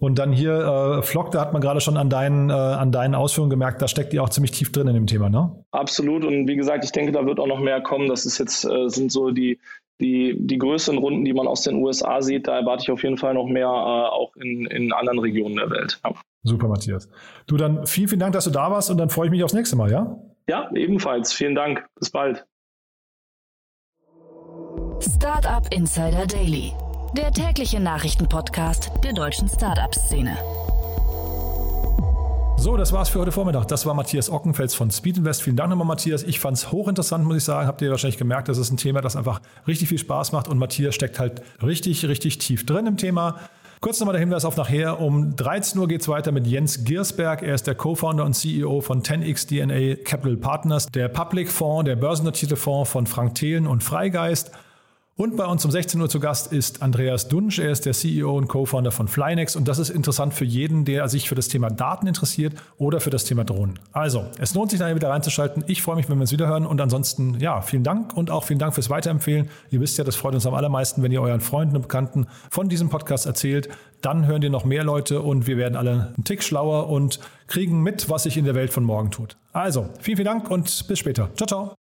Und 0.00 0.18
dann 0.18 0.32
hier 0.32 0.98
äh, 0.98 1.02
Flock, 1.02 1.30
da 1.30 1.42
hat 1.42 1.52
man 1.52 1.60
gerade 1.60 1.82
schon 1.82 1.98
an 1.98 2.08
deinen, 2.08 2.48
äh, 2.48 2.54
an 2.54 2.90
deinen 2.90 3.14
Ausführungen 3.14 3.50
gemerkt, 3.50 3.82
da 3.82 3.86
steckt 3.86 4.14
ihr 4.14 4.22
auch 4.22 4.30
ziemlich 4.30 4.50
tief 4.50 4.72
drin 4.72 4.88
in 4.88 4.94
dem 4.94 5.06
Thema, 5.06 5.28
ne? 5.28 5.62
Absolut. 5.72 6.24
Und 6.24 6.48
wie 6.48 6.56
gesagt, 6.56 6.84
ich 6.84 6.92
denke, 6.92 7.12
da 7.12 7.26
wird 7.26 7.38
auch 7.38 7.46
noch 7.46 7.60
mehr 7.60 7.82
kommen. 7.82 8.08
Das 8.08 8.24
ist 8.24 8.38
jetzt, 8.38 8.64
äh, 8.64 8.88
sind 8.88 9.12
so 9.12 9.30
die, 9.30 9.60
die, 10.00 10.36
die 10.38 10.56
größeren 10.56 10.96
Runden, 10.96 11.26
die 11.26 11.34
man 11.34 11.46
aus 11.46 11.62
den 11.62 11.76
USA 11.76 12.22
sieht. 12.22 12.48
Da 12.48 12.58
erwarte 12.58 12.84
ich 12.84 12.90
auf 12.90 13.02
jeden 13.02 13.18
Fall 13.18 13.34
noch 13.34 13.46
mehr, 13.46 13.66
äh, 13.66 13.68
auch 13.68 14.34
in, 14.36 14.64
in 14.64 14.90
anderen 14.94 15.18
Regionen 15.18 15.56
der 15.56 15.70
Welt. 15.70 16.00
Ja. 16.02 16.14
Super, 16.44 16.68
Matthias. 16.68 17.10
Du 17.46 17.58
dann 17.58 17.86
vielen, 17.86 18.08
vielen 18.08 18.20
Dank, 18.20 18.32
dass 18.32 18.44
du 18.44 18.50
da 18.50 18.70
warst 18.70 18.90
und 18.90 18.96
dann 18.96 19.10
freue 19.10 19.26
ich 19.26 19.30
mich 19.30 19.44
aufs 19.44 19.52
nächste 19.52 19.76
Mal, 19.76 19.90
ja? 19.90 20.16
Ja, 20.48 20.70
ebenfalls. 20.74 21.34
Vielen 21.34 21.54
Dank. 21.54 21.86
Bis 21.98 22.10
bald. 22.10 22.46
Startup 24.98 25.66
Insider 25.74 26.26
Daily 26.26 26.72
der 27.16 27.32
tägliche 27.32 27.80
Nachrichtenpodcast 27.80 28.92
der 29.02 29.12
deutschen 29.12 29.48
Startup-Szene. 29.48 30.36
So, 32.56 32.76
das 32.76 32.92
war's 32.92 33.08
für 33.08 33.18
heute 33.20 33.32
Vormittag. 33.32 33.66
Das 33.68 33.86
war 33.86 33.94
Matthias 33.94 34.30
Ockenfels 34.30 34.74
von 34.74 34.90
Speed 34.90 35.18
Invest. 35.18 35.42
Vielen 35.42 35.56
Dank 35.56 35.70
nochmal, 35.70 35.86
Matthias. 35.86 36.22
Ich 36.22 36.38
fand 36.38 36.56
es 36.56 36.70
hochinteressant, 36.70 37.24
muss 37.24 37.38
ich 37.38 37.44
sagen. 37.44 37.66
Habt 37.66 37.82
ihr 37.82 37.90
wahrscheinlich 37.90 38.18
gemerkt, 38.18 38.48
das 38.48 38.58
ist 38.58 38.70
ein 38.70 38.76
Thema, 38.76 39.00
das 39.00 39.16
einfach 39.16 39.40
richtig 39.66 39.88
viel 39.88 39.98
Spaß 39.98 40.32
macht 40.32 40.46
und 40.46 40.58
Matthias 40.58 40.94
steckt 40.94 41.18
halt 41.18 41.42
richtig, 41.62 42.06
richtig 42.06 42.38
tief 42.38 42.64
drin 42.66 42.86
im 42.86 42.96
Thema. 42.96 43.40
Kurz 43.80 43.98
nochmal 43.98 44.12
der 44.12 44.20
Hinweis 44.20 44.44
auf 44.44 44.56
nachher. 44.56 45.00
Um 45.00 45.34
13 45.34 45.80
Uhr 45.80 45.88
geht 45.88 46.02
es 46.02 46.08
weiter 46.08 46.32
mit 46.32 46.46
Jens 46.46 46.84
Giersberg. 46.84 47.42
Er 47.42 47.54
ist 47.54 47.66
der 47.66 47.74
Co-Founder 47.74 48.24
und 48.24 48.34
CEO 48.34 48.82
von 48.82 49.02
10x 49.02 49.48
DNA 49.48 50.04
Capital 50.04 50.36
Partners, 50.36 50.86
der 50.86 51.08
Public 51.08 51.50
Fonds, 51.50 51.86
der 51.86 51.96
börsennotierte 51.96 52.56
Fonds 52.56 52.90
von 52.90 53.06
Frank 53.06 53.34
Thelen 53.36 53.66
und 53.66 53.82
Freigeist. 53.82 54.52
Und 55.20 55.36
bei 55.36 55.44
uns 55.44 55.62
um 55.66 55.70
16 55.70 56.00
Uhr 56.00 56.08
zu 56.08 56.18
Gast 56.18 56.50
ist 56.50 56.80
Andreas 56.80 57.28
Dunsch. 57.28 57.58
Er 57.58 57.70
ist 57.70 57.84
der 57.84 57.92
CEO 57.92 58.38
und 58.38 58.48
Co-Founder 58.48 58.90
von 58.90 59.06
Flynex. 59.06 59.54
Und 59.54 59.68
das 59.68 59.78
ist 59.78 59.90
interessant 59.90 60.32
für 60.32 60.46
jeden, 60.46 60.86
der 60.86 61.10
sich 61.10 61.28
für 61.28 61.34
das 61.34 61.48
Thema 61.48 61.68
Daten 61.68 62.06
interessiert 62.06 62.54
oder 62.78 63.00
für 63.00 63.10
das 63.10 63.24
Thema 63.24 63.44
Drohnen. 63.44 63.78
Also, 63.92 64.24
es 64.38 64.54
lohnt 64.54 64.70
sich 64.70 64.80
nachher 64.80 64.94
wieder 64.94 65.10
reinzuschalten. 65.10 65.62
Ich 65.66 65.82
freue 65.82 65.96
mich, 65.96 66.08
wenn 66.08 66.16
wir 66.16 66.22
uns 66.22 66.32
wieder 66.32 66.46
hören. 66.46 66.64
Und 66.64 66.80
ansonsten, 66.80 67.38
ja, 67.38 67.60
vielen 67.60 67.84
Dank 67.84 68.16
und 68.16 68.30
auch 68.30 68.44
vielen 68.44 68.58
Dank 68.58 68.72
fürs 68.72 68.88
Weiterempfehlen. 68.88 69.50
Ihr 69.70 69.82
wisst 69.82 69.98
ja, 69.98 70.04
das 70.04 70.16
freut 70.16 70.32
uns 70.32 70.46
am 70.46 70.54
allermeisten, 70.54 71.02
wenn 71.02 71.12
ihr 71.12 71.20
euren 71.20 71.42
Freunden 71.42 71.76
und 71.76 71.82
Bekannten 71.82 72.26
von 72.50 72.70
diesem 72.70 72.88
Podcast 72.88 73.26
erzählt. 73.26 73.68
Dann 74.00 74.26
hören 74.26 74.40
dir 74.40 74.48
noch 74.48 74.64
mehr 74.64 74.84
Leute 74.84 75.20
und 75.20 75.46
wir 75.46 75.58
werden 75.58 75.76
alle 75.76 76.14
einen 76.16 76.24
Tick 76.24 76.42
schlauer 76.42 76.88
und 76.88 77.20
kriegen 77.46 77.82
mit, 77.82 78.08
was 78.08 78.22
sich 78.22 78.38
in 78.38 78.46
der 78.46 78.54
Welt 78.54 78.72
von 78.72 78.84
morgen 78.84 79.10
tut. 79.10 79.36
Also, 79.52 79.90
vielen, 80.00 80.16
vielen 80.16 80.24
Dank 80.24 80.50
und 80.50 80.88
bis 80.88 80.98
später. 80.98 81.28
Ciao, 81.34 81.46
ciao. 81.46 81.79